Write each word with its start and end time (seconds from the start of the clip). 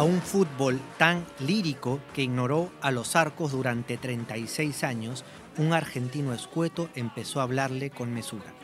A 0.00 0.02
un 0.02 0.22
fútbol 0.22 0.80
tan 0.96 1.26
lírico 1.40 2.00
que 2.14 2.22
ignoró 2.22 2.72
a 2.80 2.90
los 2.90 3.16
arcos 3.16 3.52
durante 3.52 3.98
36 3.98 4.82
años, 4.82 5.26
un 5.58 5.74
argentino 5.74 6.32
escueto 6.32 6.88
empezó 6.94 7.38
a 7.38 7.42
hablarle 7.42 7.90
con 7.90 8.14
mesura. 8.14 8.54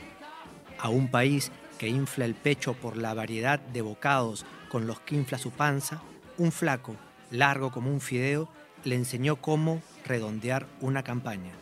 A 0.79 0.89
un 0.89 1.11
país 1.11 1.53
que 1.77 1.89
infla 1.89 2.25
el 2.25 2.35
pecho 2.35 2.73
por 2.73 2.97
la 2.97 3.13
variedad 3.13 3.61
de 3.61 3.83
bocados 3.83 4.47
con 4.71 4.87
los 4.87 5.01
que 5.01 5.17
infla 5.17 5.37
su 5.37 5.51
panza, 5.51 6.01
un 6.39 6.53
flaco, 6.53 6.97
largo 7.31 7.71
como 7.71 7.91
un 7.91 8.01
fideo, 8.01 8.49
le 8.85 8.95
enseñó 8.95 9.37
cómo 9.37 9.83
redondear 10.07 10.67
una 10.81 11.03
campaña. 11.03 11.53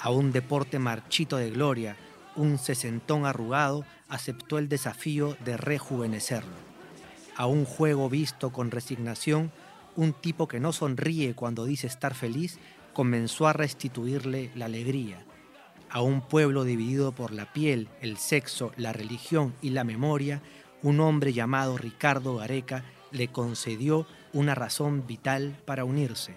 A 0.00 0.08
un 0.08 0.32
deporte 0.32 0.78
marchito 0.78 1.36
de 1.36 1.50
gloria, 1.50 1.98
un 2.36 2.56
sesentón 2.56 3.26
arrugado 3.26 3.84
aceptó 4.08 4.56
el 4.56 4.70
desafío 4.70 5.36
de 5.44 5.58
rejuvenecerlo. 5.58 6.73
A 7.36 7.46
un 7.46 7.64
juego 7.64 8.08
visto 8.08 8.52
con 8.52 8.70
resignación, 8.70 9.50
un 9.96 10.12
tipo 10.12 10.46
que 10.46 10.60
no 10.60 10.72
sonríe 10.72 11.34
cuando 11.34 11.64
dice 11.64 11.86
estar 11.86 12.14
feliz 12.14 12.58
comenzó 12.92 13.48
a 13.48 13.52
restituirle 13.52 14.50
la 14.54 14.66
alegría. 14.66 15.24
A 15.90 16.00
un 16.00 16.20
pueblo 16.20 16.64
dividido 16.64 17.12
por 17.12 17.32
la 17.32 17.52
piel, 17.52 17.88
el 18.00 18.16
sexo, 18.18 18.72
la 18.76 18.92
religión 18.92 19.54
y 19.62 19.70
la 19.70 19.84
memoria, 19.84 20.42
un 20.82 21.00
hombre 21.00 21.32
llamado 21.32 21.76
Ricardo 21.76 22.36
Gareca 22.36 22.84
le 23.10 23.28
concedió 23.28 24.06
una 24.32 24.54
razón 24.54 25.06
vital 25.06 25.56
para 25.64 25.84
unirse. 25.84 26.34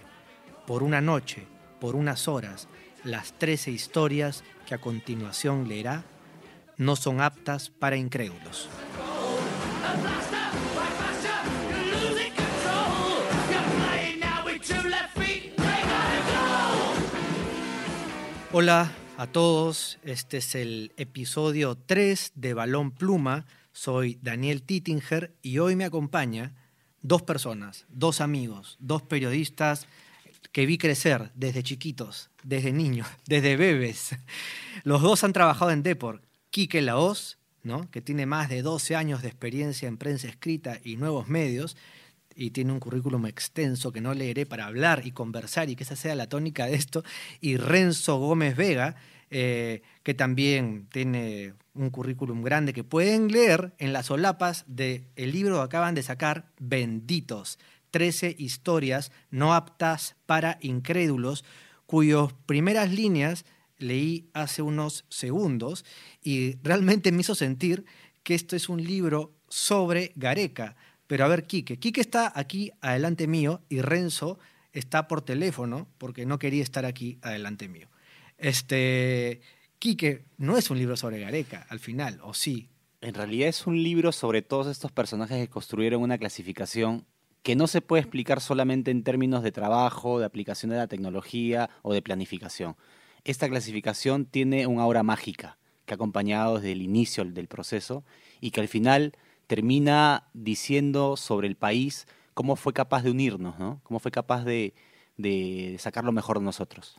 Por 0.65 0.83
una 0.83 1.01
noche, 1.01 1.47
por 1.79 1.95
unas 1.95 2.27
horas, 2.27 2.67
las 3.03 3.33
trece 3.33 3.71
historias 3.71 4.43
que 4.65 4.75
a 4.75 4.81
continuación 4.81 5.67
leerá 5.67 6.03
no 6.77 6.95
son 6.95 7.21
aptas 7.21 7.69
para 7.69 7.97
incrédulos. 7.97 8.69
Hola 18.59 18.91
a 19.17 19.27
todos, 19.27 19.99
este 20.01 20.37
es 20.37 20.55
el 20.55 20.91
episodio 20.97 21.77
3 21.77 22.31
de 22.33 22.55
Balón 22.55 22.89
Pluma. 22.89 23.45
Soy 23.71 24.17
Daniel 24.23 24.63
Tittinger 24.63 25.31
y 25.43 25.59
hoy 25.59 25.75
me 25.75 25.85
acompaña 25.85 26.55
dos 27.03 27.21
personas, 27.21 27.85
dos 27.87 28.19
amigos, 28.19 28.75
dos 28.79 29.03
periodistas 29.03 29.85
que 30.51 30.65
vi 30.65 30.79
crecer 30.79 31.31
desde 31.35 31.61
chiquitos, 31.61 32.31
desde 32.41 32.71
niños, 32.71 33.07
desde 33.27 33.57
bebés. 33.57 34.15
Los 34.83 35.03
dos 35.03 35.23
han 35.23 35.33
trabajado 35.33 35.69
en 35.69 35.83
Deport. 35.83 36.23
Quique 36.49 36.81
Laos, 36.81 37.37
¿no? 37.61 37.91
que 37.91 38.01
tiene 38.01 38.25
más 38.25 38.49
de 38.49 38.63
12 38.63 38.95
años 38.95 39.21
de 39.21 39.27
experiencia 39.27 39.87
en 39.87 39.97
prensa 39.97 40.29
escrita 40.29 40.79
y 40.83 40.97
nuevos 40.97 41.27
medios, 41.27 41.77
y 42.37 42.51
tiene 42.51 42.71
un 42.71 42.79
currículum 42.79 43.25
extenso 43.25 43.91
que 43.91 43.99
no 43.99 44.13
leeré 44.13 44.45
para 44.45 44.67
hablar 44.67 45.01
y 45.05 45.11
conversar 45.11 45.69
y 45.69 45.75
que 45.75 45.83
esa 45.83 45.95
sea 45.95 46.15
la 46.15 46.29
tónica 46.29 46.67
de 46.67 46.75
esto, 46.75 47.03
y 47.41 47.57
Renzo 47.57 48.17
Gómez 48.19 48.55
Vega, 48.55 48.95
eh, 49.29 49.81
que 50.03 50.13
también 50.13 50.87
tiene 50.91 51.55
un 51.73 51.89
currículum 51.89 52.43
grande 52.43 52.71
que 52.73 52.83
pueden 52.83 53.29
leer 53.29 53.73
en 53.79 53.91
las 53.91 54.05
solapas 54.05 54.63
del 54.67 55.03
libro 55.17 55.57
que 55.57 55.63
acaban 55.63 55.95
de 55.95 56.03
sacar, 56.03 56.51
Benditos, 56.59 57.59
13 57.91 58.35
historias 58.37 59.11
no 59.31 59.53
aptas 59.53 60.15
para 60.25 60.59
incrédulos, 60.61 61.43
cuyas 61.87 62.33
primeras 62.45 62.91
líneas 62.91 63.45
leí 63.79 64.29
hace 64.33 64.61
unos 64.61 65.05
segundos 65.09 65.85
y 66.21 66.57
realmente 66.63 67.11
me 67.11 67.21
hizo 67.21 67.35
sentir 67.35 67.85
que 68.23 68.35
esto 68.35 68.55
es 68.55 68.69
un 68.69 68.83
libro 68.83 69.33
sobre 69.47 70.11
Gareca. 70.15 70.75
Pero 71.07 71.25
a 71.25 71.27
ver, 71.27 71.45
Quique. 71.45 71.79
Quique 71.79 72.01
está 72.01 72.31
aquí 72.35 72.71
adelante 72.81 73.27
mío 73.27 73.61
y 73.69 73.81
Renzo 73.81 74.37
está 74.73 75.07
por 75.07 75.21
teléfono 75.21 75.87
porque 75.97 76.25
no 76.25 76.37
quería 76.37 76.63
estar 76.63 76.85
aquí 76.85 77.17
adelante 77.21 77.67
mío. 77.69 77.87
Este, 78.37 79.41
Quique, 79.79 80.25
no 80.37 80.57
es 80.57 80.69
un 80.69 80.77
libro 80.77 80.97
sobre 80.97 81.19
Gareca 81.19 81.65
al 81.69 81.79
final, 81.79 82.19
¿o 82.23 82.33
sí? 82.33 82.69
En 83.01 83.13
realidad 83.13 83.49
es 83.49 83.65
un 83.67 83.81
libro 83.81 84.11
sobre 84.11 84.41
todos 84.41 84.67
estos 84.67 84.91
personajes 84.91 85.37
que 85.37 85.49
construyeron 85.49 86.01
una 86.01 86.17
clasificación 86.17 87.05
que 87.43 87.55
no 87.55 87.67
se 87.67 87.81
puede 87.81 88.01
explicar 88.01 88.41
solamente 88.41 88.91
en 88.91 89.03
términos 89.03 89.43
de 89.43 89.51
trabajo, 89.53 90.19
de 90.19 90.25
aplicación 90.25 90.71
de 90.71 90.77
la 90.77 90.87
tecnología 90.87 91.69
o 91.81 91.93
de 91.93 92.01
planificación. 92.01 92.75
Esta 93.23 93.47
clasificación 93.47 94.25
tiene 94.25 94.67
una 94.67 94.83
aura 94.83 95.03
mágica 95.03 95.57
que 95.85 95.93
ha 95.93 95.95
acompañado 95.95 96.55
desde 96.55 96.73
el 96.73 96.81
inicio 96.81 97.23
del 97.23 97.47
proceso 97.47 98.03
y 98.41 98.51
que 98.51 98.61
al 98.61 98.67
final 98.67 99.13
termina 99.47 100.27
diciendo 100.33 101.15
sobre 101.17 101.47
el 101.47 101.55
país 101.55 102.05
cómo 102.33 102.55
fue 102.55 102.73
capaz 102.73 103.03
de 103.03 103.11
unirnos, 103.11 103.57
¿no? 103.57 103.79
Cómo 103.83 103.99
fue 103.99 104.11
capaz 104.11 104.43
de, 104.43 104.73
sacar 105.79 106.03
lo 106.03 106.11
mejor 106.11 106.37
de 106.39 106.45
nosotros. 106.45 106.97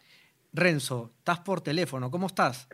Renzo, 0.52 1.10
estás 1.18 1.40
por 1.40 1.60
teléfono, 1.60 2.10
¿cómo 2.10 2.26
estás? 2.26 2.68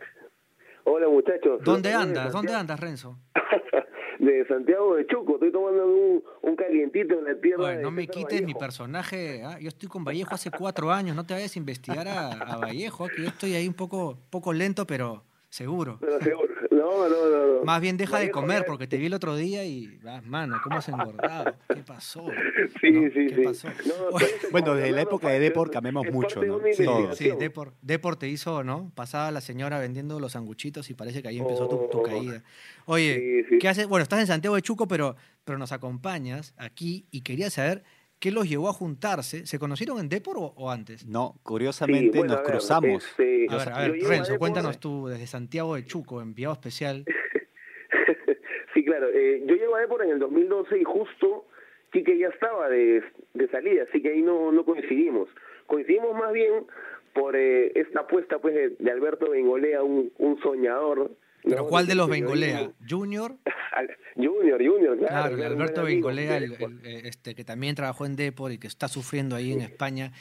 Hola 0.85 1.07
muchachos. 1.09 1.61
¿Dónde 1.63 1.93
andas? 1.93 2.31
¿Dónde 2.31 2.53
andas, 2.53 2.79
Renzo? 2.79 3.17
de 4.19 4.47
Santiago 4.47 4.95
de 4.95 5.05
Chuco, 5.07 5.33
estoy 5.33 5.51
tomando 5.51 5.85
un, 5.85 6.23
un 6.41 6.55
calientito 6.55 7.19
en 7.19 7.25
la 7.25 7.35
tierra. 7.35 7.75
no 7.75 7.91
me 7.91 8.07
quites 8.07 8.41
mi 8.43 8.53
personaje, 8.53 9.43
¿ah? 9.43 9.59
yo 9.59 9.67
estoy 9.67 9.89
con 9.89 10.03
Vallejo 10.03 10.33
hace 10.33 10.51
cuatro 10.51 10.91
años, 10.91 11.15
no 11.15 11.25
te 11.25 11.33
vayas 11.33 11.55
a 11.55 11.59
investigar 11.59 12.07
a, 12.07 12.57
Vallejo, 12.57 13.07
que 13.07 13.23
yo 13.23 13.27
estoy 13.27 13.53
ahí 13.55 13.67
un 13.67 13.73
poco, 13.73 14.17
poco 14.29 14.53
lento, 14.53 14.87
pero 14.87 15.23
seguro. 15.49 15.97
Pero 15.99 16.19
seguro. 16.21 16.53
No, 16.85 17.09
no, 17.09 17.57
no, 17.57 17.63
Más 17.63 17.81
bien 17.81 17.97
deja 17.97 18.19
de 18.19 18.29
comer, 18.29 18.63
porque 18.67 18.85
te 18.85 18.97
vi 18.97 19.07
el 19.07 19.13
otro 19.15 19.35
día 19.35 19.65
y, 19.65 19.99
ah, 20.05 20.21
mano, 20.23 20.57
¿cómo 20.63 20.77
has 20.77 20.87
engordado? 20.87 21.55
¿Qué 21.67 21.81
pasó? 21.81 22.25
Sí, 22.81 22.91
sí, 23.09 23.27
¿Qué 23.27 23.35
sí. 23.35 23.41
Pasó? 23.43 23.69
bueno, 24.51 24.75
desde 24.75 24.91
la 24.91 25.01
época 25.01 25.29
de 25.29 25.39
Deport 25.39 25.71
cambiamos 25.71 26.05
mucho, 26.11 26.43
¿no? 26.43 26.59
Sí, 26.73 26.85
sí 27.13 27.31
Deport, 27.39 27.73
Deport, 27.81 28.19
te 28.19 28.27
hizo, 28.27 28.63
¿no? 28.63 28.91
Pasaba 28.93 29.31
la 29.31 29.41
señora 29.41 29.79
vendiendo 29.79 30.19
los 30.19 30.33
sanguchitos 30.33 30.89
y 30.89 30.93
parece 30.93 31.21
que 31.21 31.29
ahí 31.29 31.39
empezó 31.39 31.67
tu, 31.67 31.87
tu, 31.89 31.99
oh. 31.99 32.03
caída. 32.03 32.43
Oye, 32.85 33.45
¿qué 33.59 33.67
haces? 33.67 33.87
Bueno, 33.87 34.03
estás 34.03 34.19
en 34.19 34.27
Santiago 34.27 34.55
de 34.55 34.61
Chuco, 34.61 34.87
pero, 34.87 35.15
pero 35.43 35.57
nos 35.57 35.71
acompañas 35.71 36.53
aquí 36.57 37.05
y 37.11 37.21
quería 37.21 37.49
saber 37.49 37.83
¿Qué 38.19 38.31
los 38.31 38.49
llevó 38.49 38.69
a 38.69 38.73
juntarse? 38.73 39.45
¿Se 39.45 39.59
conocieron 39.59 39.99
en 39.99 40.09
Depor 40.09 40.37
o, 40.37 40.71
antes? 40.71 41.05
No, 41.05 41.35
curiosamente 41.43 42.23
nos 42.23 42.41
cruzamos. 42.41 43.05
Este, 43.05 43.47
a 43.49 43.57
ver, 43.57 43.69
a 43.69 43.79
ver, 43.79 43.91
Renzo, 44.03 44.39
cuéntanos 44.39 44.79
tú 44.79 45.07
desde 45.07 45.27
Santiago 45.27 45.75
de 45.75 45.85
Chuco, 45.85 46.21
enviado 46.21 46.53
especial. 46.53 47.05
sí, 48.73 48.85
claro. 48.85 49.09
Eh, 49.13 49.43
yo 49.45 49.55
llego 49.55 49.75
a 49.75 49.81
Depor 49.81 50.03
en 50.03 50.11
el 50.11 50.19
2012 50.19 50.79
y 50.79 50.83
justo 50.83 51.45
Quique 51.91 52.17
ya 52.17 52.29
estaba 52.29 52.69
de, 52.69 53.03
salida, 53.51 53.83
así 53.89 54.01
que 54.01 54.09
ahí 54.09 54.21
no, 54.21 54.51
no 54.51 54.65
coincidimos. 54.65 55.29
Coincidimos 55.67 56.13
más 56.15 56.33
bien 56.33 56.65
por 57.13 57.35
eh, 57.35 57.71
esta 57.75 58.01
apuesta 58.01 58.39
pues 58.39 58.77
de, 58.77 58.91
Alberto 58.91 59.29
Bengolea, 59.29 59.83
un, 59.83 60.11
un 60.17 60.39
soñador 60.41 61.11
¿Pero 61.47 61.67
cuál 61.67 61.87
de 61.87 61.95
los 61.95 62.09
Bengolea? 62.09 62.71
¿Junior? 62.87 63.35
junior, 64.15 64.63
Junior, 64.65 64.97
claro. 64.97 65.35
Alberto 65.35 65.83
Bengolea, 65.83 66.37
el, 66.37 66.55
este, 66.83 67.35
que 67.35 67.43
también 67.43 67.75
trabajó 67.75 68.05
en 68.05 68.15
Depor 68.15 68.51
y 68.51 68.57
que 68.57 68.67
está 68.67 68.87
sufriendo 68.87 69.35
ahí 69.35 69.51
en 69.51 69.61
España, 69.61 70.13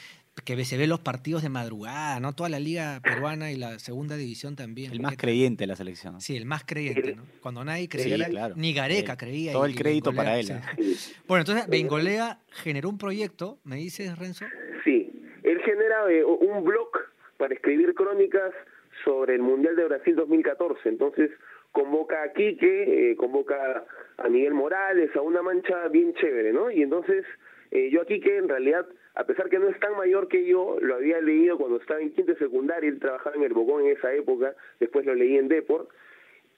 que 0.44 0.64
se 0.64 0.76
ve 0.76 0.86
los 0.86 1.00
partidos 1.00 1.42
de 1.42 1.48
madrugada, 1.48 2.18
¿no? 2.18 2.32
Toda 2.32 2.48
la 2.48 2.58
liga 2.58 3.00
peruana 3.02 3.52
y 3.52 3.56
la 3.56 3.78
segunda 3.78 4.16
división 4.16 4.56
también. 4.56 4.90
El 4.92 5.00
más 5.00 5.16
creyente 5.16 5.62
de 5.62 5.68
la 5.68 5.76
selección. 5.76 6.20
Sí, 6.20 6.36
el 6.36 6.44
más 6.44 6.64
creyente, 6.64 7.14
¿no? 7.14 7.22
Cuando 7.40 7.64
nadie 7.64 7.88
creía, 7.88 8.28
ni 8.56 8.74
Gareca 8.74 9.16
creía. 9.16 9.52
Todo 9.52 9.66
el 9.66 9.76
crédito 9.76 10.12
para 10.12 10.38
él. 10.38 10.48
Bueno, 11.28 11.42
entonces 11.42 11.68
Bengolea 11.68 12.40
generó 12.50 12.88
un 12.88 12.98
proyecto, 12.98 13.58
¿me 13.64 13.76
dices, 13.76 14.18
Renzo? 14.18 14.44
Sí, 14.82 15.10
él 15.44 15.60
genera 15.64 16.10
eh, 16.10 16.24
un 16.24 16.64
blog 16.64 16.88
para 17.36 17.54
escribir 17.54 17.94
crónicas 17.94 18.52
sobre 19.04 19.34
el 19.34 19.42
Mundial 19.42 19.76
de 19.76 19.84
Brasil 19.84 20.16
2014. 20.16 20.88
Entonces 20.88 21.30
convoca 21.72 22.22
a 22.22 22.32
Quique, 22.32 23.10
eh, 23.10 23.16
convoca 23.16 23.84
a 24.16 24.28
Miguel 24.28 24.54
Morales, 24.54 25.14
a 25.16 25.20
una 25.20 25.42
mancha 25.42 25.88
bien 25.88 26.14
chévere, 26.14 26.52
¿no? 26.52 26.70
Y 26.70 26.82
entonces 26.82 27.24
eh, 27.70 27.90
yo 27.90 28.02
a 28.02 28.06
Quique 28.06 28.36
en 28.36 28.48
realidad, 28.48 28.86
a 29.14 29.24
pesar 29.24 29.48
que 29.48 29.58
no 29.58 29.68
es 29.68 29.78
tan 29.80 29.96
mayor 29.96 30.28
que 30.28 30.46
yo, 30.46 30.78
lo 30.80 30.94
había 30.94 31.20
leído 31.20 31.58
cuando 31.58 31.78
estaba 31.78 32.00
en 32.00 32.12
quinto 32.12 32.34
secundaria, 32.36 32.88
él 32.88 33.00
trabajaba 33.00 33.36
en 33.36 33.42
el 33.42 33.52
Bocón 33.52 33.82
en 33.84 33.96
esa 33.96 34.12
época, 34.14 34.54
después 34.78 35.04
lo 35.04 35.14
leí 35.14 35.36
en 35.36 35.48
Deport, 35.48 35.90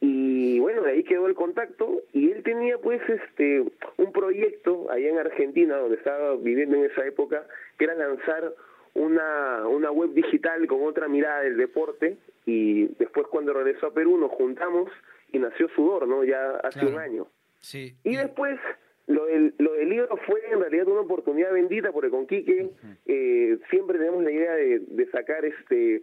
y 0.00 0.58
bueno, 0.58 0.82
de 0.82 0.90
ahí 0.92 1.04
quedó 1.04 1.26
el 1.26 1.34
contacto 1.34 2.02
y 2.12 2.30
él 2.30 2.42
tenía 2.42 2.76
pues 2.78 3.00
este 3.08 3.64
un 3.96 4.12
proyecto 4.12 4.90
allá 4.90 5.08
en 5.08 5.18
Argentina 5.18 5.78
donde 5.78 5.96
estaba 5.96 6.36
viviendo 6.36 6.76
en 6.76 6.84
esa 6.84 7.06
época 7.06 7.46
que 7.78 7.84
era 7.84 7.94
lanzar 7.94 8.52
una, 8.96 9.68
una 9.68 9.90
web 9.90 10.12
digital 10.12 10.66
con 10.66 10.82
otra 10.82 11.06
mirada 11.06 11.42
del 11.42 11.56
deporte 11.56 12.16
y 12.46 12.86
después 12.98 13.26
cuando 13.28 13.52
regresó 13.52 13.88
a 13.88 13.94
Perú 13.94 14.16
nos 14.18 14.30
juntamos 14.32 14.90
y 15.32 15.38
nació 15.38 15.68
Sudor, 15.70 16.08
¿no? 16.08 16.24
Ya 16.24 16.56
hace 16.62 16.86
un 16.86 16.98
año. 16.98 17.26
Sí. 17.60 17.94
Y 18.04 18.16
después 18.16 18.58
lo 19.06 19.26
del, 19.26 19.54
lo 19.58 19.74
del 19.74 19.88
libro 19.88 20.16
fue 20.26 20.40
en 20.50 20.60
realidad 20.60 20.88
una 20.88 21.00
oportunidad 21.00 21.52
bendita 21.52 21.92
porque 21.92 22.10
con 22.10 22.26
Quique 22.26 22.70
eh, 23.06 23.58
siempre 23.70 23.98
tenemos 23.98 24.24
la 24.24 24.32
idea 24.32 24.54
de, 24.54 24.80
de, 24.80 25.10
sacar 25.10 25.44
este 25.44 26.02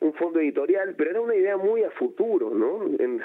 un 0.00 0.12
fondo 0.14 0.40
editorial, 0.40 0.94
pero 0.96 1.10
era 1.10 1.20
una 1.20 1.34
idea 1.34 1.56
muy 1.56 1.82
a 1.82 1.90
futuro, 1.92 2.50
¿no? 2.50 2.84
En, 2.98 3.22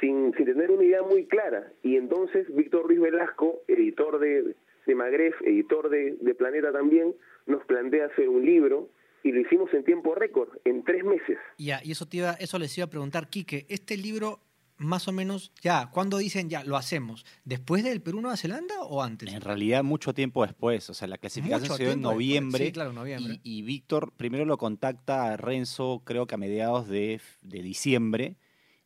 sin, 0.00 0.32
sin 0.34 0.46
tener 0.46 0.70
una 0.70 0.84
idea 0.84 1.02
muy 1.02 1.26
clara. 1.26 1.70
Y 1.82 1.96
entonces 1.96 2.46
Víctor 2.54 2.86
Ruiz 2.86 3.00
Velasco, 3.00 3.60
editor 3.68 4.18
de, 4.18 4.54
de 4.86 4.94
Magref, 4.94 5.40
editor 5.42 5.90
de, 5.90 6.16
de 6.20 6.34
Planeta 6.34 6.72
también, 6.72 7.14
nos 7.46 7.64
plantea 7.64 8.06
hacer 8.06 8.28
un 8.28 8.44
libro 8.44 8.90
y 9.22 9.32
lo 9.32 9.40
hicimos 9.40 9.72
en 9.74 9.84
tiempo 9.84 10.14
récord, 10.14 10.48
en 10.64 10.82
tres 10.84 11.04
meses. 11.04 11.38
Ya, 11.58 11.80
y 11.84 11.92
eso, 11.92 12.06
te 12.06 12.18
iba, 12.18 12.32
eso 12.32 12.58
les 12.58 12.76
iba 12.78 12.86
a 12.86 12.90
preguntar, 12.90 13.28
Quique, 13.28 13.66
este 13.68 13.96
libro 13.96 14.40
más 14.80 15.08
o 15.08 15.12
menos, 15.12 15.52
ya, 15.60 15.90
¿cuándo 15.90 16.16
dicen 16.16 16.48
ya 16.48 16.64
lo 16.64 16.78
hacemos? 16.78 17.26
¿Después 17.44 17.84
del 17.84 18.00
Perú-Nueva 18.00 18.38
Zelanda 18.38 18.80
o 18.80 19.02
antes? 19.02 19.30
En 19.30 19.42
realidad 19.42 19.84
mucho 19.84 20.14
tiempo 20.14 20.44
después, 20.44 20.88
o 20.88 20.94
sea, 20.94 21.06
la 21.06 21.18
clasificación 21.18 21.76
se 21.76 21.82
dio 21.82 21.92
en 21.92 22.00
noviembre, 22.00 22.64
sí, 22.64 22.72
claro, 22.72 22.94
noviembre. 22.94 23.40
y, 23.42 23.58
y 23.58 23.62
Víctor 23.62 24.10
primero 24.16 24.46
lo 24.46 24.56
contacta 24.56 25.32
a 25.32 25.36
Renzo, 25.36 26.00
creo 26.06 26.26
que 26.26 26.34
a 26.34 26.38
mediados 26.38 26.88
de, 26.88 27.20
de 27.42 27.62
diciembre, 27.62 28.36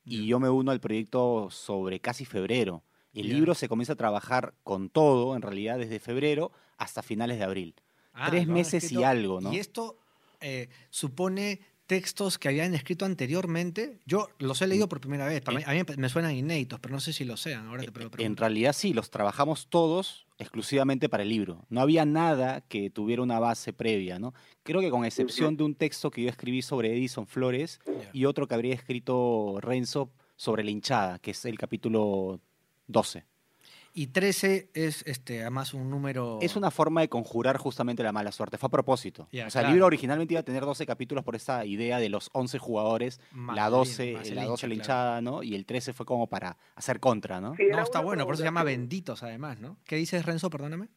y 0.04 0.26
yo 0.26 0.40
me 0.40 0.50
uno 0.50 0.70
al 0.72 0.80
proyecto 0.80 1.48
sobre 1.50 2.00
casi 2.00 2.24
febrero. 2.24 2.82
El 3.14 3.28
libro 3.28 3.54
se 3.54 3.68
comienza 3.68 3.92
a 3.92 3.96
trabajar 3.96 4.54
con 4.64 4.90
todo, 4.90 5.36
en 5.36 5.42
realidad, 5.42 5.78
desde 5.78 6.00
febrero 6.00 6.50
hasta 6.76 7.02
finales 7.02 7.38
de 7.38 7.44
abril. 7.44 7.74
Ah, 8.14 8.30
Tres 8.30 8.46
meses 8.46 8.90
y 8.92 9.02
algo, 9.02 9.40
¿no? 9.40 9.52
Y 9.52 9.58
esto 9.58 9.98
eh, 10.40 10.68
supone 10.90 11.60
textos 11.86 12.38
que 12.38 12.48
habían 12.48 12.74
escrito 12.74 13.04
anteriormente. 13.04 13.98
Yo 14.06 14.28
los 14.38 14.62
he 14.62 14.66
leído 14.66 14.88
por 14.88 15.00
primera 15.00 15.26
vez. 15.26 15.42
Para 15.42 15.58
mí- 15.58 15.64
a 15.66 15.72
mí 15.72 15.80
me 15.98 16.08
suenan 16.08 16.34
inéditos, 16.34 16.80
pero 16.80 16.94
no 16.94 17.00
sé 17.00 17.12
si 17.12 17.24
lo 17.24 17.36
sean. 17.36 17.66
Ahora 17.66 17.82
te 17.82 17.92
pre- 17.92 18.04
En 18.04 18.10
pregunto. 18.10 18.40
realidad 18.40 18.72
sí, 18.72 18.94
los 18.94 19.10
trabajamos 19.10 19.66
todos 19.68 20.26
exclusivamente 20.38 21.08
para 21.10 21.22
el 21.24 21.28
libro. 21.28 21.66
No 21.68 21.80
había 21.82 22.04
nada 22.06 22.62
que 22.62 22.88
tuviera 22.88 23.20
una 23.22 23.38
base 23.38 23.72
previa, 23.74 24.18
¿no? 24.18 24.32
Creo 24.62 24.80
que 24.80 24.90
con 24.90 25.04
excepción 25.04 25.56
de 25.58 25.64
un 25.64 25.74
texto 25.74 26.10
que 26.10 26.22
yo 26.22 26.30
escribí 26.30 26.62
sobre 26.62 26.92
Edison 26.96 27.26
Flores 27.26 27.80
y 28.14 28.24
otro 28.24 28.48
que 28.48 28.54
habría 28.54 28.74
escrito 28.74 29.58
Renzo 29.60 30.10
sobre 30.36 30.64
la 30.64 30.70
hinchada, 30.70 31.18
que 31.18 31.32
es 31.32 31.44
el 31.44 31.58
capítulo 31.58 32.40
12. 32.86 33.24
Y 33.96 34.08
13 34.08 34.70
es 34.74 35.04
este, 35.06 35.42
además 35.42 35.72
un 35.72 35.88
número. 35.88 36.40
Es 36.42 36.56
una 36.56 36.72
forma 36.72 37.00
de 37.00 37.08
conjurar 37.08 37.58
justamente 37.58 38.02
la 38.02 38.10
mala 38.10 38.32
suerte. 38.32 38.58
Fue 38.58 38.66
a 38.66 38.70
propósito. 38.70 39.22
O 39.22 39.28
sea, 39.30 39.48
claro. 39.48 39.68
el 39.68 39.72
libro 39.74 39.86
originalmente 39.86 40.34
iba 40.34 40.40
a 40.40 40.44
tener 40.44 40.64
12 40.64 40.84
capítulos 40.84 41.22
por 41.24 41.36
esta 41.36 41.64
idea 41.64 42.00
de 42.00 42.08
los 42.08 42.28
11 42.32 42.58
jugadores, 42.58 43.20
Más 43.30 43.54
la 43.54 43.66
el- 43.66 43.70
12, 43.70 44.12
más 44.14 44.28
el 44.28 44.34
la, 44.34 44.44
12 44.46 44.66
la 44.66 44.74
hincha, 44.74 44.82
hinchada, 44.82 45.20
¿no? 45.20 45.44
Y 45.44 45.54
el 45.54 45.64
13 45.64 45.92
fue 45.92 46.04
como 46.06 46.26
para 46.26 46.56
hacer 46.74 46.98
contra, 46.98 47.40
¿no? 47.40 47.54
Sí, 47.54 47.66
No, 47.70 47.78
está 47.80 48.00
bueno, 48.00 48.24
por 48.24 48.34
eso 48.34 48.42
se 48.42 48.48
llama. 48.48 48.64
Benditos, 48.64 49.22
además, 49.22 49.60
¿no? 49.60 49.76
¿Qué 49.86 49.94
dices, 49.94 50.26
Renzo? 50.26 50.50
Perdóname. 50.50 50.88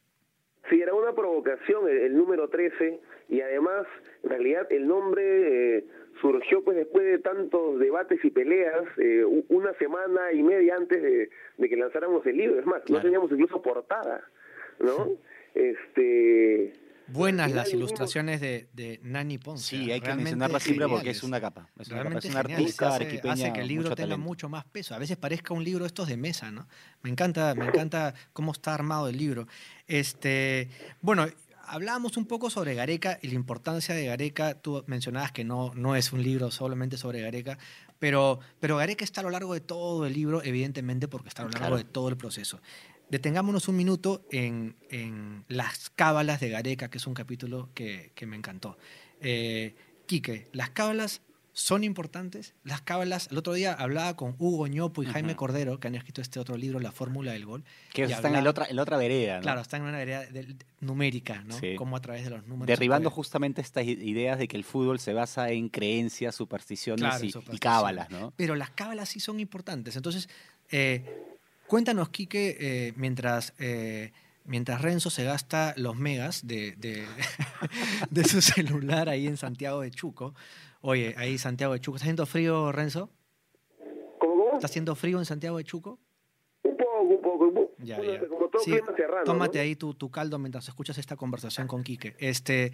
Sí, 0.68 0.80
era 0.82 0.92
una 0.92 1.12
provocación 1.14 1.88
el, 1.88 1.98
el 1.98 2.16
número 2.16 2.48
13 2.50 3.00
y 3.28 3.40
además, 3.40 3.86
en 4.24 4.28
realidad, 4.30 4.66
el 4.70 4.88
nombre 4.88 5.78
eh, 5.78 5.86
surgió 6.20 6.62
pues 6.62 6.76
después 6.76 7.04
de 7.04 7.18
tantos 7.18 7.78
debates 7.78 8.24
y 8.24 8.30
peleas, 8.30 8.84
eh, 8.98 9.24
una 9.48 9.72
semana 9.74 10.32
y 10.32 10.42
media 10.42 10.76
antes 10.76 11.02
de, 11.02 11.30
de 11.56 11.68
que 11.68 11.76
lanzáramos 11.76 12.24
el 12.26 12.36
libro. 12.36 12.58
Es 12.58 12.66
más, 12.66 12.82
no 12.88 13.00
teníamos 13.00 13.30
incluso 13.30 13.60
portada, 13.62 14.22
¿no? 14.80 15.08
Este... 15.54 16.72
Buenas 17.10 17.50
las 17.52 17.72
ilustraciones 17.72 18.38
de, 18.42 18.68
de 18.74 19.00
Nani 19.02 19.38
Ponce. 19.38 19.64
Sí, 19.64 19.90
hay 19.90 20.02
que 20.02 20.12
mencionarla 20.14 20.60
siempre 20.60 20.86
porque 20.88 21.08
es 21.10 21.22
una 21.22 21.40
capa. 21.40 21.70
Es 21.78 21.88
una, 21.88 22.02
capa. 22.02 22.18
Es 22.18 22.24
una 22.26 22.40
artista 22.40 22.88
hace, 22.88 23.20
hace 23.26 23.52
que 23.54 23.60
el 23.60 23.68
libro 23.68 23.84
mucho 23.84 23.96
tenga 23.96 24.08
talento. 24.08 24.28
mucho 24.28 24.48
más 24.50 24.66
peso. 24.66 24.94
A 24.94 24.98
veces 24.98 25.16
parezca 25.16 25.54
un 25.54 25.64
libro 25.64 25.86
estos 25.86 26.06
de 26.06 26.18
mesa, 26.18 26.50
¿no? 26.50 26.68
Me 27.02 27.08
encanta, 27.08 27.54
me 27.54 27.64
encanta 27.64 28.12
cómo 28.34 28.52
está 28.52 28.74
armado 28.74 29.08
el 29.08 29.16
libro. 29.16 29.46
Este, 29.86 30.68
bueno, 31.00 31.26
hablábamos 31.68 32.16
un 32.16 32.26
poco 32.26 32.50
sobre 32.50 32.74
Gareca 32.74 33.18
y 33.22 33.28
la 33.28 33.34
importancia 33.34 33.94
de 33.94 34.06
Gareca. 34.06 34.54
Tú 34.54 34.82
mencionabas 34.86 35.32
que 35.32 35.44
no, 35.44 35.72
no 35.74 35.96
es 35.96 36.12
un 36.12 36.22
libro 36.22 36.50
solamente 36.50 36.96
sobre 36.96 37.20
Gareca, 37.20 37.58
pero, 37.98 38.40
pero 38.60 38.76
Gareca 38.76 39.04
está 39.04 39.20
a 39.20 39.24
lo 39.24 39.30
largo 39.30 39.54
de 39.54 39.60
todo 39.60 40.06
el 40.06 40.12
libro, 40.12 40.42
evidentemente, 40.42 41.08
porque 41.08 41.28
está 41.28 41.42
a 41.42 41.44
lo 41.46 41.50
largo 41.50 41.66
Claro. 41.66 41.76
de 41.76 41.84
todo 41.84 42.08
el 42.08 42.16
proceso. 42.16 42.60
Detengámonos 43.10 43.68
un 43.68 43.76
minuto 43.76 44.26
en, 44.30 44.76
en 44.90 45.44
Las 45.48 45.90
Cábalas 45.90 46.40
de 46.40 46.50
Gareca, 46.50 46.90
que 46.90 46.98
es 46.98 47.06
un 47.06 47.14
capítulo 47.14 47.70
que, 47.74 48.12
que 48.14 48.26
me 48.26 48.36
encantó. 48.36 48.76
Eh, 49.20 49.74
Quique, 50.06 50.48
¿las 50.52 50.70
cábalas 50.70 51.22
son 51.60 51.82
importantes? 51.82 52.54
Las 52.62 52.82
cábalas, 52.82 53.26
el 53.32 53.38
otro 53.38 53.52
día 53.52 53.72
hablaba 53.72 54.14
con 54.14 54.36
Hugo 54.38 54.68
Ñopo 54.68 55.02
y 55.02 55.06
Jaime 55.06 55.30
Ujú. 55.32 55.38
Cordero, 55.38 55.80
que 55.80 55.88
han 55.88 55.96
escrito 55.96 56.20
este 56.20 56.38
otro 56.38 56.56
libro, 56.56 56.78
La 56.78 56.92
Fórmula 56.92 57.32
del 57.32 57.46
Gol. 57.46 57.64
Que 57.92 58.02
y 58.02 58.12
está 58.12 58.28
en, 58.28 58.34
el 58.34 58.38
hablaba- 58.46 58.50
otra, 58.50 58.66
en 58.66 58.76
la 58.76 58.82
otra 58.82 58.96
vereda, 58.96 59.36
¿no? 59.38 59.42
Claro, 59.42 59.60
están 59.62 59.82
en 59.82 59.88
una 59.88 59.98
área 59.98 60.20
de- 60.20 60.54
numérica, 60.80 61.42
¿no? 61.44 61.58
Sí. 61.58 61.74
Como 61.74 61.96
a 61.96 62.00
través 62.00 62.22
de 62.22 62.30
los 62.30 62.46
números. 62.46 62.68
Derribando 62.68 63.10
justamente 63.10 63.60
estas 63.60 63.84
ideas 63.86 64.38
de 64.38 64.46
que 64.46 64.56
el 64.56 64.62
fútbol 64.62 65.00
se 65.00 65.12
basa 65.14 65.50
en 65.50 65.68
creencias, 65.68 66.36
supersticiones 66.36 67.00
Claro, 67.00 67.24
y, 67.24 67.56
y 67.56 67.58
cábalas, 67.58 68.08
¿no? 68.10 68.32
Pero 68.36 68.54
las 68.54 68.70
cábalas 68.70 69.08
sí 69.08 69.18
son 69.18 69.40
importantes. 69.40 69.96
Entonces, 69.96 70.28
eh, 70.70 71.04
cuéntanos, 71.66 72.10
Quique, 72.10 72.56
eh, 72.60 72.92
mientras, 72.94 73.52
eh, 73.58 74.12
mientras 74.44 74.80
Renzo 74.80 75.10
se 75.10 75.24
gasta 75.24 75.74
los 75.76 75.96
megas 75.96 76.46
de, 76.46 76.76
de, 76.76 77.04
de 78.10 78.24
su 78.24 78.40
celular 78.42 79.08
ahí 79.08 79.26
en 79.26 79.36
Santiago 79.36 79.80
de 79.80 79.90
Chuco. 79.90 80.34
Oye, 80.80 81.14
ahí 81.16 81.38
Santiago 81.38 81.72
de 81.72 81.80
Chuco. 81.80 81.96
¿Está 81.96 82.04
haciendo 82.04 82.26
frío, 82.26 82.72
Renzo? 82.72 83.10
¿Cómo, 84.18 84.34
cómo? 84.44 84.54
¿Está 84.54 84.66
haciendo 84.66 84.94
frío 84.94 85.18
en 85.18 85.24
Santiago 85.24 85.58
de 85.58 85.64
Chuco? 85.64 85.98
Un 86.62 86.76
poco, 86.76 87.00
un 87.02 87.20
poco. 87.22 87.44
un 87.48 87.54
poco. 87.54 87.72
Ya, 87.78 87.96
Bueno, 87.98 88.12
ya. 88.22 88.28
Como 88.28 88.48
todo 88.48 88.62
Sí, 88.62 88.72
serrano, 88.96 89.24
tómate 89.24 89.58
¿no? 89.58 89.62
ahí 89.62 89.76
tu, 89.76 89.94
tu 89.94 90.10
caldo 90.10 90.38
mientras 90.38 90.68
escuchas 90.68 90.98
esta 90.98 91.16
conversación 91.16 91.66
con 91.66 91.82
Quique. 91.82 92.14
Este, 92.18 92.72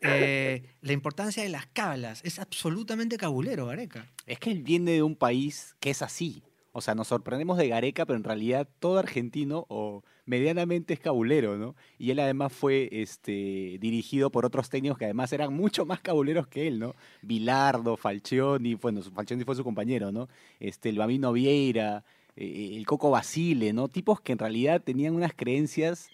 eh, 0.00 0.62
la 0.82 0.92
importancia 0.92 1.42
de 1.42 1.48
las 1.48 1.66
cábalas 1.66 2.22
es 2.24 2.38
absolutamente 2.38 3.16
cabulero, 3.16 3.66
Gareca. 3.66 4.06
Es 4.26 4.38
que 4.38 4.50
él 4.50 4.62
viene 4.62 4.92
de 4.92 5.02
un 5.02 5.16
país 5.16 5.76
que 5.80 5.90
es 5.90 6.02
así. 6.02 6.42
O 6.72 6.80
sea, 6.80 6.94
nos 6.94 7.08
sorprendemos 7.08 7.56
de 7.56 7.68
Gareca, 7.68 8.04
pero 8.04 8.16
en 8.18 8.24
realidad 8.24 8.68
todo 8.80 8.98
argentino 8.98 9.64
o 9.68 10.02
medianamente 10.26 10.94
es 10.94 11.00
cabulero, 11.00 11.56
¿no? 11.56 11.74
Y 11.98 12.10
él 12.10 12.18
además 12.18 12.52
fue 12.52 12.88
este, 12.92 13.78
dirigido 13.80 14.30
por 14.30 14.46
otros 14.46 14.70
técnicos 14.70 14.98
que 14.98 15.04
además 15.04 15.32
eran 15.32 15.52
mucho 15.52 15.84
más 15.84 16.00
cabuleros 16.00 16.46
que 16.46 16.66
él, 16.66 16.78
¿no? 16.78 16.94
Bilardo, 17.22 17.96
Falcioni, 17.96 18.74
bueno, 18.74 19.02
Falcioni 19.02 19.44
fue 19.44 19.56
su 19.56 19.64
compañero, 19.64 20.12
¿no? 20.12 20.28
Este, 20.60 20.88
el 20.88 20.98
Bambino 20.98 21.32
Vieira, 21.32 22.04
eh, 22.36 22.72
el 22.76 22.86
Coco 22.86 23.10
Basile, 23.10 23.72
¿no? 23.72 23.88
Tipos 23.88 24.20
que 24.20 24.32
en 24.32 24.38
realidad 24.38 24.82
tenían 24.82 25.14
unas 25.14 25.32
creencias 25.34 26.10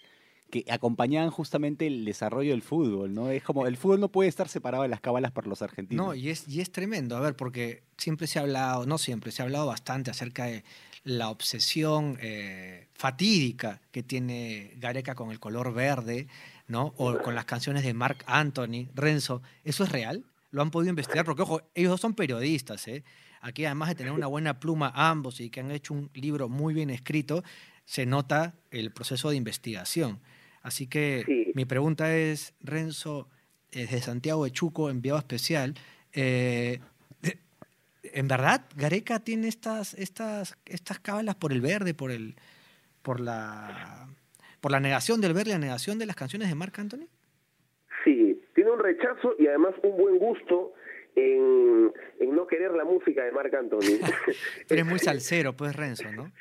que 0.51 0.65
acompañaban 0.69 1.31
justamente 1.31 1.87
el 1.87 2.03
desarrollo 2.03 2.51
del 2.51 2.61
fútbol, 2.61 3.13
¿no? 3.13 3.31
Es 3.31 3.41
como, 3.41 3.65
el 3.65 3.77
fútbol 3.77 4.01
no 4.01 4.09
puede 4.09 4.29
estar 4.29 4.49
separado 4.49 4.83
de 4.83 4.89
las 4.89 4.99
cábalas 4.99 5.31
para 5.31 5.47
los 5.47 5.61
argentinos. 5.61 6.05
No, 6.05 6.13
y 6.13 6.29
es, 6.29 6.47
y 6.47 6.59
es 6.59 6.71
tremendo, 6.71 7.15
a 7.15 7.21
ver, 7.21 7.35
porque 7.35 7.83
siempre 7.97 8.27
se 8.27 8.37
ha 8.37 8.41
hablado, 8.43 8.85
no 8.85 8.97
siempre, 8.97 9.31
se 9.31 9.41
ha 9.41 9.45
hablado 9.45 9.65
bastante 9.65 10.11
acerca 10.11 10.45
de 10.45 10.63
la 11.03 11.29
obsesión 11.29 12.17
eh, 12.21 12.87
fatídica 12.93 13.81
que 13.91 14.03
tiene 14.03 14.73
Gareca 14.77 15.15
con 15.15 15.31
el 15.31 15.39
color 15.39 15.73
verde, 15.73 16.27
¿no? 16.67 16.93
O 16.97 17.17
con 17.19 17.33
las 17.35 17.45
canciones 17.45 17.83
de 17.83 17.93
Mark 17.93 18.23
Anthony, 18.27 18.87
Renzo. 18.93 19.41
¿Eso 19.63 19.83
es 19.83 19.91
real? 19.91 20.23
¿Lo 20.51 20.61
han 20.61 20.69
podido 20.71 20.89
investigar? 20.89 21.25
Porque, 21.25 21.41
ojo, 21.41 21.61
ellos 21.73 21.91
dos 21.91 22.01
son 22.01 22.13
periodistas, 22.13 22.87
¿eh? 22.87 23.03
Aquí, 23.41 23.65
además 23.65 23.89
de 23.89 23.95
tener 23.95 24.11
una 24.11 24.27
buena 24.27 24.59
pluma 24.59 24.91
ambos 24.95 25.39
y 25.39 25.49
que 25.49 25.61
han 25.61 25.71
hecho 25.71 25.93
un 25.95 26.11
libro 26.13 26.47
muy 26.49 26.73
bien 26.75 26.89
escrito, 26.91 27.43
se 27.85 28.05
nota 28.05 28.53
el 28.69 28.91
proceso 28.91 29.29
de 29.31 29.37
investigación. 29.37 30.19
Así 30.61 30.85
que 30.85 31.23
Sí. 31.25 31.51
mi 31.55 31.65
pregunta 31.65 32.15
es, 32.15 32.53
Renzo, 32.59 33.27
eh, 33.71 33.81
desde 33.81 34.01
Santiago 34.01 34.43
de 34.43 34.51
Chuco, 34.51 34.89
enviado 34.91 35.17
especial, 35.17 35.73
eh, 36.13 36.79
¿en 38.03 38.27
verdad 38.27 38.65
Gareca 38.75 39.19
tiene 39.19 39.47
estas, 39.47 39.93
estas, 39.95 40.57
estas 40.65 40.99
cábalas 40.99 41.35
por 41.35 41.51
el 41.51 41.61
verde, 41.61 41.93
por, 41.93 42.11
el, 42.11 42.35
por, 43.01 43.19
la, 43.19 44.07
por 44.59 44.71
la 44.71 44.79
negación 44.79 45.21
del 45.21 45.33
verde 45.33 45.51
la 45.51 45.57
negación 45.57 45.99
de 45.99 46.05
las 46.05 46.15
canciones 46.15 46.49
de 46.49 46.55
Marc 46.55 46.77
Anthony? 46.79 47.07
Sí, 48.03 48.41
tiene 48.55 48.71
un 48.71 48.79
rechazo 48.79 49.35
y 49.37 49.47
además 49.47 49.73
un 49.83 49.97
buen 49.97 50.17
gusto 50.17 50.73
en, 51.15 51.91
en 52.19 52.35
no 52.35 52.47
querer 52.47 52.71
la 52.71 52.83
música 52.83 53.23
de 53.23 53.31
Marc 53.31 53.53
Anthony. 53.53 53.99
Eres 54.69 54.85
muy 54.85 54.99
salsero, 54.99 55.53
pues, 55.53 55.75
Renzo, 55.75 56.11
¿no? 56.11 56.31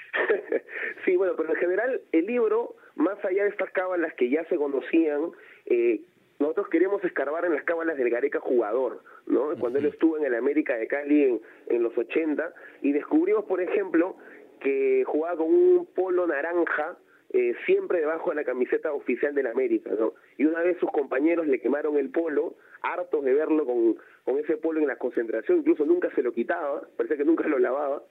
sí, 1.04 1.16
bueno, 1.16 1.34
pero 1.36 1.50
en 1.50 1.56
general 1.56 2.00
el 2.12 2.26
libro, 2.26 2.76
más 2.94 3.22
allá 3.24 3.44
de 3.44 3.50
estas 3.50 3.70
cábalas 3.72 4.14
que 4.14 4.30
ya 4.30 4.44
se 4.44 4.56
conocían, 4.56 5.32
eh, 5.66 6.00
nosotros 6.38 6.68
queríamos 6.68 7.04
escarbar 7.04 7.44
en 7.44 7.54
las 7.54 7.64
cábalas 7.64 7.98
del 7.98 8.10
Gareca 8.10 8.40
jugador, 8.40 9.02
¿no? 9.30 9.56
Cuando 9.58 9.78
él 9.78 9.86
estuvo 9.86 10.16
en 10.16 10.24
el 10.24 10.34
América 10.34 10.76
de 10.76 10.86
Cali 10.86 11.24
en, 11.24 11.40
en 11.68 11.82
los 11.82 11.96
80 11.96 12.52
y 12.82 12.92
descubrimos, 12.92 13.44
por 13.44 13.60
ejemplo, 13.60 14.16
que 14.60 15.04
jugaba 15.06 15.38
con 15.38 15.46
un 15.48 15.86
polo 15.86 16.26
naranja 16.26 16.98
eh, 17.32 17.54
siempre 17.64 18.00
debajo 18.00 18.30
de 18.30 18.36
la 18.36 18.44
camiseta 18.44 18.92
oficial 18.92 19.34
del 19.34 19.46
América, 19.46 19.90
¿no? 19.98 20.14
Y 20.36 20.46
una 20.46 20.62
vez 20.62 20.76
sus 20.78 20.90
compañeros 20.90 21.46
le 21.46 21.60
quemaron 21.60 21.96
el 21.96 22.10
polo, 22.10 22.54
hartos 22.82 23.24
de 23.24 23.32
verlo 23.32 23.64
con, 23.64 23.96
con 24.24 24.38
ese 24.38 24.56
polo 24.56 24.80
en 24.80 24.88
la 24.88 24.96
concentración, 24.96 25.58
incluso 25.58 25.84
nunca 25.84 26.10
se 26.16 26.22
lo 26.22 26.32
quitaba, 26.32 26.82
parece 26.96 27.16
que 27.16 27.24
nunca 27.24 27.46
lo 27.46 27.60
lavaba, 27.60 28.02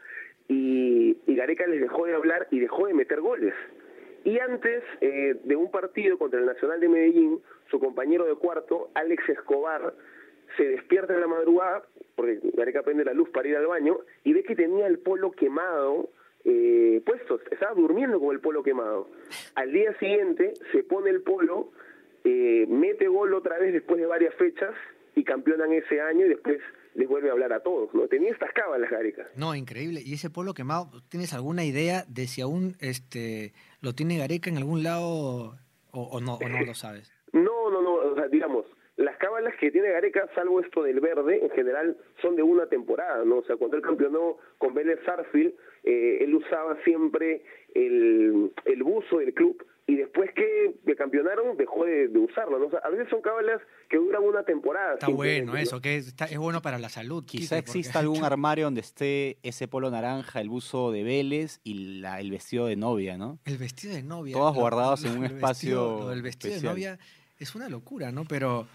y, 0.48 1.18
y 1.28 1.36
Gareca 1.36 1.68
les 1.68 1.82
dejó 1.82 2.06
de 2.06 2.16
hablar 2.16 2.48
y 2.50 2.60
dejó 2.60 2.88
de 2.88 2.94
meter 2.94 3.20
goles. 3.20 3.54
Y 4.24 4.40
antes 4.40 4.84
eh, 5.02 5.36
de 5.44 5.56
un 5.56 5.70
partido 5.70 6.18
contra 6.18 6.40
el 6.40 6.46
Nacional 6.46 6.80
de 6.80 6.88
Medellín, 6.88 7.40
su 7.70 7.80
compañero 7.80 8.26
de 8.26 8.36
cuarto, 8.36 8.90
Alex 8.94 9.28
Escobar, 9.28 9.94
se 10.58 10.64
despierta 10.64 11.14
en 11.14 11.22
la 11.22 11.28
madrugada, 11.28 11.84
porque 12.16 12.40
Gareca 12.54 12.84
prende 12.84 13.06
la 13.06 13.14
luz 13.14 13.30
para 13.30 13.48
ir 13.48 13.56
al 13.56 13.68
baño, 13.68 14.00
y 14.24 14.34
ve 14.34 14.44
que 14.44 14.56
tenía 14.56 14.88
el 14.88 15.00
polo 15.00 15.32
quemado 15.32 16.10
eh, 16.46 17.02
puestos, 17.06 17.42
estaba 17.52 17.74
durmiendo 17.74 18.20
con 18.20 18.34
el 18.34 18.40
polo 18.40 18.64
quemado. 18.64 19.10
Al 19.56 19.72
día 19.72 19.98
siguiente 20.00 20.54
se 20.72 20.84
pone 20.84 21.10
el 21.10 21.22
polo, 21.22 21.72
eh, 22.24 22.66
mete 22.68 23.08
gol 23.08 23.34
otra 23.34 23.58
vez 23.58 23.74
después 23.74 24.00
de 24.00 24.08
varias 24.08 24.34
fechas 24.36 24.74
y 25.16 25.24
campeonan 25.24 25.74
ese 25.74 26.02
año 26.02 26.26
y 26.26 26.30
después 26.30 26.60
les 26.96 27.08
vuelve 27.08 27.30
a 27.30 27.34
hablar 27.34 27.54
a 27.54 27.62
todos, 27.62 27.94
¿no? 27.94 28.08
Tenía 28.08 28.32
estas 28.32 28.52
cábalas, 28.54 28.90
Gareca. 28.90 29.28
No, 29.36 29.54
increíble. 29.54 30.02
Y 30.04 30.14
ese 30.14 30.30
polo 30.30 30.54
quemado, 30.54 30.90
¿tienes 31.10 31.34
alguna 31.34 31.64
idea 31.66 32.04
de 32.08 32.28
si 32.28 32.42
aún 32.42 32.76
este 32.80 33.54
lo 33.82 33.94
tiene 33.94 34.18
Gareca 34.18 34.50
en 34.50 34.58
algún 34.58 34.84
lado 34.84 35.58
o, 35.92 36.22
no, 36.22 36.36
o 36.36 36.50
no 36.50 36.62
lo 36.66 36.74
sabes? 36.74 37.12
No, 37.32 37.70
no, 37.70 37.84
no, 37.84 37.94
o 37.94 38.16
sea, 38.16 38.28
digamos, 38.28 38.66
las 39.00 39.18
cábalas 39.18 39.56
que 39.56 39.72
tiene 39.72 39.92
Gareca, 39.92 40.28
salvo 40.36 40.60
esto 40.60 40.84
del 40.84 41.00
verde, 41.00 41.40
en 41.42 41.50
general 41.52 41.96
son 42.22 42.36
de 42.36 42.44
una 42.44 42.68
temporada, 42.68 43.24
¿no? 43.24 43.38
O 43.38 43.44
sea, 43.46 43.56
cuando 43.56 43.78
él 43.78 43.84
campeonó 43.84 44.38
con 44.58 44.74
Vélez 44.74 45.00
Sarfield, 45.06 45.54
eh, 45.86 46.18
él 46.20 46.36
usaba 46.36 46.78
siempre 46.84 47.42
el, 47.74 48.52
el 48.66 48.84
buzo 48.84 49.20
del 49.20 49.34
club 49.34 49.66
y 49.88 49.96
después 49.96 50.32
que, 50.36 50.76
que 50.86 50.96
campeonaron 50.98 51.56
dejó 51.56 51.86
de, 51.86 52.10
usarlo. 52.10 52.60
¿no? 52.60 52.68
O 52.68 52.70
sea, 52.70 52.80
a 52.80 52.90
veces 52.90 53.08
son 53.10 53.22
cábalas 53.22 53.62
que 53.90 53.96
duran 53.96 54.22
una 54.22 54.44
temporada. 54.44 54.96
Está 54.96 55.08
bueno 55.08 55.56
eso, 55.56 55.80
que 55.80 55.96
es, 55.96 56.14
es 56.30 56.38
bueno 56.38 56.62
para 56.62 56.78
la 56.78 56.90
salud. 56.90 57.24
Quizá 57.26 57.58
exista 57.58 58.00
algún 58.00 58.24
armario 58.26 58.66
donde 58.66 58.82
esté 58.82 59.38
ese 59.44 59.70
polo 59.70 59.90
naranja, 59.90 60.42
el 60.42 60.50
buzo 60.50 60.92
de 60.92 61.04
Vélez 61.04 61.62
y 61.64 62.02
la, 62.02 62.20
el 62.20 62.32
vestido 62.32 62.68
de 62.68 62.76
novia, 62.76 63.18
¿no? 63.18 63.40
El 63.46 63.58
vestido 63.58 63.96
de 63.96 64.04
novia. 64.04 64.34
Todos 64.34 64.56
guardados 64.56 65.06
en 65.06 65.18
un 65.18 65.26
espacio. 65.26 66.12
el 66.12 66.22
vestido 66.22 66.56
de 66.56 66.62
novia 66.62 67.00
es 67.40 67.56
una 67.56 67.70
locura, 67.70 68.12
¿no? 68.12 68.26
Pero 68.26 68.68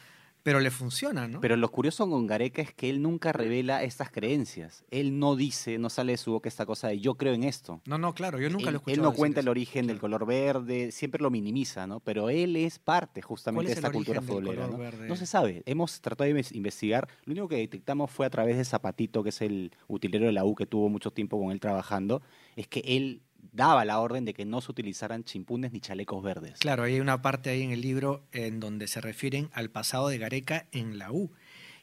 pero 0.44 0.60
le 0.60 0.70
funciona, 0.70 1.26
¿no? 1.26 1.40
Pero 1.40 1.56
lo 1.56 1.70
curioso 1.70 2.08
con 2.08 2.26
Gareca 2.26 2.60
es 2.60 2.72
que 2.74 2.90
él 2.90 3.00
nunca 3.00 3.32
revela 3.32 3.82
estas 3.82 4.10
creencias. 4.10 4.84
Él 4.90 5.18
no 5.18 5.36
dice, 5.36 5.78
no 5.78 5.88
sale 5.88 6.12
de 6.12 6.18
su 6.18 6.32
boca 6.32 6.50
esta 6.50 6.66
cosa 6.66 6.88
de 6.88 7.00
yo 7.00 7.14
creo 7.14 7.32
en 7.32 7.44
esto. 7.44 7.80
No, 7.86 7.96
no, 7.96 8.14
claro, 8.14 8.38
yo 8.38 8.50
nunca 8.50 8.70
lo 8.70 8.76
he 8.76 8.76
escuchado. 8.76 8.94
Él 8.94 9.02
no 9.02 9.16
cuenta 9.16 9.40
el 9.40 9.48
origen 9.48 9.86
del 9.86 9.98
color 9.98 10.26
verde, 10.26 10.92
siempre 10.92 11.22
lo 11.22 11.30
minimiza, 11.30 11.86
¿no? 11.86 12.00
Pero 12.00 12.28
él 12.28 12.56
es 12.56 12.78
parte 12.78 13.22
justamente 13.22 13.70
de 13.70 13.74
esta 13.74 13.90
cultura 13.90 14.20
futbolera. 14.20 14.66
¿no? 14.66 14.78
no 14.78 15.16
se 15.16 15.24
sabe. 15.24 15.62
Hemos 15.64 16.02
tratado 16.02 16.30
de 16.30 16.44
investigar. 16.52 17.08
Lo 17.24 17.32
único 17.32 17.48
que 17.48 17.56
detectamos 17.56 18.10
fue 18.10 18.26
a 18.26 18.30
través 18.30 18.58
de 18.58 18.66
Zapatito, 18.66 19.22
que 19.22 19.30
es 19.30 19.40
el 19.40 19.72
utilero 19.88 20.26
de 20.26 20.32
la 20.32 20.44
U 20.44 20.54
que 20.54 20.66
tuvo 20.66 20.90
mucho 20.90 21.10
tiempo 21.10 21.40
con 21.40 21.52
él 21.52 21.60
trabajando, 21.60 22.20
es 22.54 22.68
que 22.68 22.80
él 22.80 23.22
daba 23.52 23.84
la 23.84 24.00
orden 24.00 24.24
de 24.24 24.34
que 24.34 24.44
no 24.44 24.60
se 24.60 24.70
utilizaran 24.70 25.24
chimpunes 25.24 25.72
ni 25.72 25.80
chalecos 25.80 26.22
verdes. 26.22 26.58
Claro, 26.58 26.82
hay 26.84 27.00
una 27.00 27.22
parte 27.22 27.50
ahí 27.50 27.62
en 27.62 27.70
el 27.72 27.80
libro 27.80 28.26
en 28.32 28.60
donde 28.60 28.86
se 28.88 29.00
refieren 29.00 29.50
al 29.52 29.70
pasado 29.70 30.08
de 30.08 30.18
Gareca 30.18 30.66
en 30.72 30.98
la 30.98 31.12
U. 31.12 31.30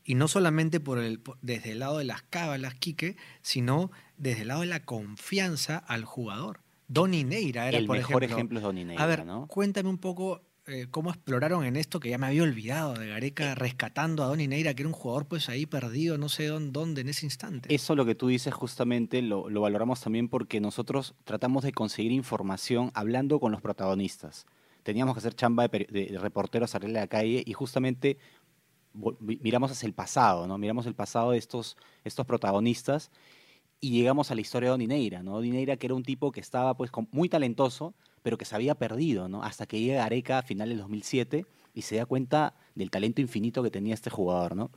Y 0.04 0.16
no 0.16 0.28
solamente 0.28 0.80
por 0.80 0.98
el, 1.00 1.22
desde 1.42 1.74
el 1.74 1.80
lado 1.80 2.00
de 2.00 2.06
las 2.06 2.24
cábalas, 2.24 2.74
Quique, 2.76 3.18
sino 3.42 3.92
desde 4.18 4.42
el 4.42 4.48
lado 4.48 4.62
de 4.62 4.68
la 4.68 4.84
confianza 4.84 5.78
al 5.78 6.06
jugador. 6.06 6.62
Donny 6.88 7.24
Neira 7.24 7.68
era, 7.68 7.78
el 7.78 7.86
por 7.86 7.98
mejor 7.98 8.24
ejemplo. 8.24 8.36
ejemplo 8.38 8.60
es 8.60 8.64
Donny 8.64 8.84
Neira, 8.84 9.04
A 9.04 9.06
ver, 9.08 9.26
¿no? 9.26 9.48
cuéntame 9.48 9.90
un 9.90 9.98
poco 9.98 10.42
eh, 10.68 10.88
cómo 10.92 11.10
exploraron 11.10 11.66
en 11.66 11.76
esto 11.76 12.00
que 12.00 12.10
ya 12.10 12.20
me 12.20 12.28
había 12.28 12.44
olvidado 12.44 12.94
de 12.94 13.08
Gareca 13.08 13.56
rescatando 13.56 14.24
a 14.24 14.28
Donny 14.28 14.48
Neira, 14.48 14.76
que 14.76 14.84
era 14.84 14.90
un 14.90 14.94
jugador 14.94 15.26
pues 15.26 15.50
ahí 15.50 15.66
perdido, 15.66 16.20
no 16.20 16.30
sé 16.30 16.48
dónde, 16.48 17.02
en 17.02 17.10
ese 17.10 17.26
instante. 17.26 17.74
Eso 17.74 17.96
lo 17.96 18.06
que 18.06 18.14
tú 18.14 18.28
dices 18.28 18.54
justamente 18.54 19.24
lo, 19.24 19.50
valoramos 19.60 20.02
también 20.02 20.30
porque 20.30 20.62
nosotros 20.62 21.16
tratamos 21.24 21.64
de 21.64 21.72
conseguir 21.72 22.12
información 22.12 22.92
hablando 22.94 23.40
con 23.40 23.52
los 23.52 23.60
protagonistas. 23.60 24.46
Teníamos 24.84 25.16
que 25.16 25.20
hacer 25.20 25.34
chamba 25.34 25.68
de, 25.68 26.18
reporteros, 26.20 26.70
salir 26.70 26.90
a 26.96 27.02
la 27.02 27.08
calle 27.08 27.44
y 27.44 27.54
justamente 27.54 28.20
miramos 29.20 29.72
hacia 29.72 29.88
el 29.88 29.94
pasado, 29.94 30.46
¿no? 30.46 30.60
Miramos 30.60 30.86
el 30.86 30.94
pasado 30.94 31.32
de 31.32 31.40
estos, 31.40 31.76
estos 32.04 32.28
protagonistas 32.28 33.10
y 33.80 33.92
llegamos 33.92 34.30
a 34.30 34.36
la 34.36 34.42
historia 34.42 34.78
de 34.78 34.88
Neira, 34.88 35.24
¿no? 35.24 35.42
Neira 35.42 35.76
que 35.78 35.88
era 35.88 35.96
un 35.96 36.04
tipo 36.04 36.32
que 36.32 36.40
estaba 36.40 36.78
pues 36.78 36.92
muy 37.12 37.30
talentoso, 37.30 37.96
pero 38.24 38.38
que 38.38 38.46
se 38.46 38.56
había 38.56 38.76
perdido, 38.76 39.28
¿no? 39.28 39.44
Hasta 39.44 39.66
que 39.66 39.80
llega 39.80 40.06
Areca 40.06 40.40
a 40.40 40.42
final 40.44 40.70
del 40.70 40.80
2007 40.80 41.46
y 41.74 41.82
se 41.82 41.96
da 41.96 42.06
cuenta 42.06 42.54
del 42.76 42.92
talento 42.92 43.22
infinito 43.22 43.64
que 43.64 43.72
tenía 43.72 43.94
este 43.94 44.10
jugador, 44.10 44.56
¿no? 44.56 44.72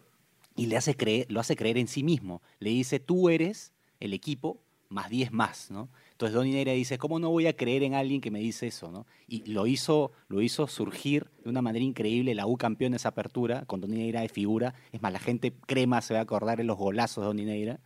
Y 0.57 0.67
le 0.67 0.77
hace 0.77 0.95
creer, 0.97 1.27
lo 1.31 1.41
hace 1.41 1.57
creer 1.57 1.79
en 1.79 1.89
sí 1.89 2.03
mismo. 2.03 2.41
Le 2.61 2.71
dice, 2.71 3.01
tú 3.01 3.29
eres 3.29 3.73
el 4.01 4.13
equipo 4.13 4.61
más 4.89 5.11
10 5.11 5.33
más, 5.33 5.71
¿no? 5.71 5.89
Entonces 6.13 6.35
Don 6.35 6.49
Neira 6.49 6.73
dice, 6.73 6.99
¿cómo 6.99 7.19
no 7.19 7.31
voy 7.31 7.49
a 7.49 7.57
creer 7.57 7.83
en 7.83 7.95
alguien 7.95 8.21
que 8.21 8.31
me 8.31 8.39
dice 8.39 8.69
eso, 8.69 8.93
¿no? 8.93 9.07
Y 9.27 9.45
lo 9.51 9.67
hizo, 9.67 10.13
lo 10.29 10.41
hizo 10.41 10.69
surgir 10.69 11.27
de 11.43 11.51
una 11.51 11.63
manera 11.63 11.85
increíble, 11.85 12.35
la 12.35 12.47
U 12.47 12.57
campeón 12.57 12.93
de 12.93 12.97
esa 12.97 13.09
apertura, 13.09 13.65
con 13.67 13.81
Don 13.81 13.91
Neira 13.91 14.21
de 14.21 14.29
figura. 14.29 14.75
Es 14.93 15.03
más, 15.03 15.13
la 15.13 15.19
gente 15.19 15.53
crema 15.67 16.01
se 16.01 16.15
va 16.15 16.21
a 16.21 16.23
acordar 16.23 16.61
en 16.61 16.69
los 16.69 16.79
golazos 16.79 17.23
de 17.23 17.27
Don 17.27 17.37
Neira. 17.37 17.81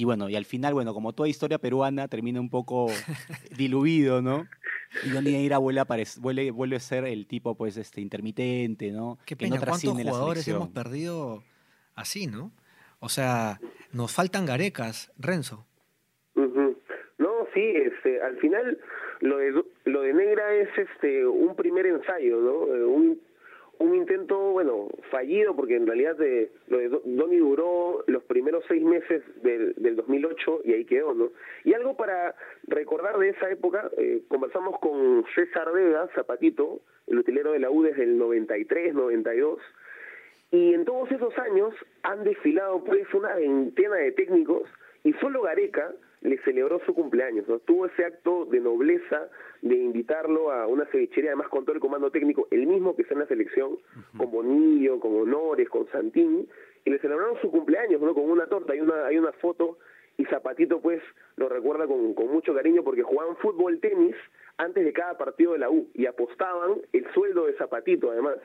Y 0.00 0.04
bueno, 0.04 0.30
y 0.30 0.34
al 0.34 0.46
final, 0.46 0.72
bueno, 0.72 0.94
como 0.94 1.12
toda 1.12 1.28
historia 1.28 1.58
peruana, 1.58 2.08
termina 2.08 2.40
un 2.40 2.48
poco 2.48 2.86
diluido, 3.58 4.22
¿no? 4.22 4.46
Y 5.04 5.10
Donny 5.10 5.32
Neira 5.32 5.58
vuelve 5.58 5.82
a, 5.82 5.86
vuelve, 6.20 6.50
vuelve 6.52 6.76
a 6.76 6.80
ser 6.80 7.04
el 7.04 7.26
tipo 7.26 7.54
pues 7.54 7.76
este 7.76 8.00
intermitente, 8.00 8.92
¿no? 8.92 9.18
Qué 9.26 9.36
pena, 9.36 9.58
que 9.58 9.66
¿cuántos 9.66 9.92
jugadores 9.92 10.48
hemos 10.48 10.70
perdido 10.70 11.44
así, 11.96 12.28
no? 12.28 12.50
O 13.00 13.10
sea, 13.10 13.60
nos 13.92 14.14
faltan 14.14 14.46
garecas, 14.46 15.12
Renzo. 15.18 15.66
No, 16.34 17.46
sí, 17.52 17.60
este, 17.60 18.22
al 18.22 18.38
final 18.38 18.78
lo 19.20 19.36
de, 19.36 19.62
lo 19.84 20.00
de 20.00 20.14
Negra 20.14 20.54
es 20.54 20.70
este 20.78 21.26
un 21.26 21.54
primer 21.56 21.84
ensayo, 21.84 22.40
¿no? 22.40 22.74
Eh, 22.74 22.84
un 22.86 23.20
un 23.80 23.94
intento, 23.94 24.38
bueno, 24.38 24.88
fallido, 25.10 25.56
porque 25.56 25.74
en 25.74 25.86
realidad 25.86 26.14
de, 26.16 26.50
lo 26.68 26.78
de 26.78 26.88
Donny 26.88 27.38
duró 27.38 28.04
los 28.06 28.22
primeros 28.24 28.62
seis 28.68 28.82
meses 28.82 29.22
del, 29.42 29.74
del 29.76 29.96
2008 29.96 30.60
y 30.64 30.74
ahí 30.74 30.84
quedó, 30.84 31.14
¿no? 31.14 31.30
Y 31.64 31.72
algo 31.72 31.96
para 31.96 32.34
recordar 32.64 33.18
de 33.18 33.30
esa 33.30 33.50
época, 33.50 33.90
eh, 33.96 34.20
conversamos 34.28 34.78
con 34.80 35.24
César 35.34 35.72
Vega, 35.72 36.08
Zapatito, 36.14 36.82
el 37.06 37.18
utilero 37.18 37.52
de 37.52 37.58
la 37.58 37.70
U 37.70 37.82
desde 37.82 38.04
el 38.04 38.18
93, 38.18 38.94
92, 38.94 39.58
y 40.50 40.74
en 40.74 40.84
todos 40.84 41.10
esos 41.10 41.36
años 41.38 41.72
han 42.02 42.22
desfilado 42.22 42.84
pues 42.84 43.12
una 43.14 43.34
veintena 43.34 43.96
de 43.96 44.12
técnicos 44.12 44.68
y 45.04 45.14
solo 45.14 45.40
Gareca 45.40 45.92
le 46.22 46.38
celebró 46.38 46.80
su 46.84 46.94
cumpleaños, 46.94 47.48
¿no? 47.48 47.58
Tuvo 47.60 47.86
ese 47.86 48.04
acto 48.04 48.44
de 48.44 48.60
nobleza 48.60 49.28
de 49.62 49.74
invitarlo 49.74 50.52
a 50.52 50.66
una 50.66 50.84
cevichería, 50.86 51.30
además 51.30 51.48
con 51.48 51.64
todo 51.64 51.74
el 51.74 51.80
comando 51.80 52.10
técnico, 52.10 52.46
el 52.50 52.66
mismo 52.66 52.94
que 52.94 53.02
está 53.02 53.14
en 53.14 53.20
la 53.20 53.26
selección, 53.26 53.78
con 54.16 54.30
Bonillo, 54.30 55.00
con 55.00 55.14
Honores, 55.16 55.68
con 55.68 55.88
Santín, 55.88 56.46
y 56.84 56.90
le 56.90 56.98
celebraron 56.98 57.40
su 57.40 57.50
cumpleaños, 57.50 58.00
¿no? 58.00 58.14
Con 58.14 58.30
una 58.30 58.46
torta, 58.46 58.72
hay 58.72 58.80
una, 58.80 59.06
hay 59.06 59.18
una 59.18 59.32
foto, 59.32 59.78
y 60.16 60.26
Zapatito 60.26 60.80
pues 60.80 61.02
lo 61.36 61.48
recuerda 61.48 61.86
con, 61.86 62.12
con 62.14 62.28
mucho 62.28 62.54
cariño 62.54 62.84
porque 62.84 63.02
jugaban 63.02 63.36
fútbol, 63.36 63.80
tenis, 63.80 64.16
antes 64.58 64.84
de 64.84 64.92
cada 64.92 65.16
partido 65.16 65.52
de 65.52 65.58
la 65.58 65.70
U, 65.70 65.88
y 65.94 66.04
apostaban 66.04 66.82
el 66.92 67.10
sueldo 67.12 67.46
de 67.46 67.54
Zapatito 67.54 68.10
además. 68.10 68.36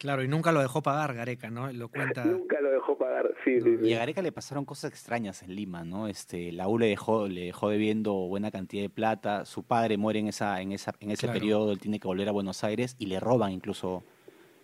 Claro, 0.00 0.24
y 0.24 0.28
nunca 0.28 0.50
lo 0.50 0.62
dejó 0.62 0.82
pagar 0.82 1.12
Gareca, 1.12 1.50
¿no? 1.50 1.70
Lo 1.74 1.90
cuenta. 1.90 2.24
nunca 2.24 2.58
lo 2.62 2.70
dejó 2.70 2.96
pagar, 2.96 3.34
sí, 3.44 3.60
sí, 3.60 3.76
Y 3.82 3.92
a 3.92 3.98
Gareca 3.98 4.22
le 4.22 4.32
pasaron 4.32 4.64
cosas 4.64 4.90
extrañas 4.90 5.42
en 5.42 5.54
Lima, 5.54 5.84
¿no? 5.84 6.08
Este, 6.08 6.52
la 6.52 6.68
U 6.68 6.78
le 6.78 6.86
dejó, 6.86 7.28
le 7.28 7.44
dejó 7.44 7.68
debiendo 7.68 8.14
buena 8.14 8.50
cantidad 8.50 8.82
de 8.82 8.88
plata, 8.88 9.44
su 9.44 9.62
padre 9.62 9.98
muere 9.98 10.20
en 10.20 10.28
esa, 10.28 10.62
en 10.62 10.72
esa, 10.72 10.94
en 11.00 11.10
ese 11.10 11.28
periodo, 11.28 11.72
él 11.72 11.80
tiene 11.80 12.00
que 12.00 12.08
volver 12.08 12.30
a 12.30 12.32
Buenos 12.32 12.64
Aires 12.64 12.96
y 12.98 13.06
le 13.06 13.20
roban 13.20 13.52
incluso 13.52 14.02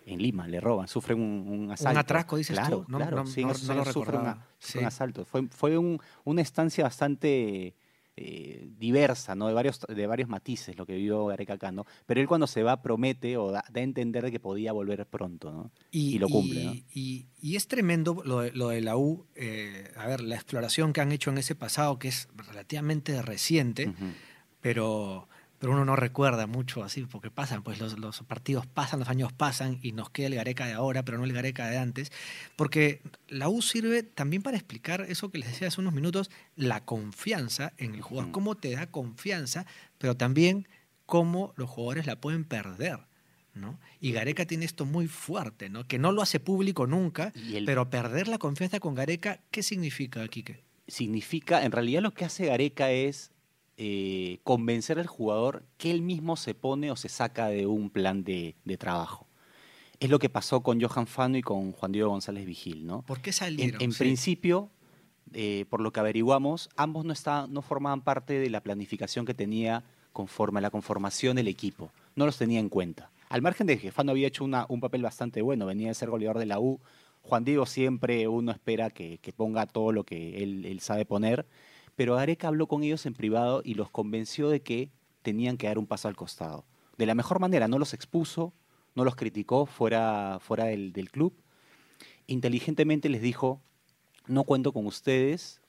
en 0.07 0.19
Lima, 0.19 0.47
le 0.47 0.59
roban, 0.59 0.87
sufre 0.87 1.13
un, 1.13 1.69
asalto. 1.71 1.91
Un 1.91 1.97
atrasco, 1.99 2.37
dices 2.37 2.57
claro, 2.57 2.85
tú. 2.89 2.97
claro, 2.97 3.23
sí, 3.27 3.43
no, 3.43 3.49
lo 3.49 3.85
sufre, 3.85 4.17
un 4.17 4.85
asalto. 4.85 5.23
Fue, 5.23 5.47
fue 5.49 5.77
una 5.77 6.41
estancia 6.41 6.83
bastante 6.83 7.75
eh, 8.19 8.67
diversa, 8.79 9.35
¿no? 9.35 9.47
De 9.47 9.53
varios, 9.53 9.79
de 9.87 10.07
varios 10.07 10.27
matices 10.27 10.75
lo 10.75 10.87
que 10.87 10.93
vivió 10.93 11.27
Gareca 11.27 11.53
acá, 11.53 11.71
¿no? 11.71 11.85
Pero 12.07 12.19
él 12.19 12.27
cuando 12.27 12.47
se 12.47 12.63
va 12.63 12.81
promete 12.81 13.37
o 13.37 13.51
da, 13.51 13.63
a 13.71 13.79
entender 13.79 14.31
que 14.31 14.39
podía 14.39 14.71
volver 14.73 15.05
pronto, 15.05 15.51
¿no? 15.51 15.71
Y, 15.91 16.17
lo 16.17 16.27
cumple, 16.27 16.63
¿no? 16.63 16.73
Y, 16.91 17.27
es 17.43 17.67
tremendo 17.67 18.23
lo 18.25 18.39
de, 18.39 18.51
lo 18.53 18.69
de 18.69 18.81
la 18.81 18.97
U, 18.97 19.27
eh, 19.35 19.91
a 19.95 20.07
ver, 20.07 20.21
la 20.21 20.33
exploración 20.33 20.93
que 20.93 21.01
han 21.01 21.11
hecho 21.11 21.29
en 21.29 21.37
ese 21.37 21.53
pasado 21.53 21.99
que 21.99 22.07
es 22.07 22.27
relativamente 22.35 23.21
reciente, 23.21 23.93
pero 24.61 25.29
pero 25.59 25.73
uno 25.73 25.85
no 25.85 25.95
recuerda 25.95 26.47
mucho 26.47 26.83
así, 26.83 27.03
porque 27.03 27.31
pasan, 27.31 27.63
pues 27.63 27.79
los, 27.79 27.97
los, 27.97 28.21
partidos 28.23 28.65
pasan, 28.67 28.99
los 28.99 29.09
años 29.09 29.33
pasan 29.33 29.79
y 29.81 29.91
nos 29.91 30.09
queda 30.09 30.27
el 30.27 30.35
Gareca 30.35 30.67
de 30.67 30.73
ahora, 30.73 31.03
pero 31.03 31.17
no 31.17 31.23
el 31.23 31.33
Gareca 31.33 31.67
de 31.67 31.77
antes, 31.77 32.11
porque 32.55 33.01
la 33.27 33.49
U 33.49 33.61
sirve 33.61 34.03
también 34.03 34.43
para 34.43 34.57
explicar 34.57 35.05
eso 35.07 35.29
que 35.31 35.39
les 35.39 35.49
decía 35.49 35.69
hace 35.69 35.81
unos 35.81 35.93
minutos, 35.93 36.29
la 36.55 36.85
confianza 36.85 37.73
en 37.77 37.95
el 37.95 38.01
jugador, 38.01 38.31
cómo 38.31 38.55
te 38.55 38.71
da 38.71 38.87
confianza, 38.87 39.65
pero 39.97 40.15
también 40.15 40.67
cómo 41.05 41.53
los 41.55 41.69
jugadores 41.69 42.05
la 42.05 42.19
pueden 42.21 42.43
perder. 42.43 42.99
¿no? 43.55 43.79
Y 43.99 44.11
Gareca 44.11 44.45
tiene 44.45 44.65
esto 44.65 44.85
muy 44.85 45.07
fuerte, 45.07 45.69
¿no? 45.69 45.87
que 45.87 45.97
no 45.97 46.11
lo 46.11 46.21
hace 46.21 46.39
público 46.39 46.85
nunca, 46.85 47.33
pero 47.65 47.89
perder 47.89 48.27
la 48.27 48.37
confianza 48.37 48.79
con 48.79 48.93
Gareca, 48.93 49.41
¿qué 49.49 49.63
significa, 49.63 50.27
Quique? 50.27 50.63
Significa, 50.87 51.65
en 51.65 51.71
realidad 51.71 52.03
lo 52.03 52.13
que 52.13 52.23
hace 52.23 52.45
Gareca 52.45 52.91
es 52.91 53.31
eh, 53.77 54.39
convencer 54.43 54.97
al 54.97 55.05
jugador 55.05 55.63
que 55.77 55.91
él 55.91 56.01
mismo 56.01 56.35
se 56.35 56.55
pone 56.55 56.89
o 56.89 56.95
se 56.95 57.09
saca 57.09 57.47
de 57.47 57.67
un 57.67 57.91
plan 57.91 58.23
de, 58.23 58.55
trabajo. 58.79 59.27
Es 59.99 60.09
lo 60.09 60.17
que 60.17 60.29
pasó 60.29 60.61
con 60.61 60.81
Johan 60.81 61.05
Fano 61.05 61.37
y 61.37 61.41
con 61.41 61.71
Juan 61.73 61.91
Diego 61.91 62.09
González 62.09 62.45
Vigil, 62.45 62.87
¿no? 62.87 63.03
¿Por 63.03 63.21
qué 63.21 63.31
salieron? 63.31 63.81
En, 63.81 63.91
principio, 63.93 64.69
eh, 65.33 65.65
por 65.69 65.81
lo 65.81 65.91
que 65.91 65.99
averiguamos, 65.99 66.69
ambos 66.75 67.05
no, 67.05 67.13
estaban, 67.13 67.53
no 67.53 67.61
formaban 67.61 68.01
parte 68.01 68.39
de 68.39 68.49
la 68.49 68.61
planificación 68.61 69.25
que 69.25 69.33
tenía 69.33 69.83
conforme 70.11 70.57
a 70.57 70.61
la 70.61 70.71
conformación 70.71 71.35
del 71.35 71.47
equipo. 71.47 71.91
No 72.15 72.25
los 72.25 72.37
tenía 72.37 72.59
en 72.59 72.69
cuenta. 72.69 73.11
Al 73.29 73.43
margen 73.43 73.67
de 73.67 73.77
que 73.77 73.91
Fano 73.91 74.11
había 74.11 74.27
hecho 74.27 74.43
una, 74.43 74.65
un 74.69 74.79
papel 74.79 75.03
bastante 75.03 75.43
bueno, 75.43 75.67
venía 75.67 75.89
de 75.89 75.93
ser 75.93 76.09
goleador 76.09 76.39
de 76.39 76.47
la 76.47 76.59
U. 76.59 76.79
Juan 77.21 77.43
Diego 77.43 77.67
siempre 77.67 78.27
uno 78.27 78.51
espera 78.51 78.89
que, 78.89 79.19
que 79.19 79.33
ponga 79.33 79.67
todo 79.67 79.91
lo 79.91 80.03
que 80.03 80.41
él, 80.41 80.65
él, 80.65 80.79
sabe 80.79 81.05
poner, 81.05 81.45
pero 81.97 82.15
Gareca 82.15 82.47
habló 82.47 82.67
con 82.67 82.83
ellos 82.83 83.05
en 83.07 83.15
privado 83.15 83.61
y 83.65 83.73
los 83.73 83.89
convenció 83.89 84.49
de 84.49 84.61
que 84.61 84.91
tenían 85.23 85.57
que 85.57 85.65
dar 85.65 85.79
un 85.79 85.87
paso 85.87 86.07
al 86.07 86.15
costado. 86.15 86.63
De 86.95 87.07
la 87.07 87.15
mejor 87.15 87.39
manera, 87.39 87.67
no 87.67 87.79
los 87.79 87.95
expuso, 87.95 88.53
no 88.93 89.03
los 89.03 89.15
criticó 89.15 89.65
fuera, 89.65 90.37
fuera 90.39 90.65
del, 90.65 90.93
del 90.93 91.09
club. 91.09 91.33
Inteligentemente 92.27 93.09
les 93.09 93.23
dijo, 93.23 93.61
no 94.27 94.43
cuento 94.43 94.73
con 94.73 94.85
ustedes, 94.85 95.59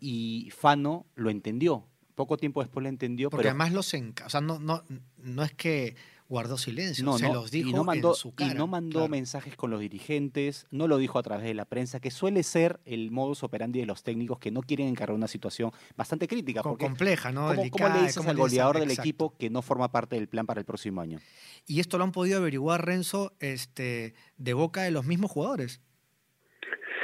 y 0.00 0.50
Fano 0.54 1.06
lo 1.14 1.30
entendió. 1.30 1.86
Poco 2.14 2.36
tiempo 2.36 2.60
después 2.60 2.82
lo 2.82 2.90
entendió. 2.90 3.30
Porque 3.30 3.44
pero... 3.44 3.50
además 3.50 3.72
los 3.72 3.94
enca 3.94 4.26
o 4.26 4.28
sea, 4.30 4.42
no, 4.42 4.58
no, 4.58 4.84
no 5.16 5.42
es 5.42 5.54
que 5.54 5.96
guardó 6.34 6.58
silencio, 6.58 7.04
no, 7.04 7.16
se 7.16 7.28
no, 7.28 7.34
los 7.34 7.52
dijo 7.52 7.68
y 7.68 7.72
no 7.72 7.84
mandó, 7.84 8.08
en 8.08 8.14
su 8.16 8.34
cara. 8.34 8.50
Y 8.50 8.54
no 8.56 8.66
mandó 8.66 8.98
claro. 8.98 9.08
mensajes 9.08 9.54
con 9.54 9.70
los 9.70 9.78
dirigentes, 9.78 10.66
no 10.72 10.88
lo 10.88 10.98
dijo 10.98 11.20
a 11.20 11.22
través 11.22 11.44
de 11.44 11.54
la 11.54 11.64
prensa, 11.64 12.00
que 12.00 12.10
suele 12.10 12.42
ser 12.42 12.80
el 12.86 13.12
modus 13.12 13.44
operandi 13.44 13.78
de 13.78 13.86
los 13.86 14.02
técnicos 14.02 14.40
que 14.40 14.50
no 14.50 14.60
quieren 14.60 14.88
encargar 14.88 15.14
una 15.14 15.28
situación 15.28 15.70
bastante 15.96 16.26
crítica. 16.26 16.60
Porque 16.64 16.86
compleja, 16.86 17.30
¿no? 17.30 17.42
¿cómo, 17.42 17.52
Delicada, 17.52 17.90
cómo 17.90 18.00
le 18.00 18.02
dices 18.02 18.18
¿cómo 18.18 18.30
al 18.30 18.36
goleador 18.36 18.80
del 18.80 18.90
Exacto. 18.90 19.02
equipo 19.02 19.36
que 19.38 19.48
no 19.48 19.62
forma 19.62 19.92
parte 19.92 20.16
del 20.16 20.26
plan 20.26 20.44
para 20.44 20.58
el 20.58 20.66
próximo 20.66 21.00
año? 21.00 21.20
Y 21.68 21.78
esto 21.78 21.98
lo 21.98 22.04
han 22.04 22.10
podido 22.10 22.38
averiguar, 22.38 22.84
Renzo, 22.84 23.32
este, 23.38 24.14
de 24.36 24.54
boca 24.54 24.82
de 24.82 24.90
los 24.90 25.06
mismos 25.06 25.30
jugadores. 25.30 25.80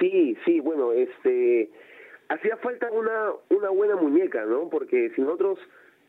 Sí, 0.00 0.36
sí, 0.44 0.58
bueno, 0.58 0.92
este 0.92 1.70
hacía 2.30 2.56
falta 2.56 2.90
una, 2.90 3.30
una 3.50 3.70
buena 3.70 3.94
muñeca, 3.94 4.44
¿no? 4.44 4.68
Porque 4.68 5.12
si 5.14 5.20
nosotros 5.20 5.60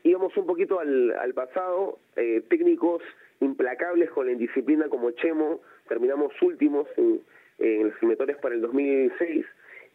íbamos 0.03 0.35
un 0.37 0.45
poquito 0.45 0.79
al, 0.79 1.11
al 1.11 1.33
pasado, 1.33 1.99
eh, 2.15 2.41
técnicos 2.49 3.01
implacables 3.39 4.09
con 4.11 4.27
la 4.27 4.33
indisciplina 4.33 4.87
como 4.89 5.11
Chemo, 5.11 5.61
terminamos 5.87 6.33
últimos 6.41 6.87
en, 6.97 7.21
en 7.59 7.87
las 7.89 7.97
eliminatorias 7.97 8.39
para 8.39 8.55
el 8.55 8.61
2006, 8.61 9.45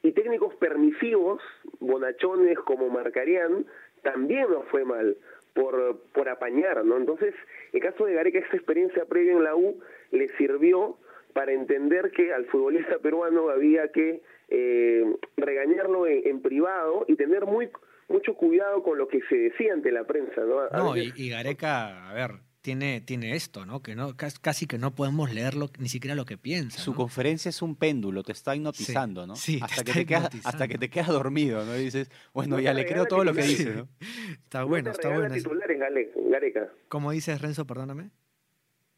y 0.02 0.12
técnicos 0.12 0.54
permisivos, 0.56 1.42
bonachones 1.80 2.58
como 2.60 2.88
Marcarián, 2.88 3.66
también 4.02 4.50
nos 4.50 4.64
fue 4.66 4.84
mal 4.84 5.16
por, 5.54 5.98
por 6.12 6.28
apañar, 6.28 6.84
¿no? 6.84 6.96
Entonces, 6.96 7.34
el 7.72 7.80
caso 7.80 8.04
de 8.04 8.14
Gareca, 8.14 8.38
esta 8.38 8.56
experiencia 8.56 9.04
previa 9.06 9.32
en 9.32 9.42
la 9.42 9.56
U 9.56 9.80
le 10.12 10.28
sirvió 10.36 10.96
para 11.32 11.52
entender 11.52 12.12
que 12.12 12.32
al 12.32 12.44
futbolista 12.46 12.98
peruano 12.98 13.48
había 13.48 13.88
que 13.88 14.20
eh, 14.48 15.04
regañarlo 15.36 16.06
en, 16.06 16.40
privado 16.40 17.04
y 17.08 17.16
tener 17.16 17.46
muy 17.46 17.68
mucho 18.08 18.34
cuidado 18.34 18.82
con 18.82 18.98
lo 18.98 19.08
que 19.08 19.20
se 19.28 19.36
decía 19.36 19.72
ante 19.72 19.90
la 19.92 20.04
prensa, 20.04 20.40
¿no? 20.42 20.60
A 20.60 20.76
No, 20.78 20.92
veces- 20.92 21.12
y, 21.16 21.24
y 21.24 21.28
Gareca, 21.30 22.08
a 22.10 22.14
ver, 22.14 22.32
tiene, 22.60 23.00
tiene 23.00 23.36
esto, 23.36 23.64
¿no? 23.64 23.80
Que 23.80 23.94
no 23.94 24.16
cas- 24.16 24.38
casi 24.40 24.66
que 24.66 24.76
no 24.78 24.94
podemos 24.94 25.32
leerlo 25.32 25.70
ni 25.78 25.88
siquiera 25.88 26.14
lo 26.16 26.24
que 26.24 26.36
piensa. 26.36 26.80
Su 26.80 26.90
¿no? 26.92 26.96
conferencia 26.96 27.48
es 27.48 27.62
un 27.62 27.76
péndulo, 27.76 28.22
te 28.24 28.32
está 28.32 28.56
hipnotizando, 28.56 29.24
¿no? 29.26 29.36
sí, 29.36 29.58
te 29.58 29.64
hasta, 29.64 29.84
que 29.84 29.90
está 29.90 30.00
te 30.00 30.06
quedas, 30.06 30.20
hipnotizando. 30.24 30.48
hasta 30.48 30.68
que 30.68 30.78
te 30.78 30.90
quedas 30.90 31.08
dormido, 31.08 31.64
¿no? 31.64 31.76
Y 31.76 31.84
dices, 31.84 32.10
bueno, 32.34 32.56
No 32.56 32.62
ya 32.62 32.72
te 32.74 32.80
le 32.82 32.86
creo 32.86 33.04
todo 33.06 33.22
lo 33.24 33.32
que 33.34 33.42
dice, 33.42 33.72
¿no? 33.74 33.88
Está 34.32 34.60
no 34.60 34.68
bueno, 34.68 34.84
te 34.86 34.90
está 34.96 35.08
regala 35.10 35.28
bueno. 35.28 35.34
titulares, 35.42 36.10
Gareca. 36.28 36.68
¿Cómo 36.88 37.12
dices, 37.12 37.40
Renzo? 37.40 37.66
Perdóname. 37.66 38.10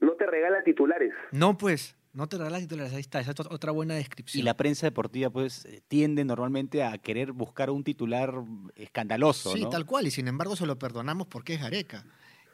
No 0.00 0.12
te 0.12 0.26
regala 0.26 0.62
titulares. 0.62 1.12
No, 1.32 1.58
pues, 1.58 1.97
no 2.12 2.26
te 2.28 2.38
regalas 2.38 2.60
titulares, 2.62 2.92
ahí 2.92 3.00
está, 3.00 3.20
esa 3.20 3.30
es 3.32 3.36
ot- 3.36 3.48
otra 3.50 3.70
buena 3.72 3.94
descripción. 3.94 4.40
Y 4.40 4.44
la 4.44 4.56
prensa 4.56 4.86
deportiva, 4.86 5.30
pues, 5.30 5.64
eh, 5.66 5.82
tiende 5.88 6.24
normalmente 6.24 6.82
a 6.82 6.96
querer 6.98 7.32
buscar 7.32 7.70
un 7.70 7.84
titular 7.84 8.32
escandaloso, 8.76 9.52
Sí, 9.52 9.62
¿no? 9.62 9.68
tal 9.68 9.84
cual, 9.86 10.06
y 10.06 10.10
sin 10.10 10.28
embargo 10.28 10.56
se 10.56 10.66
lo 10.66 10.78
perdonamos 10.78 11.26
porque 11.26 11.54
es 11.54 11.60
Gareca 11.60 12.04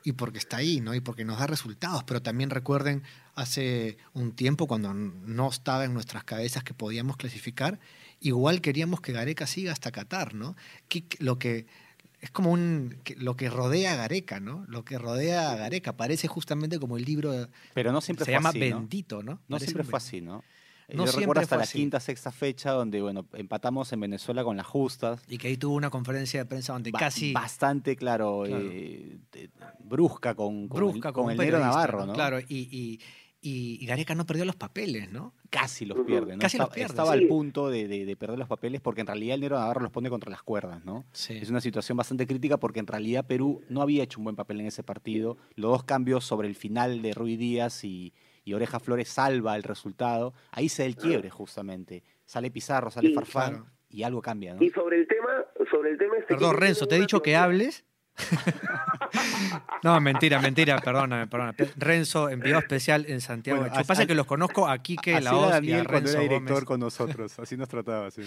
y 0.02 0.12
porque 0.12 0.38
está 0.38 0.58
ahí, 0.58 0.80
¿no? 0.80 0.94
Y 0.94 1.00
porque 1.00 1.24
nos 1.24 1.38
da 1.38 1.46
resultados, 1.46 2.04
pero 2.04 2.20
también 2.20 2.50
recuerden 2.50 3.02
hace 3.34 3.96
un 4.12 4.32
tiempo 4.32 4.66
cuando 4.66 4.92
no 4.92 5.48
estaba 5.48 5.84
en 5.84 5.94
nuestras 5.94 6.24
cabezas 6.24 6.62
que 6.62 6.74
podíamos 6.74 7.16
clasificar, 7.16 7.80
igual 8.20 8.60
queríamos 8.60 9.00
que 9.00 9.12
Gareca 9.12 9.46
siga 9.46 9.72
hasta 9.72 9.90
Qatar, 9.92 10.34
¿no? 10.34 10.56
Que- 10.88 11.04
lo 11.20 11.38
que 11.38 11.66
es 12.24 12.30
como 12.30 12.50
un 12.50 12.96
lo 13.18 13.36
que 13.36 13.50
rodea 13.50 13.92
a 13.92 13.96
Gareca, 13.96 14.40
¿no? 14.40 14.64
Lo 14.66 14.84
que 14.84 14.98
rodea 14.98 15.52
a 15.52 15.56
Gareca 15.56 15.96
parece 15.96 16.26
justamente 16.26 16.78
como 16.78 16.96
el 16.96 17.04
libro 17.04 17.48
Pero 17.74 17.92
no 17.92 18.00
siempre 18.00 18.24
se 18.24 18.30
fue 18.32 18.34
llama. 18.38 18.50
Bendito, 18.52 19.22
¿no? 19.22 19.40
No 19.46 19.58
siempre 19.58 19.84
fue 19.84 19.98
así, 19.98 20.20
¿no? 20.20 20.42
No 20.92 21.06
Yo 21.06 21.12
recuerdo 21.12 21.40
hasta 21.40 21.56
la 21.56 21.62
así. 21.62 21.78
quinta, 21.78 21.98
sexta 21.98 22.30
fecha 22.30 22.70
donde, 22.72 23.00
bueno, 23.00 23.26
empatamos 23.32 23.90
en 23.94 24.00
Venezuela 24.00 24.44
con 24.44 24.56
las 24.58 24.66
justas. 24.66 25.22
Y 25.28 25.38
que 25.38 25.48
ahí 25.48 25.56
tuvo 25.56 25.74
una 25.76 25.88
conferencia 25.88 26.40
de 26.40 26.44
prensa 26.46 26.74
donde 26.74 26.90
Ba- 26.90 26.98
casi 26.98 27.32
Bastante, 27.32 27.96
claro, 27.96 28.42
Claro. 28.46 28.68
eh, 28.70 29.18
brusca 29.82 30.34
con, 30.34 30.68
con 30.68 30.76
brusca 30.78 31.08
el, 31.08 31.14
con 31.14 31.24
un 31.26 31.40
el 31.40 31.52
Navarro, 31.52 32.04
¿no? 32.06 32.12
Claro, 32.12 32.38
y, 32.40 32.44
y, 32.48 33.00
y- 33.44 33.78
y 33.80 33.86
Gareca 33.86 34.14
no 34.14 34.24
perdió 34.26 34.44
los 34.44 34.56
papeles, 34.56 35.10
¿no? 35.12 35.34
Casi 35.50 35.84
los 35.84 35.98
pierde, 36.06 36.32
¿no? 36.34 36.40
Casi 36.40 36.56
los 36.56 36.64
estaba 36.66 36.74
pierde, 36.74 36.90
estaba 36.92 37.12
sí. 37.12 37.18
al 37.22 37.28
punto 37.28 37.68
de, 37.68 37.86
de- 37.86 38.04
de 38.06 38.16
perder 38.16 38.38
los 38.38 38.48
papeles 38.48 38.80
porque 38.80 39.02
en 39.02 39.06
realidad 39.06 39.34
el 39.34 39.42
negro 39.42 39.58
Navarro 39.58 39.82
los 39.82 39.90
pone 39.90 40.08
contra 40.10 40.30
las 40.30 40.42
cuerdas, 40.42 40.84
¿no? 40.84 41.04
Sí. 41.12 41.36
Es 41.36 41.50
una 41.50 41.60
situación 41.60 41.96
bastante 41.98 42.26
crítica 42.26 42.56
porque 42.56 42.80
en 42.80 42.86
realidad 42.86 43.26
Perú 43.26 43.62
no 43.68 43.82
había 43.82 44.02
hecho 44.02 44.18
un 44.18 44.24
buen 44.24 44.36
papel 44.36 44.60
en 44.60 44.66
ese 44.66 44.82
partido. 44.82 45.36
Los 45.56 45.70
dos 45.72 45.84
cambios 45.84 46.24
sobre 46.24 46.48
el 46.48 46.54
final 46.54 47.02
de 47.02 47.12
Rui 47.12 47.36
Díaz 47.36 47.84
y, 47.84 48.14
y 48.44 48.54
Oreja 48.54 48.80
Flores 48.80 49.08
salva 49.08 49.54
el 49.56 49.62
resultado. 49.62 50.32
Ahí 50.50 50.68
se 50.68 50.82
da 50.82 50.86
el 50.86 50.96
quiebre 50.96 51.28
justamente. 51.30 52.02
Sale 52.24 52.50
Pizarro, 52.50 52.90
sale 52.90 53.08
Sí, 53.08 53.14
Farfán 53.14 53.50
claro. 53.52 53.66
y 53.90 54.02
algo 54.04 54.22
cambia, 54.22 54.54
¿no? 54.54 54.62
Y 54.62 54.70
sobre 54.70 54.98
el 55.00 55.06
tema, 55.06 55.44
sobre 55.70 55.90
el 55.90 55.98
tema 55.98 56.14
este 56.16 56.34
Perdón, 56.34 56.56
Renzo, 56.56 56.86
te 56.88 56.96
he 56.96 57.00
dicho 57.00 57.20
que 57.20 57.36
hables. 57.36 57.84
no, 59.82 60.00
mentira, 60.00 60.40
mentira, 60.40 60.78
perdóname, 60.80 61.26
perdóname. 61.26 61.56
Renzo, 61.76 62.28
enviado 62.30 62.60
especial 62.60 63.06
en 63.08 63.20
Santiago. 63.20 63.58
Bueno, 63.60 63.70
Lo 63.70 63.74
que 63.74 63.80
as- 63.82 63.86
pasa 63.86 64.06
que 64.06 64.14
los 64.14 64.26
conozco 64.26 64.68
a 64.68 64.78
Quique, 64.78 65.20
la 65.20 65.34
Hoz 65.36 65.46
y 65.46 65.50
a 65.50 65.54
Daniel 65.54 65.86
cuando 65.86 65.92
Renzo 66.06 66.18
era 66.18 66.22
director 66.22 66.54
Gómez. 66.54 66.64
con 66.64 66.80
nosotros, 66.80 67.38
así 67.38 67.56
nos 67.56 67.68
trataba. 67.68 68.10
Sí. 68.10 68.22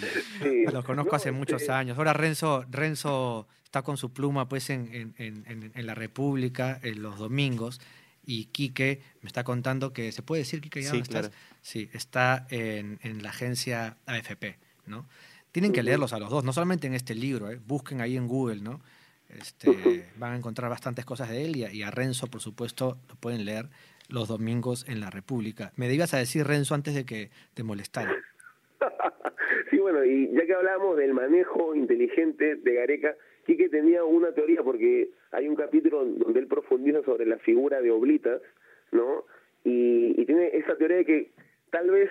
Los 0.72 0.84
conozco 0.86 1.12
No, 1.12 1.16
hace 1.18 1.32
muchos 1.32 1.62
este, 1.62 1.74
años. 1.74 1.98
Ahora 1.98 2.14
Renzo, 2.14 2.66
Renzo 2.70 3.48
está 3.64 3.82
con 3.82 3.98
su 3.98 4.14
pluma 4.14 4.48
pues 4.48 4.70
en, 4.70 4.90
en- 4.94 5.14
en- 5.18 5.44
en- 5.48 5.72
en 5.74 5.86
la 5.86 5.96
República 5.96 6.80
en 6.84 7.02
los 7.02 7.18
domingos 7.18 7.82
y 8.26 8.46
Quique 8.46 9.02
me 9.22 9.28
está 9.28 9.44
contando 9.44 9.94
que, 9.94 10.12
¿se 10.12 10.22
puede 10.22 10.42
decir 10.44 10.62
Quique 10.62 10.82
ya 10.82 10.92
Sí, 10.92 10.98
no 10.98 11.04
estás? 11.04 11.28
claro. 11.30 11.36
Sí, 11.62 11.90
está 11.94 12.46
en, 12.50 13.00
en 13.04 13.24
la 13.24 13.30
agencia 13.30 13.98
AFP, 14.06 14.58
¿no? 14.86 15.06
Tienen 15.52 15.72
que 15.74 15.82
leerlos 15.82 16.14
a 16.14 16.20
los 16.20 16.30
dos, 16.30 16.44
no 16.44 16.54
solamente 16.54 16.88
en 16.88 16.94
este 16.94 17.16
libro, 17.16 17.50
¿eh? 17.50 17.60
busquen 17.66 18.00
ahí 18.02 18.16
en 18.16 18.28
Google, 18.28 18.62
¿no? 18.62 18.80
Este, 19.30 20.06
van 20.18 20.34
a 20.34 20.38
encontrar 20.38 20.70
bastantes 20.70 21.06
cosas 21.06 21.30
de 21.30 21.44
él 21.46 21.56
y 21.58 21.64
a, 21.66 21.74
y 21.74 21.84
a 21.84 21.92
Renzo, 21.92 22.28
por 22.28 22.42
supuesto, 22.42 22.98
lo 23.10 23.16
pueden 23.16 23.46
leer 23.46 23.66
los 24.10 24.28
domingos 24.28 24.88
en 24.88 25.00
la 25.00 25.10
República. 25.10 25.72
Me 25.76 25.92
ibas 25.94 26.14
a 26.14 26.18
decir, 26.18 26.46
Renzo, 26.46 26.76
antes 26.76 26.96
de 26.96 27.06
que 27.06 27.30
te 27.54 27.64
molestara. 27.64 28.16
sí, 29.70 29.78
bueno, 29.78 30.04
y 30.06 30.32
ya 30.32 30.46
que 30.46 30.54
hablábamos 30.54 30.98
del 30.98 31.14
manejo 31.14 31.76
inteligente 31.76 32.56
de 32.56 32.74
Gareca, 32.74 33.16
Quique 33.46 33.70
tenía 33.70 34.04
una 34.04 34.32
teoría 34.34 34.62
porque 34.62 35.10
hay 35.32 35.48
un 35.48 35.56
capítulo 35.56 36.06
donde 36.06 36.40
él 36.40 36.48
profundiza 36.48 37.02
sobre 37.04 37.26
la 37.26 37.38
figura 37.38 37.82
de 37.82 37.92
Oblitas, 37.92 38.42
¿no? 38.92 39.26
Y, 39.64 40.20
y 40.22 40.26
tiene 40.26 40.50
esa 40.54 40.76
teoría 40.78 40.98
de 40.98 41.06
que 41.06 41.32
tal 41.70 41.90
vez 41.90 42.10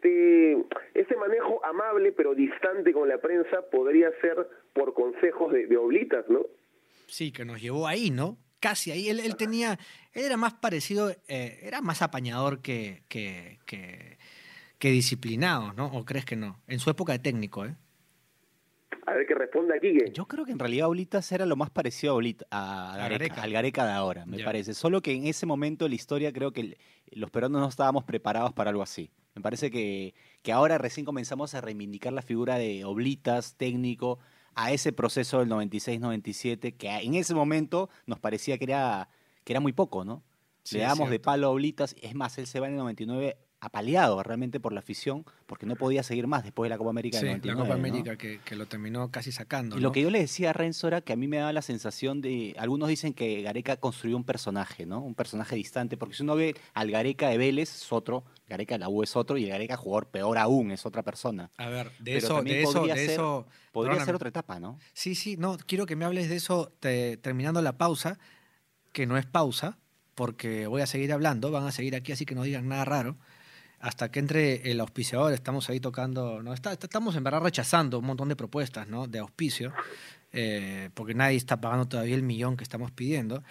este, 0.00 0.56
este 0.94 1.16
manejo 1.16 1.64
amable 1.64 2.12
pero 2.12 2.34
distante 2.34 2.92
con 2.92 3.08
la 3.08 3.18
prensa 3.18 3.62
podría 3.70 4.10
ser 4.20 4.48
por 4.72 4.94
consejos 4.94 5.52
de, 5.52 5.66
de 5.66 5.76
Oblitas, 5.76 6.24
¿no? 6.28 6.46
Sí, 7.06 7.32
que 7.32 7.44
nos 7.44 7.60
llevó 7.60 7.86
ahí, 7.86 8.10
¿no? 8.10 8.38
Casi 8.60 8.90
ahí. 8.90 9.08
Él, 9.08 9.20
él 9.20 9.36
tenía, 9.36 9.78
él 10.12 10.24
era 10.24 10.36
más 10.36 10.54
parecido, 10.54 11.10
eh, 11.28 11.60
era 11.62 11.80
más 11.80 12.02
apañador 12.02 12.60
que, 12.62 13.02
que, 13.08 13.58
que, 13.66 14.18
que 14.78 14.90
disciplinado, 14.90 15.72
¿no? 15.72 15.86
¿O 15.86 16.04
crees 16.04 16.24
que 16.24 16.36
no? 16.36 16.60
En 16.66 16.78
su 16.78 16.90
época 16.90 17.12
de 17.12 17.18
técnico, 17.18 17.66
¿eh? 17.66 17.76
A 19.06 19.14
ver 19.14 19.26
qué 19.26 19.34
responde 19.34 19.76
aquí. 19.76 19.92
Que... 19.96 20.12
Yo 20.12 20.26
creo 20.26 20.44
que 20.44 20.52
en 20.52 20.58
realidad 20.58 20.88
Oblitas 20.88 21.30
era 21.32 21.46
lo 21.46 21.56
más 21.56 21.70
parecido 21.70 22.12
a, 22.12 22.16
Oblita- 22.16 22.46
a 22.50 22.94
A 22.94 23.08
Gareca, 23.08 23.42
al 23.42 23.52
Gareca 23.52 23.86
de 23.86 23.92
ahora, 23.92 24.26
me 24.26 24.38
parece. 24.44 24.74
Solo 24.74 25.00
que 25.00 25.12
en 25.12 25.26
ese 25.26 25.46
momento 25.46 25.84
de 25.84 25.88
la 25.90 25.94
historia 25.94 26.32
creo 26.32 26.52
que 26.52 26.76
los 27.12 27.30
peruanos 27.30 27.60
no 27.60 27.68
estábamos 27.68 28.04
preparados 28.04 28.52
para 28.52 28.70
algo 28.70 28.82
así. 28.82 29.10
Me 29.34 29.42
parece 29.42 29.70
que, 29.70 30.14
que 30.42 30.52
ahora 30.52 30.76
recién 30.78 31.06
comenzamos 31.06 31.54
a 31.54 31.60
reivindicar 31.60 32.12
la 32.12 32.22
figura 32.22 32.56
de 32.58 32.84
Oblitas, 32.84 33.54
técnico, 33.56 34.18
a 34.54 34.72
ese 34.72 34.92
proceso 34.92 35.38
del 35.38 35.48
96-97, 35.48 36.76
que 36.76 36.88
en 36.88 37.14
ese 37.14 37.34
momento 37.34 37.88
nos 38.06 38.18
parecía 38.18 38.58
que 38.58 38.64
era, 38.64 39.08
que 39.44 39.52
era 39.52 39.60
muy 39.60 39.72
poco, 39.72 40.04
¿no? 40.04 40.22
Sí, 40.62 40.76
Le 40.76 40.82
damos 40.82 41.08
de 41.10 41.20
palo 41.20 41.46
a 41.46 41.50
Oblitas, 41.50 41.96
es 42.02 42.14
más, 42.14 42.36
él 42.38 42.46
se 42.46 42.60
va 42.60 42.66
en 42.66 42.74
el 42.74 42.78
99 42.80 43.36
apaleado 43.60 44.22
realmente 44.22 44.58
por 44.58 44.72
la 44.72 44.80
afición, 44.80 45.24
porque 45.46 45.66
no 45.66 45.76
podía 45.76 46.02
seguir 46.02 46.26
más 46.26 46.42
después 46.44 46.66
de 46.66 46.70
la 46.70 46.78
Copa 46.78 46.90
América 46.90 47.18
Sí, 47.18 47.26
del 47.26 47.40
la 47.44 47.54
99, 47.54 47.62
Copa 47.62 47.76
¿no? 47.76 47.88
América 47.88 48.16
que, 48.16 48.40
que 48.44 48.56
lo 48.56 48.66
terminó 48.66 49.10
casi 49.10 49.32
sacando. 49.32 49.76
Y 49.76 49.80
lo 49.80 49.92
que 49.92 50.00
yo 50.00 50.10
le 50.10 50.18
decía 50.20 50.50
a 50.50 50.52
Renzo 50.54 50.88
era 50.88 51.02
que 51.02 51.12
a 51.12 51.16
mí 51.16 51.28
me 51.28 51.36
daba 51.36 51.52
la 51.52 51.60
sensación 51.62 52.20
de, 52.22 52.54
algunos 52.58 52.88
dicen 52.88 53.12
que 53.12 53.42
Gareca 53.42 53.76
construyó 53.76 54.16
un 54.16 54.24
personaje, 54.24 54.86
¿no? 54.86 55.00
Un 55.00 55.14
personaje 55.14 55.56
distante, 55.56 55.96
porque 55.98 56.14
si 56.14 56.22
uno 56.22 56.36
ve 56.36 56.56
al 56.72 56.90
Gareca 56.90 57.28
de 57.28 57.36
Vélez 57.38 57.74
es 57.74 57.92
otro, 57.92 58.24
Gareca 58.48 58.76
de 58.76 58.78
la 58.80 58.88
U 58.88 59.02
es 59.02 59.14
otro, 59.14 59.36
y 59.36 59.44
el 59.44 59.50
Gareca 59.50 59.76
jugador 59.76 60.08
peor 60.08 60.38
aún 60.38 60.70
es 60.70 60.86
otra 60.86 61.02
persona. 61.02 61.50
A 61.58 61.68
ver, 61.68 61.90
de 61.98 62.14
Pero 62.14 62.16
eso, 62.18 62.42
de 62.42 62.62
eso, 62.62 62.72
podría 62.72 62.94
de 62.94 63.00
ser- 63.00 63.10
eso. 63.10 63.46
Podría 63.72 64.04
ser 64.04 64.14
otra 64.14 64.28
etapa, 64.30 64.58
¿no? 64.58 64.78
Sí, 64.94 65.14
sí, 65.14 65.36
no, 65.36 65.56
quiero 65.66 65.86
que 65.86 65.94
me 65.96 66.04
hables 66.04 66.28
de 66.28 66.36
eso 66.36 66.72
te- 66.80 67.16
terminando 67.18 67.60
la 67.62 67.76
pausa, 67.78 68.18
que 68.92 69.06
no 69.06 69.16
es 69.18 69.26
pausa, 69.26 69.78
porque 70.14 70.66
voy 70.66 70.82
a 70.82 70.86
seguir 70.86 71.12
hablando, 71.12 71.50
van 71.50 71.66
a 71.66 71.72
seguir 71.72 71.94
aquí, 71.94 72.10
así 72.12 72.26
que 72.26 72.34
no 72.34 72.42
digan 72.42 72.66
nada 72.68 72.84
raro. 72.84 73.16
Hasta 73.80 74.10
que 74.10 74.20
entre 74.20 74.70
el 74.70 74.78
auspiciador, 74.80 75.32
estamos 75.32 75.70
ahí 75.70 75.80
tocando, 75.80 76.42
no 76.42 76.52
está, 76.52 76.74
estamos 76.74 77.16
en 77.16 77.24
verdad 77.24 77.40
rechazando 77.40 77.98
un 77.98 78.04
montón 78.04 78.28
de 78.28 78.36
propuestas 78.36 78.86
¿no? 78.86 79.06
de 79.06 79.18
auspicio, 79.18 79.72
eh, 80.32 80.90
porque 80.92 81.14
nadie 81.14 81.38
está 81.38 81.60
pagando 81.60 81.88
todavía 81.88 82.14
el 82.14 82.22
millón 82.22 82.58
que 82.58 82.62
estamos 82.62 82.90
pidiendo. 82.92 83.42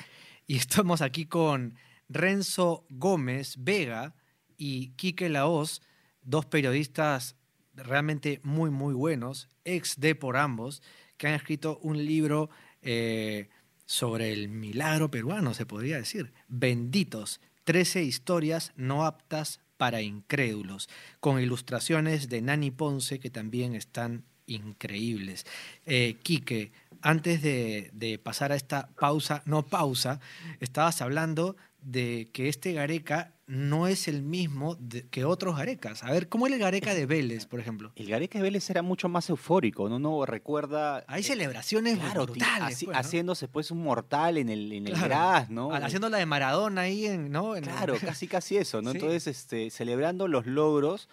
Y 0.46 0.56
estamos 0.58 1.02
aquí 1.02 1.26
con 1.26 1.76
Renzo 2.08 2.86
Gómez 2.90 3.56
Vega 3.58 4.14
y 4.56 4.90
Quique 4.92 5.30
Laoz, 5.30 5.82
dos 6.22 6.46
periodistas 6.46 7.36
realmente 7.74 8.40
muy, 8.44 8.70
muy 8.70 8.94
buenos, 8.94 9.50
ex 9.64 10.00
de 10.00 10.14
por 10.14 10.38
ambos, 10.38 10.84
que 11.18 11.28
han 11.28 11.34
escrito 11.34 11.80
un 11.82 12.06
libro 12.06 12.52
eh, 12.82 13.50
sobre 13.86 14.32
el 14.32 14.48
milagro 14.50 15.10
peruano, 15.10 15.56
se 15.56 15.66
podría 15.66 15.98
decir. 15.98 16.34
Benditos, 16.48 17.42
13 17.64 18.04
historias 18.04 18.74
no 18.76 19.06
aptas 19.06 19.62
para 19.80 20.02
incrédulos, 20.02 20.90
con 21.22 21.40
ilustraciones 21.40 22.28
de 22.28 22.42
Nani 22.42 22.70
Ponce 22.70 23.22
que 23.22 23.30
también 23.30 23.76
están 23.76 24.26
increíbles. 24.50 25.46
Eh, 25.86 26.18
Quique, 26.24 26.72
antes 27.02 27.42
de, 27.42 27.90
de 27.94 28.20
pasar 28.20 28.52
a 28.52 28.56
esta 28.56 28.90
pausa, 29.00 29.42
no 29.46 29.64
pausa, 29.66 30.20
estabas 30.60 31.02
hablando 31.02 31.56
de 31.82 32.30
que 32.34 32.50
este 32.50 32.74
Gareca 32.74 33.34
no 33.48 33.88
es 33.88 34.08
el 34.10 34.22
mismo 34.22 34.76
de- 34.76 35.08
que 35.08 35.24
otros 35.24 35.58
Garecas. 35.58 36.04
A 36.04 36.12
ver, 36.12 36.28
¿cómo 36.28 36.46
es 36.46 36.54
el 36.54 36.60
Gareca 36.60 36.94
de 36.94 37.06
Vélez, 37.06 37.46
por 37.46 37.60
ejemplo? 37.62 37.92
El 37.96 38.08
Gareca 38.08 38.38
de 38.38 38.44
Vélez 38.44 38.70
era 38.70 38.82
mucho 38.82 39.08
más 39.08 39.30
eufórico, 39.30 39.88
¿no? 39.88 39.96
Uno 39.96 40.26
recuerda... 40.26 41.06
Hay 41.08 41.22
eh, 41.22 41.24
celebraciones 41.24 41.98
Claro, 41.98 42.26
brutales. 42.26 42.78
haci- 42.78 42.86
pues, 42.86 42.96
¿no? 42.96 43.00
haciéndose 43.00 43.48
pues 43.48 43.72
un 43.72 43.82
mortal 43.82 44.38
en 44.38 44.50
el, 44.50 44.72
en 44.74 44.88
el 44.88 44.94
gras, 44.96 45.50
¿no? 45.50 45.72
Ha- 45.74 45.78
Haciendo 45.78 46.10
la 46.10 46.18
de 46.18 46.26
Maradona 46.26 46.82
ahí, 46.82 47.06
en, 47.06 47.32
¿no? 47.32 47.56
En- 47.56 47.64
Claro, 47.64 47.96
casi 48.00 48.28
casi 48.28 48.58
eso, 48.58 48.82
¿no? 48.82 48.92
Sí. 48.92 48.98
Entonces, 48.98 49.28
este, 49.28 49.70
celebrando 49.70 50.28
los 50.28 50.46
logros 50.46 51.08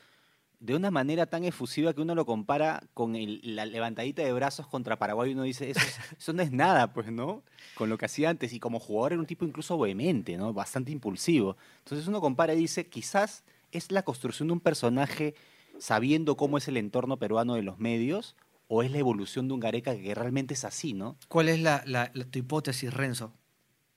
de 0.61 0.75
una 0.75 0.90
manera 0.90 1.27
tan 1.27 1.45
efusiva 1.45 1.92
que 1.92 2.01
uno 2.01 2.14
lo 2.14 2.25
compara 2.25 2.83
con 2.95 3.14
el- 3.14 3.40
la 3.42 3.66
levantadita 3.66 4.23
de 4.23 4.33
brazos 4.33 4.66
contra 4.66 4.99
Paraguay 4.99 5.31
y 5.31 5.35
uno 5.35 5.42
dice, 5.42 5.71
eso, 5.71 5.81
es- 5.81 5.99
eso 6.19 6.33
no 6.33 6.42
es 6.42 6.51
nada, 6.53 6.92
pues, 6.92 7.11
¿no? 7.12 7.42
Con 7.75 7.88
lo 7.90 7.99
que 7.99 8.07
hacía 8.07 8.31
antes. 8.31 8.53
Y 8.53 8.61
como 8.61 8.79
jugador 8.81 9.12
era 9.12 9.21
un 9.21 9.27
tipo 9.27 9.45
incluso 9.45 9.79
vehemente, 9.79 10.37
¿no? 10.37 10.53
Bastante 10.53 10.92
impulsivo. 10.92 11.57
Entonces 11.81 12.07
uno 12.09 12.21
compara 12.21 12.55
y 12.55 12.59
dice, 12.59 12.87
quizás 12.88 13.45
es 13.73 13.92
la 13.92 14.03
construcción 14.03 14.49
de 14.49 14.55
un 14.55 14.61
personaje 14.61 15.35
sabiendo 15.79 16.37
cómo 16.37 16.57
es 16.57 16.69
el 16.69 16.79
entorno 16.79 17.19
peruano 17.19 17.55
de 17.55 17.62
los 17.62 17.79
medios 17.79 18.35
o 18.69 18.83
es 18.83 18.90
la 18.90 18.99
evolución 18.99 19.49
de 19.49 19.55
un 19.55 19.61
Gareca 19.61 19.95
que 19.95 20.14
realmente 20.14 20.55
es 20.55 20.64
así, 20.64 20.95
¿no? 20.95 21.16
¿Cuál 21.29 21.49
es 21.51 21.61
la, 21.61 21.83
la- 21.87 22.11
la- 22.14 22.25
tu 22.25 22.38
hipótesis, 22.38 22.92
Renzo? 22.95 23.33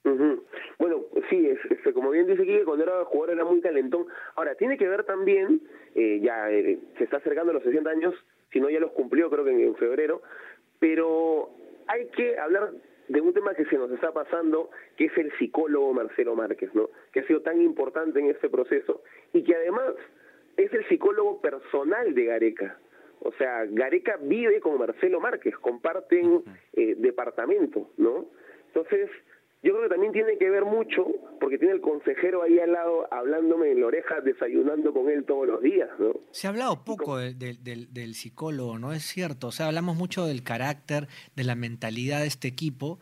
Ujú. 0.04 0.44
Bueno, 0.78 0.96
sí, 1.30 1.36
es, 1.46 1.58
es- 1.70 1.78
como 2.10 2.24
bien 2.24 2.26
dice 2.26 2.44
Kike, 2.44 2.64
cuando 2.64 2.82
era 2.82 3.04
jugador 3.04 3.36
era 3.36 3.44
muy 3.44 3.60
calentón. 3.60 4.04
Ahora, 4.34 4.56
tiene 4.56 4.76
que 4.76 4.88
ver 4.88 5.04
también, 5.04 5.60
eh, 5.94 6.18
ya 6.20 6.50
eh, 6.50 6.76
se 6.98 7.04
está 7.04 7.18
acercando 7.18 7.52
a 7.52 7.54
los 7.54 7.62
60 7.62 7.88
años, 7.88 8.16
si 8.52 8.58
no 8.58 8.68
ya 8.68 8.80
los 8.80 8.90
cumplió 8.90 9.30
creo 9.30 9.44
que 9.44 9.52
en, 9.52 9.60
en 9.60 9.76
febrero, 9.76 10.20
pero 10.80 11.50
hay 11.86 12.06
que 12.06 12.36
hablar 12.36 12.72
de 13.06 13.20
un 13.20 13.32
tema 13.32 13.54
que 13.54 13.64
se 13.66 13.78
nos 13.78 13.92
está 13.92 14.10
pasando, 14.10 14.70
que 14.96 15.04
es 15.04 15.16
el 15.18 15.30
psicólogo 15.38 15.92
Marcelo 15.92 16.34
Márquez, 16.34 16.74
¿no? 16.74 16.90
Que 17.12 17.20
ha 17.20 17.26
sido 17.28 17.42
tan 17.42 17.62
importante 17.62 18.18
en 18.18 18.26
este 18.26 18.48
proceso 18.48 19.04
y 19.32 19.44
que 19.44 19.54
además 19.54 19.94
es 20.56 20.74
el 20.74 20.84
psicólogo 20.88 21.40
personal 21.40 22.12
de 22.12 22.24
Gareca. 22.24 22.76
O 23.20 23.30
sea, 23.34 23.66
Gareca 23.66 24.18
vive 24.20 24.58
con 24.58 24.76
Marcelo 24.78 25.20
Márquez, 25.20 25.56
comparten 25.58 26.42
eh, 26.72 26.96
departamento, 26.98 27.88
¿no? 27.98 28.26
Entonces, 28.66 29.10
yo 29.62 29.72
creo 29.72 29.82
que 29.82 29.88
también 29.90 30.12
tiene 30.12 30.38
que 30.38 30.48
ver 30.50 30.64
mucho, 30.64 31.06
porque 31.40 31.58
tiene 31.58 31.74
el 31.74 31.80
consejero 31.80 32.42
ahí 32.42 32.58
al 32.58 32.72
lado 32.72 33.06
hablándome 33.12 33.70
en 33.72 33.80
la 33.80 33.86
oreja, 33.88 34.20
desayunando 34.20 34.92
con 34.92 35.10
él 35.10 35.24
todos 35.24 35.46
los 35.46 35.60
días, 35.62 35.88
¿no? 35.98 36.12
Se 36.30 36.46
ha 36.46 36.50
hablado 36.50 36.84
poco 36.84 37.18
de- 37.18 37.34
de- 37.34 37.58
del- 37.60 37.92
del 37.92 38.14
psicólogo, 38.14 38.78
¿no? 38.78 38.92
Es 38.92 39.02
cierto. 39.04 39.48
O 39.48 39.52
sea, 39.52 39.66
hablamos 39.66 39.96
mucho 39.96 40.26
del 40.26 40.42
carácter, 40.42 41.08
de 41.36 41.44
la 41.44 41.54
mentalidad 41.54 42.20
de 42.20 42.26
este 42.26 42.48
equipo, 42.48 42.98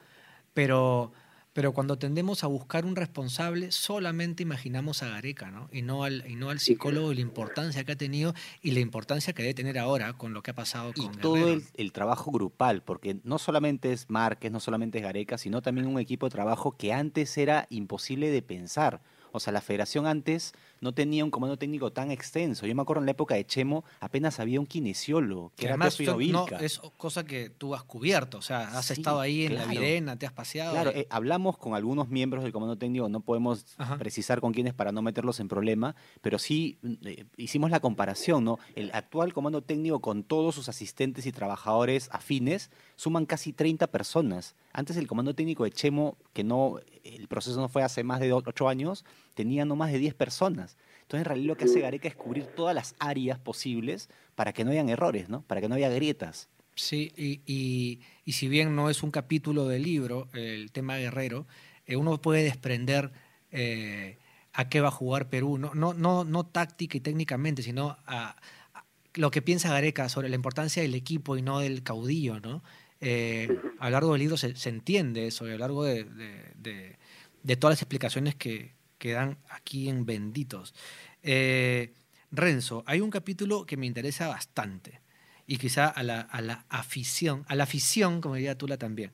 pero, 0.55 1.13
pero 1.53 1.73
cuando 1.73 1.99
tendemos 1.99 2.45
a 2.45 2.47
buscar 2.47 2.85
un 2.85 2.95
responsable, 2.97 3.73
solamente 3.73 4.43
imaginamos 4.43 5.03
a 5.03 5.09
Gareca, 5.09 5.51
¿no? 5.51 5.69
Y 5.73 5.83
no 5.83 6.05
al, 6.05 6.25
y 6.29 6.37
no 6.37 6.51
al 6.51 6.61
psicólogo 6.61 7.13
y 7.13 7.17
la 7.17 7.21
importancia 7.23 7.85
que 7.85 7.93
ha 7.93 7.97
tenido 7.97 8.35
y 8.63 8.73
la 8.73 8.81
importancia 8.81 9.33
que 9.33 9.43
debe 9.43 9.55
tener 9.55 9.79
ahora 9.79 10.13
con 10.15 10.33
lo 10.35 10.43
que 10.43 10.53
ha 10.53 10.55
pasado 10.55 10.93
Y 10.95 11.11
con 11.11 11.19
todo 11.21 11.47
Guerrero. 11.47 11.53
el, 11.55 11.65
el 11.75 11.93
trabajo 11.93 12.31
grupal, 12.31 12.83
porque 12.83 13.21
no 13.25 13.39
solamente 13.39 13.93
es 13.93 14.09
Márquez, 14.09 14.53
no 14.53 14.61
solamente 14.61 14.99
es 14.99 15.05
Gareca, 15.05 15.39
sino 15.39 15.63
también 15.63 15.87
un 15.87 15.99
equipo 15.99 16.27
de 16.27 16.31
trabajo 16.31 16.77
que 16.77 16.93
antes 16.93 17.37
era 17.39 17.67
imposible 17.71 18.31
de 18.31 18.43
pensar. 18.43 19.03
O 19.33 19.41
sea, 19.41 19.53
la 19.53 19.61
federación 19.61 20.07
antes 20.07 20.53
no 20.81 20.93
tenía 20.93 21.25
un 21.25 21.31
comando 21.31 21.57
técnico 21.59 21.93
tan 21.93 22.11
extenso. 22.11 22.67
Yo 22.67 22.75
me 22.75 22.83
acuerdo 22.83 23.01
en 23.03 23.07
la 23.07 23.13
época 23.13 23.35
de 23.35 23.45
Chemo 23.47 23.85
apenas 24.01 24.41
había 24.41 24.61
un 24.61 24.67
kinesiólogo, 24.67 25.51
que 25.51 25.57
Que 25.57 25.65
era 25.67 25.75
además 25.75 25.95
son- 25.95 26.31
no, 26.33 26.47
es 26.61 26.81
cosa 26.97 27.25
que 27.25 27.51
tú 27.51 27.75
has 27.75 27.83
cubierto, 27.83 28.39
o 28.39 28.43
sea, 28.43 28.79
has 28.79 28.87
Sí, 28.87 28.95
estado 28.95 29.21
ahí 29.21 29.45
en 29.47 29.55
la. 29.55 29.67
Videna, 29.67 30.19
te 30.19 30.27
has 30.27 30.33
paseado. 30.33 30.73
Claro, 30.73 30.91
eh, 30.95 31.07
hablamos 31.11 31.59
con 31.59 31.75
algunos 31.75 32.09
miembros 32.09 32.43
del 32.43 32.53
comando 32.53 32.77
técnico, 32.77 33.09
no 33.09 33.21
podemos 33.21 33.67
Ajá. 33.77 33.99
precisar 33.99 34.41
con 34.41 34.53
quiénes 34.53 34.75
para 34.75 34.93
no 34.93 35.03
meterlos 35.03 35.41
en 35.41 35.49
problema, 35.49 35.95
pero 36.21 36.39
sí 36.39 36.79
mm, 36.83 36.93
eh, 37.05 37.25
hicimos 37.37 37.71
la 37.71 37.81
comparación, 37.81 38.45
¿no? 38.45 38.59
El 38.75 38.91
actual 38.93 39.33
comando 39.33 39.63
técnico 39.63 40.01
con 40.01 40.23
todos 40.25 40.55
sus 40.55 40.69
asistentes 40.69 41.27
y 41.27 41.33
trabajadores 41.33 42.09
afines 42.13 42.71
suman 42.97 43.27
casi 43.27 43.53
30 43.53 43.87
personas. 43.89 44.55
Antes 44.73 44.97
el 44.97 45.07
comando 45.07 45.35
técnico 45.35 45.65
de 45.65 45.71
Chemo, 45.73 46.17
que 46.33 46.45
no, 46.45 46.79
el 47.05 47.27
proceso 47.29 47.61
no 47.61 47.69
fue 47.69 47.83
hace 47.83 48.05
más 48.05 48.21
de 48.21 48.33
8 48.33 48.69
años, 48.69 49.05
tenía 49.39 49.65
no 49.65 49.77
más 49.77 49.93
de 49.93 49.99
10 49.99 50.15
personas. 50.15 50.77
Entonces, 51.03 51.21
en 51.21 51.25
realidad 51.27 51.47
lo 51.47 51.57
que 51.57 51.65
hace 51.67 51.81
Gareca 51.81 52.09
es 52.09 52.17
cubrir 52.17 52.47
todas 52.47 52.75
las 52.75 52.95
áreas 52.99 53.39
posibles 53.39 54.09
para 54.35 54.53
que 54.53 54.65
no 54.65 54.73
hayan 54.73 54.89
errores, 54.89 55.29
¿no? 55.29 55.43
Para 55.43 55.61
que 55.61 55.69
no 55.69 55.77
haya 55.77 55.89
grietas. 55.91 56.49
Sí, 56.75 57.13
y, 57.17 57.41
y, 57.47 58.01
y 58.25 58.33
si 58.33 58.49
bien 58.49 58.75
no 58.75 58.91
es 58.91 59.03
un 59.05 59.11
capítulo 59.13 59.69
del 59.69 59.83
libro, 59.85 60.27
el 60.33 60.73
tema 60.73 60.97
guerrero, 60.99 61.47
eh, 61.87 61.95
uno 61.97 62.21
puede 62.21 62.43
desprender 62.43 63.13
eh, 63.53 64.19
a 64.53 64.69
qué 64.69 64.81
va 64.81 64.89
a 64.89 64.91
jugar 65.01 65.29
Perú, 65.31 65.57
no, 65.57 65.73
no, 65.75 65.95
no, 65.95 66.25
no 66.25 66.45
táctica 66.47 66.97
y 66.97 67.01
técnicamente, 67.01 67.63
sino 67.63 67.97
a, 68.07 68.37
a 68.75 68.85
lo 69.15 69.31
que 69.31 69.41
piensa 69.41 69.71
Gareca 69.71 70.09
sobre 70.09 70.29
la 70.29 70.35
importancia 70.37 70.83
del 70.83 70.95
equipo 70.97 71.37
y 71.37 71.43
no 71.43 71.61
del 71.61 71.83
caudillo, 71.85 72.41
¿no? 72.41 72.63
Eh, 73.01 73.49
a 73.79 73.85
lo 73.87 73.91
largo 73.93 74.13
del 74.13 74.21
libro 74.21 74.37
se, 74.37 74.57
se 74.57 74.69
entiende 74.69 75.27
eso, 75.29 75.47
y 75.47 75.51
a 75.51 75.53
lo 75.53 75.59
largo 75.61 75.85
de, 75.85 76.03
de- 76.05 76.53
de- 76.57 76.97
de 77.45 77.57
todas 77.57 77.73
las 77.75 77.83
explicaciones 77.83 78.35
que, 78.35 78.75
que 78.99 79.13
dan 79.13 79.39
aquí 79.49 79.89
en 79.89 80.05
Benditos. 80.05 80.75
Eh, 81.23 81.95
Renzo, 82.31 82.85
hay 82.87 83.01
un 83.01 83.11
capítulo 83.11 83.65
que 83.65 83.77
me 83.77 83.87
interesa 83.87 84.29
bastante 84.29 85.01
y 85.47 85.57
quizá 85.57 85.89
a 85.89 86.03
la, 86.03 86.21
a 86.21 86.41
la 86.43 86.67
afición, 86.69 87.45
a 87.49 87.55
la 87.55 87.65
afición, 87.65 88.21
como 88.21 88.35
diría 88.35 88.59
Tula 88.59 88.77
también, 88.77 89.13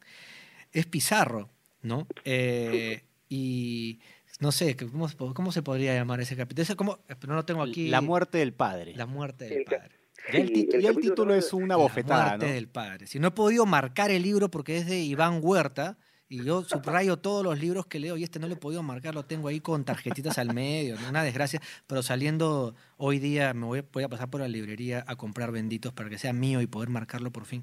es 0.73 0.87
Pizarro, 0.87 1.49
¿no? 1.83 2.09
Eh, 2.25 3.05
y 3.29 4.01
no 4.41 4.51
sé, 4.51 4.77
¿cómo, 4.77 5.09
cómo 5.33 5.53
se 5.53 5.63
podría 5.63 5.95
llamar 5.95 6.21
ese 6.21 6.37
capítulo? 6.37 6.63
Ese 6.65 6.75
como, 6.75 6.99
pero 7.07 7.29
no 7.29 7.35
lo 7.35 7.45
tengo 7.45 7.63
aquí. 7.63 7.89
La 7.89 8.01
muerte 8.01 8.39
del 8.39 8.53
padre. 8.53 8.95
La 8.97 9.07
muerte 9.07 9.45
del 9.47 9.65
padre. 9.65 9.91
Ya 10.33 10.39
el, 10.39 10.83
ya 10.83 10.93
título 10.95 11.35
es 11.35 11.53
una 11.53 11.69
La 11.69 11.77
bofetada, 11.77 12.29
muerte 12.31 12.47
¿no? 12.47 12.53
del 12.53 12.69
padre. 12.69 13.07
Si 13.07 13.19
no 13.19 13.29
he 13.29 13.31
podido 13.31 13.67
marcar 13.67 14.11
el 14.11 14.23
libro 14.23 14.51
porque 14.51 14.79
es 14.79 14.87
de 14.87 14.99
Iván 15.01 15.39
Huerta, 15.43 15.99
y 16.29 16.43
yo 16.43 16.65
subrayo 16.65 17.17
todos 17.19 17.45
los 17.45 17.59
libros 17.61 17.87
que 17.87 17.99
leo 18.01 18.17
y 18.17 18.25
este 18.25 18.39
no 18.39 18.49
lo 18.49 18.55
he 18.55 18.57
podido 18.57 18.83
marcar, 18.83 19.15
lo 19.15 19.25
tengo 19.25 19.49
ahí 19.49 19.61
con 19.61 19.85
tarjetitas 19.85 20.39
al 20.39 20.55
medio, 20.55 20.99
¿no? 21.01 21.09
una 21.09 21.23
desgracia, 21.23 21.61
pero 21.87 22.03
saliendo 22.03 22.75
hoy 22.97 23.19
día 23.19 23.53
me 23.55 23.67
voy, 23.67 23.83
voy 23.93 24.05
a 24.05 24.09
pasar 24.09 24.31
por 24.31 24.41
la 24.41 24.49
librería 24.49 25.05
a 25.07 25.17
comprar 25.17 25.53
benditos 25.53 25.93
para 25.93 26.09
que 26.09 26.19
sea 26.19 26.33
mío 26.33 26.61
y 26.61 26.67
poder 26.67 26.89
marcarlo 26.89 27.31
por 27.31 27.45
fin. 27.45 27.63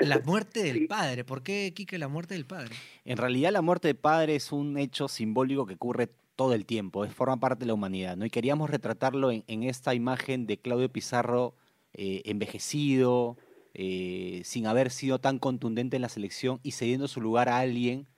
La 0.00 0.18
muerte 0.18 0.62
del 0.62 0.78
Sí. 0.80 0.86
padre, 0.86 1.24
¿por 1.24 1.42
qué, 1.42 1.72
Quique, 1.74 1.96
la 1.98 2.08
muerte 2.08 2.34
del 2.34 2.44
padre? 2.44 2.74
En 3.04 3.16
realidad 3.18 3.52
la 3.52 3.62
muerte 3.62 3.88
del 3.88 3.96
padre 3.96 4.34
es 4.36 4.50
un 4.52 4.76
hecho 4.78 5.06
simbólico 5.08 5.64
que 5.66 5.74
ocurre 5.74 6.10
todo 6.34 6.54
el 6.54 6.66
tiempo, 6.66 7.04
es 7.04 7.14
forma 7.14 7.38
parte 7.38 7.60
de 7.60 7.66
la 7.66 7.74
humanidad, 7.74 8.16
¿no? 8.16 8.26
Y 8.26 8.30
queríamos 8.30 8.68
retratarlo 8.68 9.30
en, 9.30 9.44
en 9.46 9.62
esta 9.62 9.94
imagen 9.94 10.46
de 10.46 10.58
Claudio 10.58 10.90
Pizarro 10.90 11.54
eh, 11.94 12.22
envejecido, 12.26 13.38
eh, 13.78 14.42
sin 14.44 14.66
haber 14.66 14.90
sido 14.90 15.20
tan 15.20 15.38
contundente 15.38 15.96
en 15.96 16.02
la 16.02 16.08
selección 16.08 16.60
y 16.62 16.72
cediendo 16.72 17.08
su 17.08 17.20
lugar 17.20 17.48
a 17.48 17.58
alguien 17.58 18.08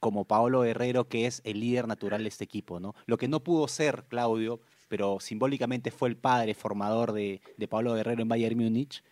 como 0.00 0.26
Paolo 0.26 0.60
Guerrero, 0.60 1.08
que 1.08 1.26
es 1.26 1.40
el 1.44 1.60
líder 1.60 1.88
natural 1.88 2.22
de 2.22 2.28
este 2.28 2.44
equipo, 2.44 2.78
¿no? 2.78 2.94
Lo 3.06 3.18
que 3.18 3.26
no 3.26 3.42
pudo 3.42 3.66
ser 3.66 4.04
Claudio 4.08 4.60
pero 4.88 5.20
simbólicamente 5.20 5.90
fue 5.90 6.08
el 6.08 6.16
padre 6.16 6.54
formador 6.54 7.12
de, 7.12 7.40
de 7.56 7.68
Pablo 7.68 7.94
Guerrero 7.94 8.22
en 8.22 8.28
Bayern 8.28 8.58
Múnich, 8.58 9.04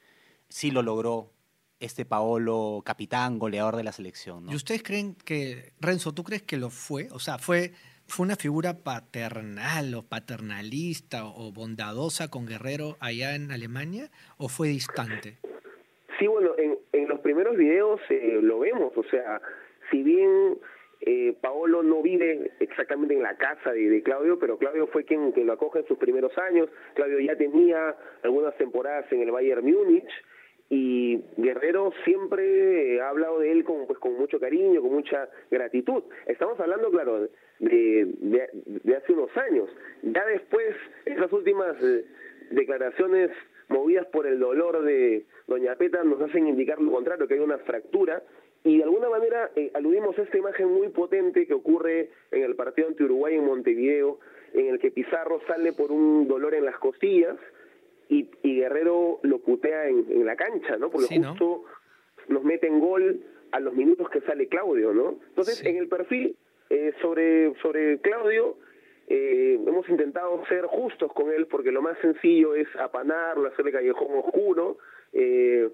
sí 0.49 0.71
lo 0.71 0.83
logró 0.83 1.33
este 1.79 2.07
Paolo 2.07 2.83
capitán, 2.85 3.39
goleador 3.39 3.77
de 3.77 3.85
la 3.85 3.93
selección. 3.93 4.47
¿no? 4.47 4.53
¿Y 4.53 4.57
ustedes 4.57 4.83
creen 4.83 5.15
que, 5.15 5.75
Renzo, 5.79 6.13
tú 6.13 6.25
crees 6.25 6.43
que 6.43 6.57
lo 6.57 6.71
fue? 6.71 7.09
O 7.13 7.19
sea, 7.19 7.39
fue, 7.39 7.75
fue 8.07 8.25
una 8.25 8.37
figura 8.37 8.79
paternal 8.79 9.95
o 9.95 10.03
paternalista 10.03 11.27
o 11.27 11.53
bondadosa 11.53 12.29
con 12.29 12.47
Guerrero 12.47 12.97
allá 13.01 13.35
en 13.35 13.53
Alemania 13.53 14.11
o 14.39 14.49
fue 14.49 14.69
distante? 14.69 15.39
Sí, 16.19 16.27
bueno, 16.27 16.53
en, 16.57 16.79
en 16.93 17.09
los 17.09 17.21
primeros 17.21 17.57
videos 17.57 18.01
eh, 18.11 18.39
lo 18.43 18.61
vemos, 18.61 18.97
o 18.97 19.03
sea, 19.05 19.41
si 19.91 20.03
bien 20.03 20.57
eh, 21.01 21.35
Paolo 21.41 21.83
no 21.83 22.03
vive 22.03 22.53
exactamente 22.61 23.15
en 23.15 23.23
la 23.23 23.37
casa 23.37 23.73
de, 23.73 23.91
de, 23.91 24.03
Claudio, 24.03 24.39
pero 24.39 24.57
Claudio 24.57 24.87
fue 24.87 25.05
quien, 25.05 25.33
quien 25.33 25.47
lo 25.47 25.53
acoge 25.53 25.81
en 25.81 25.87
sus 25.87 25.99
primeros 25.99 26.37
años, 26.39 26.69
Claudio 26.95 27.21
ya 27.21 27.37
tenía 27.37 27.95
algunas 28.23 28.57
temporadas 28.57 29.11
en 29.13 29.23
el 29.23 29.31
Bayern 29.31 29.65
Múnich, 29.65 30.11
y 30.69 31.23
Guerrero 31.37 31.93
siempre 32.05 33.01
ha 33.01 33.11
hablado 33.11 33.39
de 33.39 33.53
él 33.53 33.63
con, 33.65 33.87
pues, 33.87 33.99
con 34.01 34.15
mucho 34.15 34.41
cariño, 34.41 34.81
con 34.83 34.93
mucha 34.93 35.29
gratitud. 35.49 36.03
Estamos 36.27 36.59
hablando, 36.59 36.91
claro, 36.91 37.29
de, 37.61 38.05
de, 38.19 38.49
de 38.53 38.97
hace 38.97 39.13
unos 39.13 39.31
años. 39.37 39.71
Ya 40.03 40.25
después, 40.27 40.75
esas 41.05 41.33
últimas 41.33 41.77
eh, 41.83 42.05
declaraciones 42.51 43.31
movidas 43.69 44.07
por 44.07 44.27
el 44.27 44.39
dolor 44.39 44.83
de 44.83 45.25
Doña 45.47 45.75
Peta 45.77 46.03
nos 46.05 46.21
hacen 46.21 46.47
indicar 46.47 46.81
lo 46.81 46.93
contrario, 46.93 47.27
que 47.27 47.35
hay 47.35 47.41
una 47.41 47.59
fractura 47.59 48.23
y 48.65 48.79
de 48.79 48.85
alguna 48.85 49.09
manera 49.09 49.51
eh, 49.57 49.71
aludimos 49.75 50.19
a 50.19 50.23
esta 50.23 50.39
imagen 50.39 50.69
muy 50.73 50.89
potente 50.89 51.47
que 51.47 51.55
ocurre 51.55 52.11
en 52.33 52.43
el 52.43 52.57
partido 52.57 52.89
ante 52.89 53.05
Uruguay 53.05 53.37
en 53.37 53.45
Montevideo, 53.45 54.19
en 54.55 54.69
el 54.69 54.79
que 54.79 54.91
Pizarro 54.91 55.41
sale 55.47 55.73
por 55.73 55.93
un 55.93 56.27
dolor 56.27 56.55
en 56.55 56.65
las 56.65 56.79
costillas 56.79 57.37
y, 58.09 58.29
y 58.43 58.57
Guerrero 58.57 59.19
lo 59.23 59.39
putea 59.39 59.89
en, 59.89 60.07
en, 60.11 60.27
la 60.27 60.37
cancha, 60.37 60.77
¿no? 60.79 60.91
Porque 60.91 61.07
Sí, 61.09 61.19
¿no? 61.19 61.31
justo 61.31 61.65
nos 62.29 62.43
mete 62.45 62.67
en 62.67 62.81
gol 62.81 63.21
a 63.53 63.61
los 63.61 63.75
minutos 63.75 64.09
que 64.11 64.21
sale 64.23 64.49
Claudio, 64.49 64.93
¿no? 64.93 65.19
Entonces, 65.29 65.59
Sí. 65.59 65.69
en 65.69 65.77
el 65.77 65.89
perfil 65.89 66.37
eh, 66.71 66.93
sobre, 67.01 67.55
sobre 67.63 67.99
Claudio, 68.01 68.57
eh, 69.09 69.59
hemos 69.67 69.89
intentado 69.89 70.45
ser 70.47 70.67
justos 70.67 71.13
con 71.13 71.31
él 71.33 71.47
porque 71.47 71.71
lo 71.71 71.83
más 71.83 71.97
sencillo 72.01 72.55
es 72.55 72.67
apanarlo, 72.77 73.49
hacerle 73.49 73.73
callejón 73.73 74.09
oscuro. 74.25 74.79
Eh, 75.13 75.69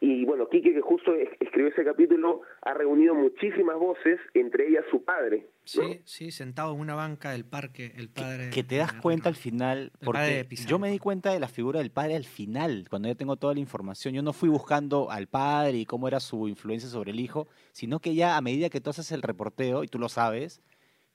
y 0.00 0.24
bueno, 0.24 0.48
Quique, 0.48 0.72
que 0.72 0.80
justo 0.80 1.12
es- 1.12 1.28
escribió 1.40 1.70
ese 1.70 1.82
capítulo, 1.84 2.42
ha 2.62 2.72
reunido 2.72 3.16
muchísimas 3.16 3.76
voces, 3.78 4.20
entre 4.32 4.68
ellas 4.68 4.84
su 4.92 5.02
padre. 5.02 5.38
¿no? 5.40 5.48
Sí, 5.64 6.00
sí, 6.04 6.30
sentado 6.30 6.72
en 6.72 6.78
una 6.80 6.94
banca 6.94 7.32
del 7.32 7.44
parque, 7.44 7.92
el 7.96 8.08
padre. 8.08 8.50
que 8.50 8.62
te 8.62 8.76
das 8.76 8.94
de 8.94 9.00
cuenta 9.00 9.28
al 9.28 9.34
final, 9.34 9.90
porque 10.04 10.46
yo 10.68 10.78
me 10.78 10.88
di 10.92 10.98
cuenta 11.00 11.32
de 11.32 11.40
la 11.40 11.48
figura 11.48 11.80
del 11.80 11.90
padre 11.90 12.14
al 12.14 12.24
final, 12.24 12.86
cuando 12.88 13.08
ya 13.08 13.16
tengo 13.16 13.34
toda 13.36 13.54
la 13.54 13.60
información. 13.60 14.14
Yo 14.14 14.22
no 14.22 14.32
fui 14.32 14.48
buscando 14.48 15.10
al 15.10 15.26
padre 15.26 15.78
y 15.78 15.84
cómo 15.84 16.06
era 16.06 16.20
su 16.20 16.46
influencia 16.46 16.88
sobre 16.88 17.10
el 17.10 17.18
hijo, 17.18 17.48
sino 17.72 17.98
que 17.98 18.14
ya 18.14 18.36
a 18.36 18.40
medida 18.40 18.70
que 18.70 18.80
tú 18.80 18.90
haces 18.90 19.10
el 19.10 19.20
reporteo, 19.22 19.82
y 19.82 19.88
tú 19.88 19.98
lo 19.98 20.08
sabes, 20.08 20.62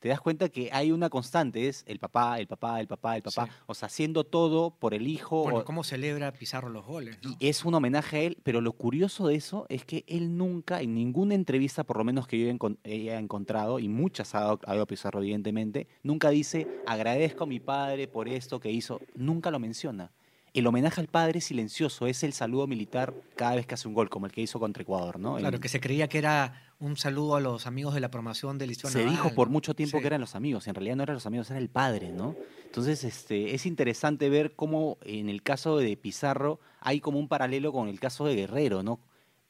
te 0.04 0.10
das 0.10 0.20
cuenta 0.20 0.50
que 0.50 0.70
hay 0.74 0.92
una 0.92 1.10
constante, 1.10 1.70
es 1.70 1.86
el 1.88 1.98
papá, 1.98 2.38
el 2.38 2.46
papá, 2.46 2.82
el 2.82 2.88
papá, 2.88 3.16
el 3.16 3.22
papá, 3.24 3.46
Sí. 3.46 3.52
o 3.68 3.74
sea, 3.74 3.86
haciendo 3.86 4.26
todo 4.26 4.72
por 4.72 4.94
el 4.94 5.08
hijo. 5.08 5.44
Bueno, 5.44 5.60
o- 5.60 5.64
¿cómo 5.64 5.86
celebra 5.86 6.34
Pizarro 6.34 6.68
los 6.68 6.86
goles? 6.86 7.18
no? 7.24 7.38
y 7.40 7.48
es 7.48 7.64
un 7.64 7.74
homenaje 7.74 8.18
a 8.18 8.22
él, 8.24 8.38
pero 8.44 8.60
lo 8.60 8.74
curioso 8.74 9.28
de 9.30 9.36
eso 9.36 9.66
es 9.70 9.86
que 9.86 10.04
él 10.08 10.36
nunca, 10.36 10.82
en 10.82 10.94
ninguna 10.94 11.36
entrevista, 11.36 11.86
por 11.86 11.96
lo 11.96 12.04
menos 12.04 12.28
que 12.28 12.38
yo 12.38 12.54
haya 12.84 13.18
encontrado, 13.18 13.80
y 13.80 13.88
muchas 13.88 14.36
ha 14.36 14.42
dado, 14.42 14.60
ha 14.66 14.74
dado 14.74 14.88
Pizarro 14.88 15.22
evidentemente, 15.22 15.88
nunca 16.04 16.32
dice, 16.32 16.68
agradezco 16.86 17.46
a 17.46 17.48
mi 17.48 17.62
padre 17.62 18.10
por 18.10 18.28
esto 18.28 18.60
que 18.60 18.72
hizo. 18.72 19.00
Nunca 19.16 19.52
lo 19.52 19.60
menciona. 19.60 20.12
El 20.54 20.68
homenaje 20.68 21.02
al 21.02 21.08
padre 21.08 21.42
silencioso, 21.42 22.06
es 22.06 22.24
el 22.24 22.32
saludo 22.34 22.68
militar 22.68 23.14
cada 23.36 23.56
vez 23.56 23.66
que 23.66 23.74
hace 23.74 23.88
un 23.88 23.96
gol, 23.96 24.10
como 24.10 24.28
el 24.28 24.32
que 24.32 24.42
hizo 24.42 24.60
contra 24.60 24.84
Ecuador, 24.84 25.20
¿no? 25.20 25.38
Claro, 25.38 25.56
El- 25.56 25.62
que 25.62 25.68
se 25.68 25.80
creía 25.80 26.08
que 26.08 26.20
era 26.20 26.62
un 26.80 26.96
saludo 26.96 27.36
a 27.36 27.40
los 27.42 27.66
amigos 27.66 27.94
de 27.96 28.00
la 28.02 28.12
promoción 28.12 28.58
del 28.60 28.70
Liceo 28.70 28.90
se 28.90 29.00
Naval, 29.00 29.12
dijo 29.14 29.34
por 29.34 29.50
mucho 29.50 29.74
tiempo 29.74 29.98
Sí. 29.98 30.02
que 30.02 30.08
eran 30.08 30.22
los 30.22 30.36
amigos, 30.36 30.68
en 30.68 30.76
realidad 30.76 30.96
no 30.98 31.04
eran 31.04 31.16
los 31.16 31.26
amigos, 31.26 31.50
era 31.50 31.58
el 31.60 31.70
padre, 31.70 32.12
¿no? 32.12 32.36
Entonces, 32.66 33.04
este, 33.04 33.56
es 33.56 33.66
interesante 33.66 34.30
ver 34.30 34.54
cómo 34.56 34.98
en 35.06 35.30
el 35.30 35.42
caso 35.42 35.78
de 35.78 35.98
Pizarro 35.98 36.60
hay 36.82 37.00
como 37.00 37.18
un 37.20 37.28
paralelo 37.28 37.72
con 37.72 37.88
el 37.88 38.00
caso 38.00 38.26
de 38.26 38.36
Guerrero, 38.36 38.84
¿no? 38.84 39.00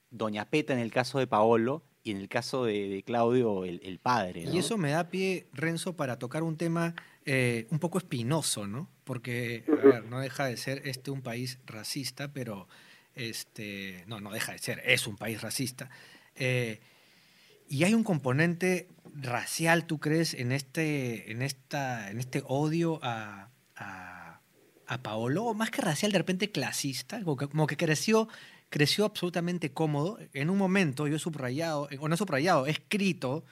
Doña 0.10 0.46
Peta 0.46 0.74
en 0.74 0.80
el 0.80 0.92
caso 0.92 1.20
de 1.20 1.28
Paolo 1.28 1.84
y 2.04 2.12
en 2.12 2.18
el 2.18 2.30
caso 2.30 2.66
de, 2.66 2.88
de 2.88 3.04
Claudio, 3.04 3.66
el, 3.66 3.82
el 3.84 4.00
padre. 4.00 4.46
¿no? 4.46 4.54
Y 4.54 4.58
eso 4.60 4.78
me 4.78 4.92
da 4.92 5.10
pie, 5.10 5.48
Renzo, 5.54 5.96
para 5.98 6.20
tocar 6.20 6.44
un 6.44 6.56
tema 6.56 6.94
eh, 7.26 7.66
un 7.72 7.80
poco 7.80 7.98
espinoso, 7.98 8.68
¿no? 8.68 8.90
Porque, 9.04 9.64
a 9.68 9.86
ver, 9.86 10.06
no 10.06 10.20
deja 10.20 10.46
de 10.46 10.58
ser 10.58 10.82
este 10.88 11.12
un 11.12 11.22
país 11.22 11.60
racista, 11.66 12.32
pero 12.32 12.68
este, 13.16 14.04
no, 14.08 14.20
no 14.20 14.32
deja 14.32 14.54
de 14.54 14.60
ser, 14.60 14.82
es 14.86 15.08
un 15.08 15.18
país 15.18 15.42
racista. 15.42 15.90
Eh, 16.36 16.80
y 17.70 17.84
hay 17.84 17.94
un 17.94 18.04
componente 18.04 18.88
racial, 19.16 19.86
¿tú 19.86 20.00
crees, 20.00 20.34
en 20.34 20.52
este, 20.52 21.32
en 21.32 21.42
esta, 21.42 22.12
en 22.12 22.20
este 22.20 22.44
odio 22.46 23.00
a, 23.04 23.50
a, 23.76 24.40
a 24.88 25.04
Paolo? 25.04 25.54
Más 25.54 25.70
que 25.72 25.82
racial, 25.82 26.12
de 26.12 26.18
repente 26.18 26.52
clasista, 26.52 27.20
como 27.24 27.38
que, 27.38 27.48
como 27.48 27.68
que 27.68 27.78
creció, 27.78 28.28
creció 28.70 29.06
absolutamente 29.06 29.72
cómodo. 29.72 30.20
En 30.34 30.50
un 30.50 30.58
momento 30.58 31.08
yo 31.08 31.16
he 31.16 31.20
subrayado, 31.20 31.90
o 32.00 32.08
no 32.08 32.16
he 32.16 32.18
subrayado, 32.18 32.68
he 32.68 32.72
escrito 32.72 33.44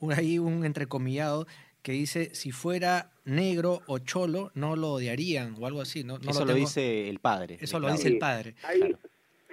un- 0.00 0.12
ahí 0.12 0.38
un 0.38 0.64
entrecomillado 0.64 1.46
que 1.88 1.92
dice 1.92 2.34
si 2.34 2.50
fuera 2.52 3.12
negro 3.24 3.80
o 3.86 3.98
cholo 3.98 4.50
no 4.54 4.76
lo 4.76 4.88
odiarían 4.92 5.54
o 5.58 5.66
algo 5.66 5.80
así. 5.80 6.04
No, 6.04 6.18
no 6.18 6.30
eso 6.32 6.44
lo, 6.44 6.52
dice 6.52 7.08
el 7.08 7.18
padre. 7.18 7.56
Eso 7.62 7.80
lo 7.80 7.90
dice 7.90 8.08
el 8.08 8.18
padre. 8.18 8.54
Hay, 8.62 8.78
Claro. 8.80 8.98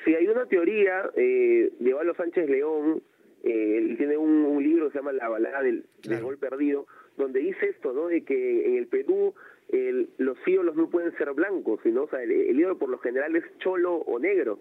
Sí, 0.04 0.13
hay 0.13 0.28
una 0.28 0.45
teoría 0.45 1.10
eh, 1.15 1.71
de 1.80 1.93
Valo 1.93 2.13
Sánchez 2.13 2.50
León, 2.50 3.02
eh, 3.43 3.78
él 3.78 3.95
tiene 3.98 4.17
un, 4.17 4.30
un 4.43 4.62
libro 4.62 4.88
que 4.88 4.91
se 4.91 4.98
llama 5.00 5.13
La 5.13 5.30
balada 5.30 5.62
del, 5.63 5.78
del 5.78 5.86
Claro. 6.02 6.26
gol 6.26 6.38
perdido, 6.38 6.88
donde 7.15 7.39
dice 7.39 7.69
esto, 7.69 7.93
¿no? 7.93 8.08
De 8.08 8.24
que 8.26 8.67
en 8.67 8.76
el 8.80 8.88
Perú 8.88 9.34
el- 9.69 10.10
los 10.17 10.38
ídolos 10.45 10.76
no 10.76 10.89
pueden 10.89 11.15
ser 11.17 11.32
blancos, 11.34 11.80
sino, 11.84 12.04
o 12.04 12.10
sea, 12.10 12.21
el, 12.21 12.32
el 12.32 12.60
ídolo 12.60 12.78
por 12.78 12.89
lo 12.89 12.98
general 13.00 13.34
es 13.38 13.45
cholo 13.60 13.95
o 13.95 14.19
negro. 14.19 14.60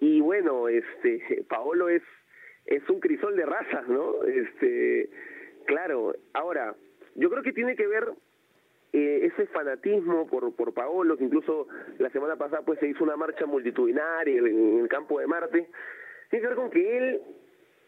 Y 0.00 0.20
bueno, 0.20 0.68
este, 0.68 1.44
Paolo 1.48 1.88
es 1.88 2.02
es 2.66 2.82
un 2.90 2.98
crisol 3.00 3.36
de 3.36 3.46
razas, 3.46 3.88
¿no? 3.88 4.22
Este, 4.24 5.08
claro. 5.66 6.14
Ahora, 6.34 6.74
yo 7.16 7.30
creo 7.30 7.42
que 7.42 7.52
tiene 7.52 7.76
que 7.76 7.86
ver 7.86 8.08
eh, 8.92 9.26
ese 9.26 9.46
fanatismo 9.48 10.26
por, 10.26 10.54
por 10.54 10.72
Paolo, 10.72 11.16
que 11.16 11.24
incluso 11.24 11.66
la 11.98 12.08
semana 12.10 12.36
pasada 12.36 12.62
pues 12.62 12.78
se 12.78 12.88
hizo 12.88 13.04
una 13.04 13.16
marcha 13.16 13.44
multitudinaria 13.46 14.38
en, 14.38 14.80
el 14.80 14.88
campo 14.88 15.18
de 15.20 15.26
Marte, 15.26 15.68
tiene 16.30 16.42
que 16.42 16.48
ver 16.48 16.56
con 16.56 16.70
que 16.70 16.98
él 16.98 17.22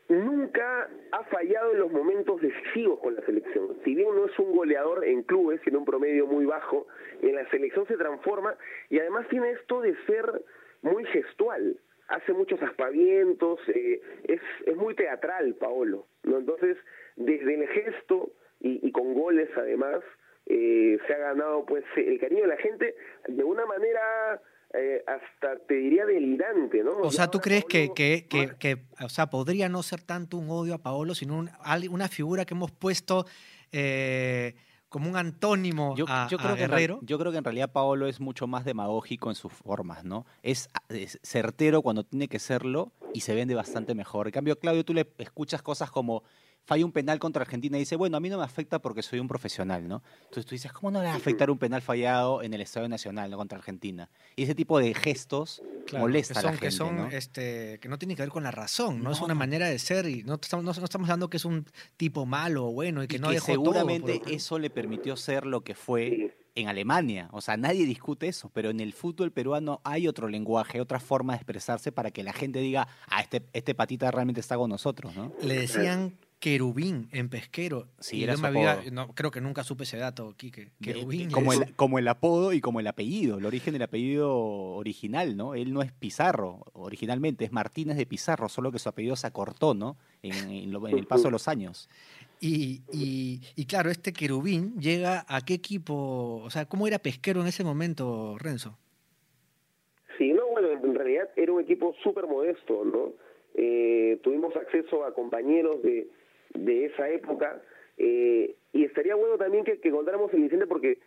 nunca 0.08 0.88
ha 1.12 1.24
fallado 1.24 1.72
en 1.72 1.78
los 1.80 1.92
momentos 1.92 2.40
decisivos 2.40 2.98
con 3.00 3.14
la 3.14 3.22
selección. 3.22 3.76
Si 3.84 3.94
bien 3.94 4.14
no 4.14 4.26
es 4.26 4.38
un 4.38 4.54
goleador 4.56 5.04
en 5.04 5.22
clubes, 5.22 5.60
sino 5.64 5.78
un 5.78 5.84
promedio 5.84 6.26
muy 6.26 6.46
bajo, 6.46 6.86
en 7.22 7.34
la 7.34 7.48
selección 7.50 7.86
se 7.86 7.96
transforma 7.96 8.56
y 8.88 8.98
además 8.98 9.28
tiene 9.28 9.50
esto 9.52 9.80
de 9.80 9.94
ser 10.06 10.42
muy 10.82 11.04
gestual. 11.06 11.78
Hace 12.08 12.32
muchos 12.32 12.60
aspavientos, 12.62 13.60
eh, 13.68 14.00
es, 14.24 14.40
es 14.64 14.76
muy 14.76 14.94
teatral 14.94 15.54
Paolo, 15.54 16.06
¿no? 16.24 16.38
Entonces, 16.38 16.78
desde 17.16 17.54
el 17.54 17.68
gesto 17.68 18.30
y, 18.60 18.86
y 18.86 18.92
con 18.92 19.14
goles 19.14 19.48
además, 19.56 20.00
eh, 20.46 20.98
se 21.06 21.14
ha 21.14 21.18
ganado 21.18 21.64
pues 21.66 21.84
el 21.96 22.18
cariño 22.18 22.42
de 22.42 22.48
la 22.48 22.56
gente 22.56 22.94
de 23.28 23.44
una 23.44 23.66
manera 23.66 24.40
eh, 24.74 25.02
hasta 25.06 25.58
te 25.66 25.74
diría 25.74 26.04
delirante, 26.06 26.82
¿no? 26.82 26.98
O 26.98 27.10
sea, 27.10 27.28
¿tú 27.30 27.38
crees 27.38 27.64
que, 27.64 27.90
que, 27.94 28.26
que, 28.28 28.76
o 29.02 29.08
sea, 29.08 29.28
podría 29.28 29.68
no 29.68 29.82
ser 29.82 30.02
tanto 30.02 30.36
un 30.36 30.50
odio 30.50 30.74
a 30.74 30.78
Paolo, 30.78 31.14
sino 31.14 31.38
un- 31.38 31.50
una 31.90 32.08
figura 32.08 32.44
que 32.44 32.54
hemos 32.54 32.70
puesto 32.70 33.24
eh, 33.72 34.54
como 34.88 35.08
un 35.10 35.16
antónimo 35.16 35.94
Yo, 35.96 36.06
a, 36.08 36.28
yo 36.30 36.38
a 36.38 36.42
creo 36.42 36.54
que 36.54 36.60
Guerrero? 36.62 36.98
yo 37.02 37.18
creo 37.18 37.30
que 37.32 37.38
en 37.38 37.44
realidad 37.44 37.70
Paolo 37.72 38.06
es 38.08 38.20
mucho 38.20 38.46
más 38.46 38.64
demagógico 38.64 39.28
en 39.28 39.34
sus 39.36 39.52
formas, 39.52 40.04
¿no? 40.04 40.24
Es, 40.42 40.68
es 40.88 41.18
certero 41.22 41.82
cuando 41.82 42.04
tiene 42.04 42.28
que 42.28 42.38
serlo 42.38 42.92
y 43.12 43.20
se 43.20 43.34
vende 43.34 43.54
bastante 43.54 43.94
mejor. 43.94 44.26
En 44.28 44.32
cambio, 44.32 44.58
Claudio, 44.58 44.84
tú 44.84 44.94
le 44.94 45.06
escuchas 45.18 45.62
cosas 45.62 45.90
como 45.90 46.22
falla 46.64 46.84
un 46.84 46.92
penal 46.92 47.18
contra 47.18 47.42
Argentina 47.42 47.76
y 47.76 47.80
dice, 47.80 47.96
bueno, 47.96 48.16
a 48.16 48.20
mí 48.20 48.28
no 48.28 48.38
me 48.38 48.44
afecta 48.44 48.78
porque 48.78 49.02
soy 49.02 49.20
un 49.20 49.28
profesional, 49.28 49.88
¿no? 49.88 50.02
Entonces 50.24 50.44
tú 50.44 50.54
dices, 50.54 50.72
¿cómo 50.72 50.90
no 50.90 51.00
le 51.00 51.06
va 51.06 51.14
a 51.14 51.16
afectar 51.16 51.50
un 51.50 51.58
penal 51.58 51.80
fallado 51.80 52.42
en 52.42 52.52
el 52.54 52.60
Estadio 52.60 52.88
Nacional, 52.88 53.30
¿no? 53.30 53.36
Contra 53.38 53.58
Argentina. 53.58 54.10
Y 54.36 54.42
ese 54.42 54.54
tipo 54.54 54.78
de 54.78 54.94
gestos 54.94 55.62
Claro, 55.86 56.04
molesta 56.04 56.34
que 56.34 56.40
a 56.40 56.42
la 56.42 56.48
gente, 56.50 56.66
que 56.66 56.70
son 56.70 56.96
¿no? 56.96 57.06
este, 57.08 57.78
que 57.80 57.88
no 57.88 57.98
tiene 57.98 58.14
que 58.14 58.22
ver 58.22 58.30
con 58.30 58.42
la 58.42 58.50
razón, 58.50 59.02
¿no? 59.02 59.10
Es 59.10 59.20
una 59.20 59.34
manera 59.34 59.68
de 59.68 59.78
ser 59.78 60.06
y 60.06 60.22
no 60.22 60.34
estamos, 60.34 60.64
no, 60.64 60.70
estamos 60.70 61.08
hablando 61.08 61.30
que 61.30 61.38
es 61.38 61.44
un 61.46 61.64
tipo 61.96 62.26
malo 62.26 62.66
o 62.66 62.72
bueno 62.72 63.02
y 63.02 63.08
que 63.08 63.16
y 63.16 63.18
no 63.18 63.28
que 63.28 63.34
dejó 63.34 63.46
seguramente 63.46 64.18
todo. 64.18 64.30
eso 64.30 64.58
le 64.58 64.68
permitió 64.68 65.16
ser 65.16 65.46
lo 65.46 65.62
que 65.62 65.74
fue 65.74 66.36
en 66.54 66.68
Alemania. 66.68 67.28
O 67.32 67.40
sea, 67.40 67.56
nadie 67.56 67.86
discute 67.86 68.28
eso, 68.28 68.50
pero 68.52 68.70
en 68.70 68.80
el 68.80 68.92
fútbol 68.92 69.32
peruano 69.32 69.80
hay 69.84 70.08
otro 70.08 70.28
lenguaje, 70.28 70.80
otra 70.80 71.00
forma 71.00 71.32
de 71.32 71.38
expresarse 71.38 71.92
para 71.92 72.10
que 72.10 72.22
la 72.22 72.32
gente 72.32 72.58
diga, 72.58 72.88
ah, 73.08 73.20
este, 73.20 73.42
este 73.52 73.74
patita 73.74 74.10
realmente 74.10 74.40
está 74.40 74.56
con 74.56 74.68
nosotros, 74.68 75.14
¿no? 75.16 75.32
Le 75.40 75.60
decían 75.60 76.18
querubín 76.40 77.08
en 77.12 77.28
pesquero. 77.28 77.88
Sí, 77.98 78.18
Y 78.18 78.24
era 78.24 78.34
yo 78.34 78.36
su 78.36 78.42
me 78.42 78.48
había- 78.48 78.72
apodo. 78.74 78.90
no, 78.92 79.14
creo 79.14 79.30
que 79.30 79.40
nunca 79.40 79.64
supe 79.64 79.82
ese 79.84 79.96
dato, 79.96 80.34
Quique. 80.36 80.66
De- 80.78 80.92
Querubín. 80.94 81.30
como, 81.30 81.52
es- 81.52 81.60
el, 81.60 81.74
como 81.74 81.98
el 81.98 82.06
apodo 82.06 82.52
y 82.52 82.60
como 82.60 82.78
el 82.80 82.86
apellido, 82.86 83.38
el 83.38 83.46
origen 83.46 83.72
del 83.72 83.82
apellido 83.82 84.32
original, 84.38 85.36
¿no? 85.36 85.54
Él 85.54 85.72
no 85.72 85.82
es 85.82 85.90
Pizarro, 85.92 86.64
originalmente 86.74 87.44
es 87.44 87.50
Martínez 87.52 87.96
de 87.96 88.06
Pizarro, 88.06 88.48
solo 88.48 88.70
que 88.70 88.78
su 88.78 88.88
apellido 88.88 89.16
se 89.16 89.26
acortó, 89.26 89.74
¿no? 89.74 89.96
En, 90.22 90.32
en 90.50 90.70
lo- 90.72 90.86
en 90.86 90.96
el 90.98 91.06
paso 91.06 91.24
de 91.24 91.30
los 91.32 91.48
años. 91.48 91.88
Y, 92.40 92.82
y- 92.92 93.40
y 93.56 93.64
claro, 93.66 93.90
este 93.90 94.12
querubín 94.12 94.78
llega 94.80 95.24
a 95.28 95.40
qué 95.44 95.54
equipo, 95.54 96.40
o 96.44 96.50
sea, 96.50 96.66
¿cómo 96.66 96.86
era 96.86 97.00
pesquero 97.00 97.40
en 97.40 97.48
ese 97.48 97.64
momento, 97.64 98.36
Renzo? 98.38 98.78
Sí, 100.16 100.32
no, 100.32 100.46
bueno, 100.48 100.68
en 100.72 100.94
realidad 100.94 101.28
era 101.36 101.52
un 101.52 101.60
equipo 101.60 101.94
súper 102.02 102.26
modesto, 102.26 102.84
¿no? 102.84 103.12
Eh, 103.54 104.20
tuvimos 104.22 104.54
acceso 104.56 105.04
a 105.04 105.12
compañeros 105.14 105.82
de, 105.82 106.08
de 106.64 106.86
esa 106.86 107.08
época 107.10 107.62
eh, 107.96 108.56
y 108.72 108.84
estaría 108.84 109.14
bueno 109.14 109.36
también 109.38 109.64
que, 109.64 109.80
que 109.80 109.90
contáramos 109.90 110.32
el 110.32 110.40
incidente 110.40 110.66
porque 110.66 110.98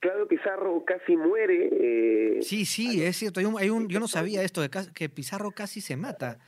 Claudio 0.00 0.26
Pizarro 0.28 0.84
casi 0.84 1.16
muere. 1.16 1.68
eh, 1.72 2.38
Sí, 2.42 2.64
sí, 2.66 3.02
es 3.02 3.16
cierto. 3.16 3.40
Hay 3.40 3.46
un, 3.46 3.58
hay 3.58 3.70
un- 3.70 3.88
yo 3.88 4.00
no 4.00 4.08
sabía 4.08 4.42
esto, 4.42 4.60
de 4.60 4.68
que 4.94 5.08
Pizarro 5.08 5.50
casi 5.52 5.80
se 5.80 5.96
mata. 5.96 6.38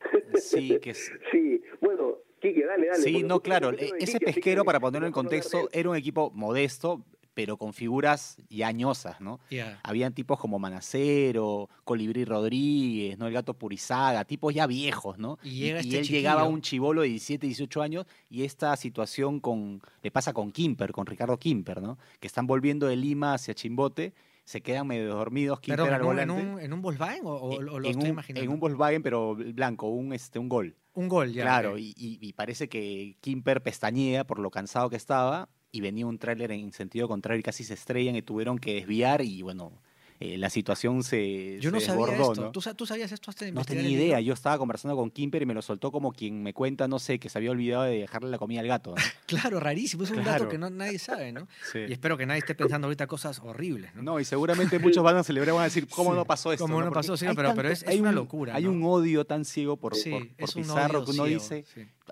Sí, 0.34 0.78
que 0.80 0.90
es- 0.90 1.12
Sí, 1.30 1.62
bueno, 1.80 2.18
Quique, 2.40 2.64
dale, 2.64 2.86
dale. 2.88 3.02
Sí, 3.02 3.22
no, 3.22 3.40
claro. 3.40 3.72
de 3.72 3.92
Ese 3.98 4.18
Quique, 4.18 4.26
pesquero, 4.26 4.62
que 4.62 4.66
para 4.66 4.80
ponerlo 4.80 5.06
en 5.06 5.12
contexto, 5.12 5.68
era 5.72 5.88
un 5.90 5.96
equipo 5.96 6.30
modesto, 6.34 7.04
pero 7.34 7.56
con 7.56 7.72
figuras 7.74 8.36
ya 8.48 8.68
añosas, 8.68 9.20
¿no? 9.20 9.40
Habían 9.82 10.14
tipos 10.14 10.38
como 10.38 10.58
Manacero, 10.58 11.68
Colibrí 11.84 12.24
Rodríguez, 12.24 13.18
¿no? 13.18 13.26
El 13.26 13.32
gato 13.34 13.54
Purizaga, 13.54 14.24
tipos 14.24 14.54
ya 14.54 14.66
viejos, 14.66 15.18
¿no? 15.18 15.38
Y 15.42 15.50
llega 15.50 15.80
este 15.80 15.98
él 15.98 16.02
chiquillo. 16.04 16.18
llegaba 16.20 16.44
un 16.44 16.60
chivolo 16.62 17.02
de 17.02 17.08
17, 17.08 17.46
18 17.46 17.82
años 17.82 18.06
y 18.30 18.44
esta 18.44 18.76
situación 18.76 19.40
con 19.40 19.82
le 20.02 20.10
pasa 20.10 20.32
con 20.32 20.52
Kimper, 20.52 20.92
con 20.92 21.06
Ricardo 21.06 21.36
Kimper, 21.38 21.82
¿no? 21.82 21.98
Que 22.20 22.26
están 22.26 22.46
volviendo 22.46 22.86
de 22.86 22.96
Lima 22.96 23.34
hacia 23.34 23.54
Chimbote, 23.54 24.14
se 24.44 24.60
quedan 24.60 24.86
medio 24.86 25.14
dormidos, 25.14 25.58
Kimper 25.60 25.84
Pero 25.84 25.94
al 25.94 26.00
en 26.00 26.00
en, 26.00 26.06
volante. 26.28 26.54
un, 26.54 26.60
en 26.60 26.72
un 26.72 26.82
Volkswagen 26.82 27.22
o, 27.24 27.30
o- 27.34 27.54
o 27.56 27.60
lo 27.62 27.78
en, 27.78 27.84
estoy 27.86 28.04
un, 28.04 28.10
imaginando. 28.10 28.44
en 28.44 28.50
un 28.52 28.60
Volkswagen, 28.60 29.02
pero 29.02 29.34
blanco, 29.34 29.88
un, 29.88 30.12
este, 30.12 30.38
un 30.38 30.48
gol. 30.48 30.76
Un 30.92 31.08
gol, 31.08 31.32
ya. 31.32 31.42
Claro, 31.42 31.78
y, 31.78 31.94
y- 31.96 32.18
y 32.20 32.32
parece 32.34 32.68
que 32.68 33.16
Kimper 33.20 33.62
pestañea 33.62 34.24
por 34.24 34.38
lo 34.38 34.50
cansado 34.52 34.88
que 34.90 34.96
estaba 34.96 35.48
y 35.74 35.80
venía 35.80 36.06
un 36.06 36.18
tráiler 36.18 36.52
en 36.52 36.72
sentido 36.72 37.08
contrario 37.08 37.40
y 37.40 37.42
casi 37.42 37.64
se 37.64 37.74
estrellan 37.74 38.14
y 38.14 38.22
tuvieron 38.22 38.60
que 38.60 38.74
desviar 38.74 39.22
y 39.22 39.42
bueno, 39.42 39.72
eh, 40.20 40.38
la 40.38 40.48
situación 40.50 41.02
se, 41.02 41.58
Yo 41.60 41.70
no 41.70 41.80
se 41.80 41.86
sabía 41.86 42.06
desbordó, 42.06 42.32
esto. 42.32 42.44
¿no? 42.46 42.50
¿Tú, 42.52 42.60
sa- 42.60 42.74
tú 42.74 42.86
sabías 42.86 43.10
esto 43.12 43.30
hasta 43.30 43.44
de 43.44 43.52
No 43.52 43.64
tenía 43.64 43.88
idea, 43.88 44.20
yo 44.20 44.32
estaba 44.32 44.56
conversando 44.58 44.96
con 44.96 45.10
Kimper 45.10 45.42
y 45.42 45.46
me 45.46 45.54
lo 45.54 45.62
soltó 45.62 45.90
como 45.90 46.12
quien 46.12 46.42
me 46.42 46.52
cuenta, 46.54 46.86
no 46.88 46.98
sé, 46.98 47.18
que 47.18 47.28
se 47.28 47.38
había 47.38 47.50
olvidado 47.50 47.82
de 47.84 47.98
dejarle 47.98 48.30
la 48.30 48.38
comida 48.38 48.60
al 48.60 48.66
gato. 48.68 48.90
¿no? 48.90 48.96
Claro, 49.26 49.58
rarísimo. 49.58 50.04
Es 50.04 50.10
un 50.10 50.18
dato 50.18 50.28
Claro. 50.30 50.48
que 50.48 50.58
no, 50.58 50.70
nadie 50.70 50.98
sabe, 50.98 51.32
¿no? 51.32 51.48
Sí. 51.72 51.80
Y 51.88 51.92
espero 51.92 52.16
que 52.16 52.26
nadie 52.26 52.40
esté 52.40 52.54
pensando 52.54 52.86
ahorita 52.86 53.06
cosas 53.06 53.40
horribles, 53.42 53.94
¿no? 53.94 54.02
No, 54.02 54.20
y 54.20 54.24
seguramente 54.24 54.78
muchos 54.78 55.02
van 55.02 55.16
a 55.16 55.24
celebrar, 55.24 55.54
van 55.54 55.62
a 55.62 55.64
decir, 55.64 55.88
¿cómo 55.88 56.10
Sí, 56.10 56.16
no 56.16 56.24
pasó 56.24 56.52
esto? 56.52 56.64
¿cómo 56.66 56.80
no 56.82 56.92
pasó? 56.92 57.16
Sí, 57.16 57.26
pero- 57.34 57.54
pero 57.54 57.70
es- 57.70 57.82
es 57.82 57.88
hay 57.88 58.00
una 58.00 58.10
un- 58.10 58.14
locura, 58.16 58.54
Hay 58.54 58.66
un 58.66 58.82
odio 58.84 59.24
tan 59.24 59.44
ciego 59.44 59.76
por, 59.76 59.96
Sí, 59.96 60.10
por, 60.10 60.28
por 60.36 60.48
es 60.48 60.56
un 60.56 60.62
Pizarro 60.62 61.04
que 61.04 61.10
uno 61.12 61.24
ciego, 61.26 61.40
dice. 61.42 61.64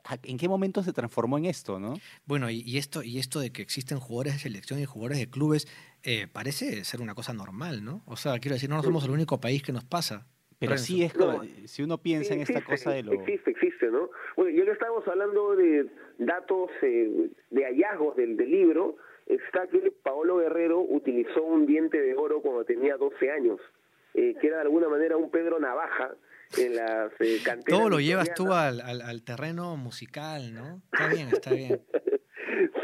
"Ah, 0.04 0.16
¿en 0.22 0.38
qué 0.38 0.48
momento 0.48 0.82
se 0.82 0.92
transformó 0.92 1.38
en 1.38 1.44
esto, 1.44 1.78
no? 1.78 1.94
Bueno, 2.26 2.50
y, 2.50 2.60
y 2.62 2.78
esto, 2.78 3.02
y 3.02 3.18
esto 3.18 3.38
de 3.40 3.52
que 3.52 3.62
existen 3.62 4.00
jugadores 4.00 4.32
de 4.34 4.38
selección 4.40 4.80
y 4.80 4.84
jugadores 4.86 5.18
de 5.18 5.28
clubes 5.28 5.68
eh, 6.04 6.26
parece 6.32 6.84
ser 6.84 7.00
una 7.00 7.14
cosa 7.14 7.32
normal, 7.32 7.84
¿no? 7.84 8.02
O 8.06 8.16
sea, 8.16 8.38
quiero 8.38 8.54
decir, 8.54 8.68
no 8.70 8.82
somos 8.82 9.04
el 9.04 9.10
único 9.10 9.40
país 9.40 9.62
que 9.62 9.72
nos 9.72 9.84
pasa. 9.84 10.26
Pero 10.58 10.70
Renzo. 10.72 10.84
sí 10.86 11.02
es 11.02 11.14
No. 11.16 11.26
como, 11.38 11.44
si 11.66 11.82
uno 11.82 11.98
piensa 11.98 12.34
en 12.34 12.40
esta 12.42 12.62
cosa 12.62 12.92
de 12.92 13.02
lo... 13.02 13.12
Existe, 13.12 13.50
existe, 13.50 13.86
¿no? 13.90 14.10
Bueno, 14.36 14.56
ya 14.56 14.64
que 14.64 14.70
estamos 14.70 15.06
hablando 15.08 15.56
de 15.56 15.86
datos, 16.18 16.70
eh, 16.82 17.30
de 17.50 17.64
hallazgos 17.64 18.16
del, 18.16 18.36
del 18.36 18.50
libro, 18.50 18.96
está 19.26 19.66
que 19.66 19.92
Paolo 20.04 20.36
Guerrero 20.38 20.80
utilizó 20.80 21.42
un 21.42 21.66
diente 21.66 22.00
de 22.00 22.14
oro 22.14 22.40
cuando 22.42 22.64
tenía 22.64 22.96
12 22.96 23.30
años, 23.32 23.60
eh, 24.14 24.34
que 24.40 24.46
era 24.46 24.56
de 24.58 24.62
alguna 24.62 24.88
manera 24.88 25.16
un 25.16 25.30
Pedro 25.30 25.58
Navaja 25.58 26.14
en 26.58 26.76
las 26.76 27.10
eh, 27.18 27.38
canteras. 27.44 27.80
Todo 27.80 27.88
lo 27.90 27.98
llevas 27.98 28.32
tú 28.34 28.52
al- 28.52 28.80
al 28.80 29.22
terreno 29.24 29.76
musical, 29.76 30.52
¿no? 30.54 30.80
Está 30.92 31.08
bien, 31.08 31.28
está 31.32 31.50
bien. 31.54 31.80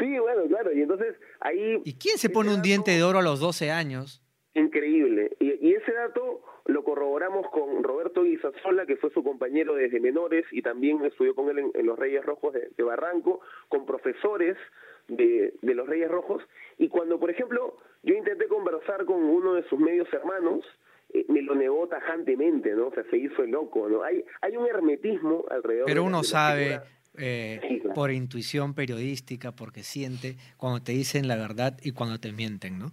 Sí, 0.09 0.17
bueno, 0.17 0.47
claro, 0.47 0.73
y 0.73 0.81
entonces 0.81 1.15
ahí... 1.39 1.81
¿Y 1.85 1.93
quién 1.99 2.17
se 2.17 2.29
pone 2.29 2.51
un 2.51 2.63
diente 2.63 2.91
de 2.91 3.03
oro 3.03 3.19
a 3.19 3.21
los 3.21 3.39
12 3.39 3.69
años? 3.69 4.23
Increíble. 4.55 5.37
Y, 5.39 5.67
y 5.67 5.75
ese 5.75 5.93
dato 5.93 6.41
lo 6.65 6.83
corroboramos 6.83 7.47
con 7.51 7.83
Roberto 7.83 8.23
Guisasola, 8.23 8.87
que 8.87 8.97
fue 8.97 9.11
su 9.11 9.23
compañero 9.23 9.75
desde 9.75 9.99
menores 9.99 10.45
y 10.51 10.63
también 10.63 11.05
estudió 11.05 11.35
con 11.35 11.49
él 11.49 11.59
en, 11.59 11.71
en 11.75 11.85
los 11.85 11.99
Reyes 11.99 12.25
Rojos 12.25 12.53
de, 12.53 12.69
de 12.75 12.83
Barranco, 12.83 13.41
con 13.67 13.85
profesores 13.85 14.57
de, 15.07 15.53
de 15.61 15.75
los 15.75 15.87
Reyes 15.87 16.09
Rojos. 16.09 16.41
Y 16.79 16.87
cuando, 16.87 17.19
por 17.19 17.29
ejemplo, 17.29 17.77
yo 18.01 18.15
intenté 18.15 18.47
conversar 18.47 19.05
con 19.05 19.23
uno 19.23 19.53
de 19.53 19.63
sus 19.69 19.79
medios 19.79 20.11
hermanos, 20.11 20.65
eh, 21.13 21.23
me 21.27 21.43
lo 21.43 21.53
negó 21.53 21.87
tajantemente, 21.87 22.73
¿no? 22.73 22.87
O 22.87 22.93
sea, 22.93 23.03
se 23.11 23.17
hizo 23.17 23.43
el 23.43 23.51
loco, 23.51 23.87
¿no? 23.87 24.01
Hay, 24.01 24.25
hay 24.41 24.57
un 24.57 24.65
hermetismo 24.65 25.45
alrededor 25.51 25.85
Pero 25.85 26.01
de 26.01 26.07
uno 26.07 26.23
sabe 26.23 26.63
figura. 26.63 26.83
Eh, 27.17 27.59
Sí, 27.67 27.79
claro. 27.79 27.93
por 27.95 28.11
intuición 28.11 28.73
periodística, 28.73 29.51
porque 29.51 29.83
siente 29.83 30.35
cuando 30.57 30.81
te 30.81 30.91
dicen 30.93 31.27
la 31.27 31.35
verdad 31.35 31.77
y 31.83 31.91
cuando 31.91 32.19
te 32.19 32.31
mienten, 32.31 32.79
¿no? 32.79 32.91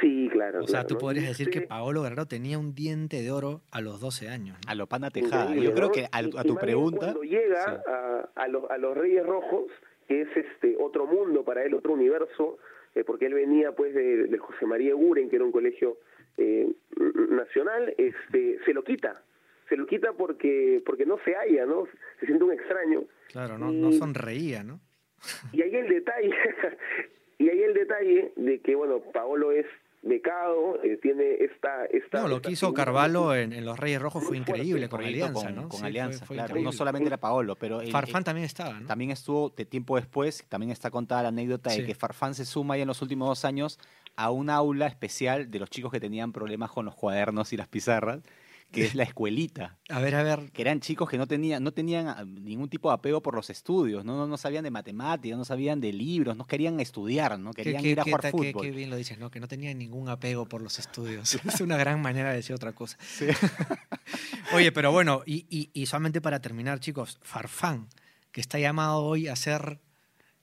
Sí, 0.00 0.28
claro. 0.32 0.64
O 0.64 0.66
sea, 0.66 0.80
claro, 0.80 0.86
tú 0.88 0.94
¿no? 0.94 1.00
podrías 1.00 1.26
decir 1.28 1.48
que 1.50 1.58
este- 1.60 1.68
Paolo 1.68 2.02
Guerrero 2.02 2.26
tenía 2.26 2.58
un 2.58 2.74
diente 2.74 3.22
de 3.22 3.30
oro 3.30 3.62
a 3.70 3.80
los 3.80 4.00
12 4.00 4.28
años. 4.28 4.58
¿no? 4.64 4.70
A 4.70 4.74
lo 4.74 4.86
pana 4.86 5.10
tejada. 5.10 5.54
Yo 5.54 5.72
creo 5.72 5.90
que 5.92 6.04
a, 6.10 6.18
a 6.18 6.44
tu 6.44 6.56
pregunta... 6.56 6.98
Cuando 6.98 7.22
llega 7.22 7.64
sí. 7.64 7.90
a, 7.90 8.28
a 8.42 8.48
los, 8.48 8.68
a 8.70 8.76
los 8.76 8.96
Reyes 8.96 9.24
Rojos, 9.24 9.66
que 10.08 10.22
es 10.22 10.28
este 10.36 10.76
otro 10.78 11.06
mundo 11.06 11.44
para 11.44 11.64
él, 11.64 11.72
otro 11.74 11.92
universo, 11.94 12.58
eh, 12.94 13.04
porque 13.04 13.26
él 13.26 13.34
venía 13.34 13.72
pues 13.72 13.94
de, 13.94 14.26
de 14.26 14.38
José 14.38 14.66
María 14.66 14.94
Guren, 14.94 15.30
que 15.30 15.36
era 15.36 15.44
un 15.44 15.52
colegio 15.52 15.96
eh, 16.36 16.68
nacional, 17.30 17.94
este, 17.96 18.58
se 18.64 18.74
lo 18.74 18.82
quita. 18.84 19.22
Se 19.68 19.76
lo 19.76 19.86
quita 19.86 20.12
porque 20.12 20.82
porque 20.84 21.06
no 21.06 21.18
se 21.24 21.34
halla, 21.34 21.64
¿no? 21.66 21.86
Se 22.20 22.26
siente 22.26 22.44
un 22.44 22.52
extraño. 22.52 23.04
Claro, 23.28 23.58
no, 23.58 23.72
no 23.72 23.90
Y- 23.90 23.98
sonreía, 23.98 24.62
¿no? 24.62 24.80
Y 25.52 25.62
ahí 25.62 25.74
el 25.74 25.88
detalle, 25.88 26.30
y 27.38 27.48
ahí 27.48 27.62
el 27.62 27.74
detalle 27.74 28.32
de 28.36 28.60
que, 28.60 28.74
bueno, 28.74 29.00
Paolo 29.12 29.52
es 29.52 29.66
becado, 30.02 30.82
eh, 30.84 30.98
tiene 31.00 31.36
esta... 31.40 31.86
esta 31.86 32.20
No, 32.20 32.28
lo 32.28 32.36
esta 32.36 32.48
que 32.48 32.52
hizo 32.52 32.74
Carvalho 32.74 33.34
en, 33.34 33.54
en 33.54 33.64
Los 33.64 33.78
Reyes 33.78 34.02
Rojos 34.02 34.22
fue 34.22 34.36
increíble 34.36 34.86
con 34.90 35.02
Alianza, 35.02 35.46
con, 35.46 35.54
¿no? 35.54 35.62
con 35.62 35.70
Sí, 35.72 35.78
fue- 35.78 35.86
Alianza, 35.88 36.26
fue 36.26 36.36
claro. 36.36 36.48
increíble. 36.50 36.66
No 36.66 36.72
solamente 36.72 37.06
era 37.08 37.16
Paolo, 37.16 37.56
pero... 37.56 37.80
el- 37.80 37.90
Farfán 37.90 38.18
el- 38.18 38.24
también 38.24 38.44
estaba, 38.44 38.80
¿no? 38.80 38.86
También 38.86 39.10
estuvo 39.12 39.48
de 39.48 39.64
tiempo 39.64 39.96
después, 39.96 40.44
también 40.50 40.70
está 40.72 40.90
contada 40.90 41.22
la 41.22 41.28
anécdota 41.28 41.70
Sí. 41.70 41.80
de 41.80 41.86
que 41.86 41.94
Farfán 41.94 42.34
se 42.34 42.44
suma 42.44 42.76
ya 42.76 42.82
en 42.82 42.88
los 42.88 43.00
últimos 43.00 43.28
dos 43.28 43.46
años 43.46 43.78
a 44.14 44.30
un 44.30 44.50
aula 44.50 44.86
especial 44.88 45.50
de 45.50 45.58
los 45.58 45.70
chicos 45.70 45.90
que 45.90 46.00
tenían 46.00 46.32
problemas 46.32 46.70
con 46.70 46.84
los 46.84 46.94
cuadernos 46.94 47.54
y 47.54 47.56
las 47.56 47.68
pizarras, 47.68 48.20
que 48.74 48.84
es 48.84 48.94
la 48.94 49.04
escuelita. 49.04 49.78
A 49.88 50.00
ver, 50.00 50.14
a 50.14 50.22
ver. 50.22 50.50
que 50.52 50.62
eran 50.62 50.80
chicos 50.80 51.08
que 51.08 51.16
no 51.18 51.26
tenían, 51.26 51.62
no 51.62 51.72
tenían 51.72 52.08
ah, 52.08 52.24
ningún 52.24 52.68
tipo 52.68 52.88
de 52.90 52.94
apego 52.94 53.22
por 53.22 53.34
los 53.34 53.48
estudios, 53.50 54.04
no, 54.04 54.16
no, 54.16 54.26
no 54.26 54.36
sabían 54.36 54.64
de 54.64 54.70
matemáticas, 54.70 55.38
no 55.38 55.44
sabían 55.44 55.80
de 55.80 55.92
libros, 55.92 56.36
no 56.36 56.44
querían 56.46 56.80
estudiar, 56.80 57.38
no 57.38 57.52
querían 57.52 57.82
qué- 57.82 57.88
ir 57.90 58.00
a 58.00 58.04
qué 58.04 58.10
jugar 58.10 58.22
ta- 58.22 58.30
qué- 58.32 58.36
fútbol. 58.52 58.62
qué 58.66 58.70
bien 58.70 58.90
lo 58.90 58.96
dices, 58.96 59.18
¿no? 59.18 59.30
Que 59.30 59.40
no 59.40 59.48
tenía 59.48 59.72
ningún 59.74 60.08
apego 60.08 60.46
por 60.46 60.60
los 60.62 60.78
estudios. 60.78 61.34
es 61.44 61.60
una 61.60 61.76
gran 61.76 62.00
manera 62.02 62.30
de 62.30 62.36
decir 62.36 62.54
otra 62.54 62.72
cosa. 62.72 62.96
Sí. 63.00 63.26
Oye, 64.54 64.72
pero 64.72 64.92
bueno, 64.92 65.22
y, 65.26 65.46
y- 65.50 65.70
y 65.72 65.86
solamente 65.86 66.20
para 66.20 66.40
terminar, 66.40 66.80
chicos, 66.80 67.18
Farfán, 67.22 67.88
que 68.32 68.40
está 68.40 68.58
llamado 68.58 69.02
hoy 69.02 69.28
a 69.28 69.36
ser 69.36 69.78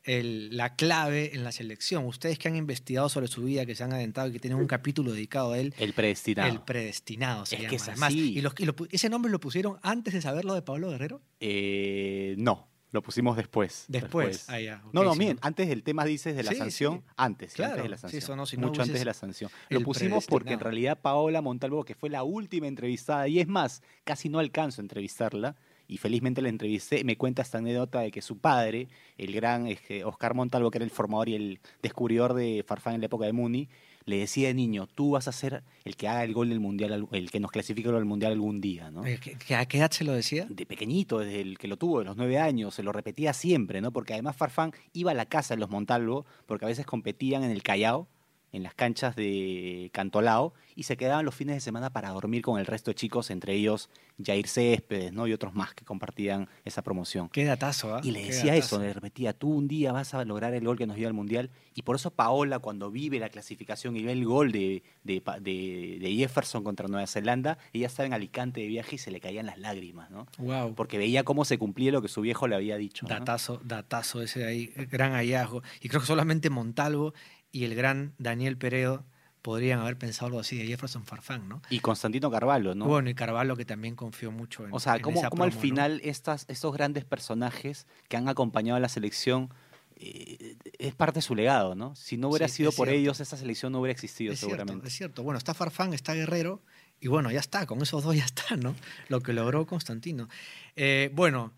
el- 0.04 0.56
la 0.58 0.76
clave 0.76 1.36
en 1.36 1.44
la 1.44 1.52
selección. 1.52 2.06
Ustedes 2.06 2.40
que 2.40 2.48
han 2.48 2.56
investigado 2.56 3.08
sobre 3.10 3.28
su 3.28 3.44
vida, 3.44 3.66
que 3.66 3.76
se 3.76 3.84
han 3.84 3.94
adentrado 3.94 4.30
y 4.30 4.34
que 4.34 4.40
tienen 4.40 4.60
un 4.60 4.68
capítulo 4.68 5.12
dedicado 5.14 5.54
a 5.54 5.60
él, 5.60 5.74
El 5.78 5.94
predestinado. 5.94 6.52
el 6.52 6.62
predestinado 6.62 7.46
se 7.46 7.56
Es 7.56 7.62
llama. 7.62 7.70
que 7.70 7.76
es 7.76 7.88
Además, 7.88 8.10
así. 8.10 8.34
y 8.38 8.42
los- 8.42 8.54
y 8.58 8.66
lo 8.66 8.76
pu- 8.76 8.88
¿Ese 8.92 9.10
nombre 9.10 9.32
lo 9.32 9.40
pusieron 9.40 9.78
antes 9.84 10.14
de 10.14 10.22
saber 10.22 10.46
lo 10.46 10.54
de 10.56 10.62
Pablo 10.64 10.90
Guerrero? 10.90 11.22
Eh, 11.40 12.36
no, 12.38 12.68
lo 12.92 13.02
pusimos 13.02 13.38
después. 13.38 13.86
Después. 13.88 14.50
Ah, 14.50 14.58
no, 14.92 15.04
no, 15.04 15.14
sí, 15.14 15.20
miren, 15.20 15.36
¿no? 15.36 15.48
antes 15.48 15.70
del 15.70 15.84
tema 15.84 16.04
dices 16.04 16.36
de 16.36 16.44
la 16.44 16.52
Sí, 16.52 16.58
sanción, 16.58 17.04
sí. 17.06 17.14
antes, 17.18 17.54
Claro, 17.54 17.72
antes 17.74 17.84
de 17.84 17.90
la 17.90 17.98
sanción. 17.98 18.24
eso 18.24 18.36
no, 18.36 18.46
si 18.46 18.58
no 18.58 18.68
Mucho 18.68 18.82
antes 18.82 19.00
de 19.00 19.06
la 19.06 19.14
sanción. 19.14 19.50
Lo 19.70 19.82
pusimos 19.82 20.26
porque 20.26 20.54
en 20.54 20.60
realidad 20.60 21.00
Paola 21.00 21.42
Montalvo, 21.42 21.84
que 21.86 21.96
fue 21.96 22.10
la 22.10 22.24
última 22.24 22.68
entrevistada, 22.68 23.28
y 23.28 23.40
es 23.40 23.48
más, 23.48 23.82
casi 24.04 24.30
no 24.30 24.40
alcanzo 24.40 24.82
a 24.82 24.84
entrevistarla, 24.84 25.56
y 25.88 25.98
felizmente 25.98 26.42
la 26.42 26.50
entrevisté, 26.50 27.04
me 27.04 27.18
cuenta 27.18 27.42
esta 27.42 27.58
anécdota 27.58 28.00
de 28.02 28.12
que 28.12 28.22
su 28.22 28.38
padre, 28.38 28.88
el 29.18 29.34
gran 29.34 29.68
este, 29.68 30.04
Oscar 30.06 30.34
Montalvo, 30.36 30.72
que 30.72 30.78
era 30.78 30.86
el 30.86 30.92
formador 30.92 31.30
y 31.30 31.36
el 31.36 31.60
descubridor 31.82 32.34
de 32.34 32.64
Farfán 32.68 32.96
en 32.96 33.02
la 33.02 33.06
época 33.08 33.26
de 33.26 33.34
Muni, 33.34 33.68
le 34.06 34.18
decía 34.18 34.48
de 34.48 34.56
niño, 34.56 34.88
tú 34.88 35.12
vas 35.12 35.28
a 35.28 35.32
ser 35.32 35.64
el 35.86 35.96
que 35.96 36.08
haga 36.08 36.24
el 36.24 36.34
gol 36.34 36.50
del 36.50 36.60
mundial, 36.60 36.92
al- 36.94 37.08
el 37.12 37.30
que 37.30 37.40
nos 37.40 37.52
clasifique 37.52 37.88
al 37.90 38.04
mundial 38.06 38.32
algún 38.32 38.60
día, 38.60 38.90
¿no? 38.90 39.06
Eh, 39.06 39.20
¿qué- 39.22 39.38
qué- 39.38 39.54
¿A 39.56 39.66
qué 39.68 39.78
edad 39.78 39.92
se 39.92 40.04
lo 40.04 40.14
decía? 40.14 40.48
de 40.50 40.66
pequeñito, 40.66 41.20
desde 41.20 41.42
el 41.42 41.60
que 41.60 41.68
lo 41.68 41.78
tuvo, 41.78 42.00
de 42.00 42.06
los 42.06 42.18
nueve 42.18 42.40
años, 42.40 42.74
se 42.74 42.82
lo 42.82 42.92
repetía 42.92 43.32
siempre, 43.34 43.80
¿no? 43.80 43.92
Porque 43.92 44.14
además 44.14 44.36
Farfán 44.36 44.72
iba 44.94 45.12
a 45.12 45.14
la 45.14 45.28
casa 45.28 45.54
de 45.56 45.60
los 45.60 45.70
Montalvo, 45.70 46.26
porque 46.48 46.66
a 46.66 46.68
veces 46.70 46.86
competían 46.88 47.44
en 47.44 47.52
el 47.52 47.62
Callao, 47.62 48.08
en 48.52 48.64
las 48.64 48.74
canchas 48.74 49.16
de 49.16 49.90
Cantolao 49.94 50.54
y 50.76 50.84
se 50.84 50.98
quedaban 50.98 51.26
los 51.26 51.36
fines 51.36 51.56
de 51.56 51.60
semana 51.62 51.92
para 51.92 52.10
dormir 52.10 52.42
con 52.42 52.60
el 52.60 52.66
resto 52.66 52.92
de 52.92 52.96
chicos, 52.96 53.30
entre 53.30 53.54
ellos 53.54 53.90
Jair 54.24 54.48
Céspedes 54.48 55.12
¿no? 55.14 55.28
y 55.28 55.34
otros 55.34 55.54
más 55.54 55.74
que 55.74 55.84
compartían 55.86 56.48
esa 56.66 56.82
promoción. 56.82 57.30
Qué 57.30 57.44
datazo, 57.46 57.96
¿ah? 57.96 58.02
Y 58.04 58.12
le 58.12 58.24
decía 58.26 58.56
eso, 58.56 58.80
le 58.80 58.94
repetía, 58.94 59.34
tú 59.34 59.50
un 59.50 59.68
día 59.68 59.92
vas 59.92 60.14
a 60.14 60.24
lograr 60.26 60.54
el 60.54 60.64
gol 60.66 60.78
que 60.78 60.86
nos 60.88 60.96
dio 60.96 61.08
al 61.08 61.14
Mundial. 61.14 61.50
Y 61.76 61.82
por 61.84 61.96
eso 61.96 62.12
Paola, 62.12 62.60
cuando 62.60 62.92
vive 62.92 63.20
la 63.20 63.30
clasificación 63.30 63.96
y 63.98 64.04
ve 64.04 64.12
el 64.14 64.26
gol 64.26 64.52
de, 64.52 64.84
de, 65.04 65.22
Pa- 65.22 65.40
de- 65.40 65.98
de 66.00 66.16
Jefferson 66.16 66.64
contra 66.64 66.88
Nueva 66.88 67.08
Zelanda, 67.08 67.58
ella 67.74 67.88
estaba 67.88 68.08
en 68.08 68.14
Alicante 68.14 68.62
de 68.62 68.68
viaje 68.68 68.96
y 68.96 69.00
se 69.00 69.12
le 69.12 69.20
caían 69.20 69.46
las 69.46 69.58
lágrimas, 69.60 70.10
¿no? 70.12 70.28
Wow. 70.38 70.74
Porque 70.76 70.98
veía 70.98 71.24
cómo 71.24 71.44
se 71.46 71.58
cumplía 71.58 71.92
lo 71.92 72.02
que 72.02 72.08
su 72.08 72.22
viejo 72.22 72.48
le 72.48 72.56
había 72.56 72.78
dicho. 72.78 73.06
¿no? 73.06 73.10
Datazo, 73.10 73.60
datazo 73.64 74.22
ese 74.22 74.40
de 74.42 74.46
ahí, 74.48 74.74
gran 74.92 75.14
hallazgo. 75.14 75.64
Y 75.82 75.90
creo 75.90 76.02
que 76.02 76.08
solamente 76.08 76.50
Montalvo 76.50 77.14
y 77.52 77.64
el 77.66 77.76
gran 77.76 78.14
Daniel 78.18 78.58
Peredo 78.58 79.06
podrían 79.42 79.80
haber 79.80 79.98
pensado 79.98 80.28
algo 80.28 80.40
así 80.40 80.58
de 80.58 80.66
Jefferson 80.68 81.04
Farfán, 81.06 81.50
¿no? 81.50 81.62
Y 81.72 81.80
Constantino 81.80 82.30
Carvalho, 82.30 82.76
¿no? 82.76 82.86
Bueno, 82.86 83.10
y 83.10 83.16
Carvalho 83.16 83.56
que 83.58 83.66
también 83.66 83.96
confió 83.96 84.32
mucho 84.32 84.66
en 84.66 84.74
O 84.74 84.80
sea, 84.80 84.98
en 84.98 85.02
cómo, 85.02 85.20
esa 85.20 85.30
cómo 85.30 85.44
al 85.44 85.52
final 85.52 86.00
estas, 86.04 86.46
estos 86.48 86.72
grandes 86.74 87.06
personajes 87.06 87.88
que 88.08 88.18
han 88.18 88.30
acompañado 88.30 88.78
a 88.78 88.80
la 88.80 88.88
selección 88.90 89.50
eh, 89.96 90.58
es 90.78 90.94
parte 90.94 91.18
de 91.18 91.22
su 91.24 91.34
legado, 91.36 91.74
¿no? 91.76 91.96
Si 91.96 92.18
no 92.18 92.30
hubiera 92.30 92.48
Sí, 92.48 92.58
sido 92.58 92.72
por 92.72 92.88
cierto. 92.88 93.00
ellos, 93.02 93.20
esa 93.20 93.36
selección 93.38 93.72
no 93.72 93.80
hubiera 93.80 93.94
existido 93.94 94.32
es 94.34 94.40
cierto, 94.40 94.56
seguramente. 94.58 94.88
es 94.88 94.94
cierto. 94.96 95.24
Bueno, 95.24 95.38
está 95.40 95.54
Farfán, 95.56 95.94
está 95.94 96.14
Guerrero, 96.14 96.62
y 97.00 97.08
bueno, 97.08 97.32
ya 97.32 97.40
está, 97.40 97.66
con 97.66 97.82
esos 97.82 98.04
dos 98.04 98.16
ya 98.16 98.26
está, 98.26 98.56
¿no? 98.58 98.76
Lo 99.10 99.22
que 99.22 99.34
logró 99.34 99.66
Constantino. 99.66 100.30
Eh, 100.76 101.10
bueno, 101.14 101.52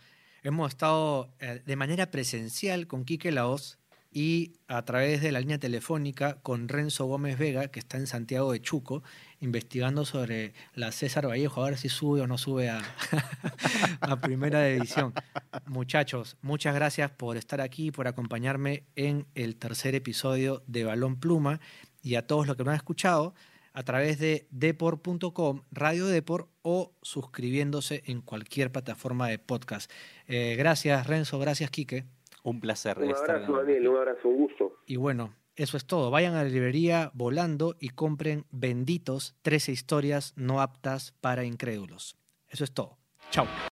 hemos 0.44 0.70
estado 0.70 1.30
eh, 1.40 1.62
de 1.66 1.76
manera 1.76 2.12
presencial 2.12 2.88
con 2.88 3.04
Quique 3.04 3.32
Laos 3.32 3.78
y 4.14 4.54
a 4.68 4.86
través 4.86 5.22
de 5.22 5.32
la 5.32 5.40
línea 5.40 5.58
telefónica 5.58 6.40
con 6.42 6.70
Renzo 6.70 7.06
Gómez 7.06 7.38
Vega, 7.38 7.70
que 7.70 7.80
está 7.80 7.98
en 7.98 8.06
Santiago 8.06 8.52
de 8.52 8.62
Chuco, 8.62 9.04
investigando 9.40 10.06
sobre 10.06 10.54
la 10.76 10.92
César 10.92 11.28
Vallejo, 11.28 11.64
a 11.64 11.70
ver 11.70 11.78
si 11.80 11.90
sube 11.90 12.22
o 12.22 12.28
no 12.28 12.38
sube 12.38 12.70
a, 12.70 12.82
a 14.02 14.22
primera 14.22 14.64
división. 14.66 15.14
Muchachos, 15.66 16.38
muchas 16.42 16.76
gracias 16.76 17.10
por 17.12 17.38
estar 17.38 17.60
aquí, 17.60 17.92
por 17.92 18.08
acompañarme 18.08 18.84
en 18.96 19.26
el 19.34 19.56
tercer 19.56 19.96
episodio 19.96 20.64
de 20.68 20.84
Balón 20.84 21.20
Pluma 21.20 21.60
y 22.04 22.16
a 22.16 22.28
todos 22.28 22.46
los 22.46 22.56
que 22.56 22.64
me 22.64 22.70
han 22.70 22.78
escuchado 22.78 23.34
a 23.74 23.84
través 23.84 24.20
de 24.20 24.48
depor.com, 24.52 25.62
Radio 25.72 26.06
Depor 26.06 26.50
o 26.62 26.94
suscribiéndose 27.02 28.04
en 28.06 28.22
cualquier 28.22 28.72
plataforma 28.72 29.28
de 29.28 29.40
podcast. 29.40 29.92
Eh, 30.28 30.56
gracias 30.56 31.08
Renzo, 31.08 31.40
gracias 31.40 31.72
Quique. 31.72 32.06
Un 32.44 32.60
placer. 32.60 32.98
Un 33.00 33.10
estar 33.10 33.38
abrazo, 33.38 33.58
Daniel, 33.58 33.88
un 33.88 33.98
abrazo, 33.98 34.28
un 34.28 34.38
gusto. 34.38 34.78
Y 34.86 34.98
bueno, 34.98 35.34
eso 35.56 35.78
es 35.78 35.86
todo. 35.86 36.12
Vayan 36.12 36.36
a 36.36 36.44
la 36.44 36.50
librería 36.50 37.12
volando 37.14 37.76
y 37.80 37.90
compren 37.90 38.46
Benditos 38.52 39.36
13 39.42 39.72
historias 39.72 40.34
no 40.36 40.62
aptas 40.62 41.14
para 41.22 41.46
incrédulos. 41.46 42.18
Eso 42.50 42.64
es 42.64 42.74
todo. 42.74 42.98
Chao. 43.32 43.48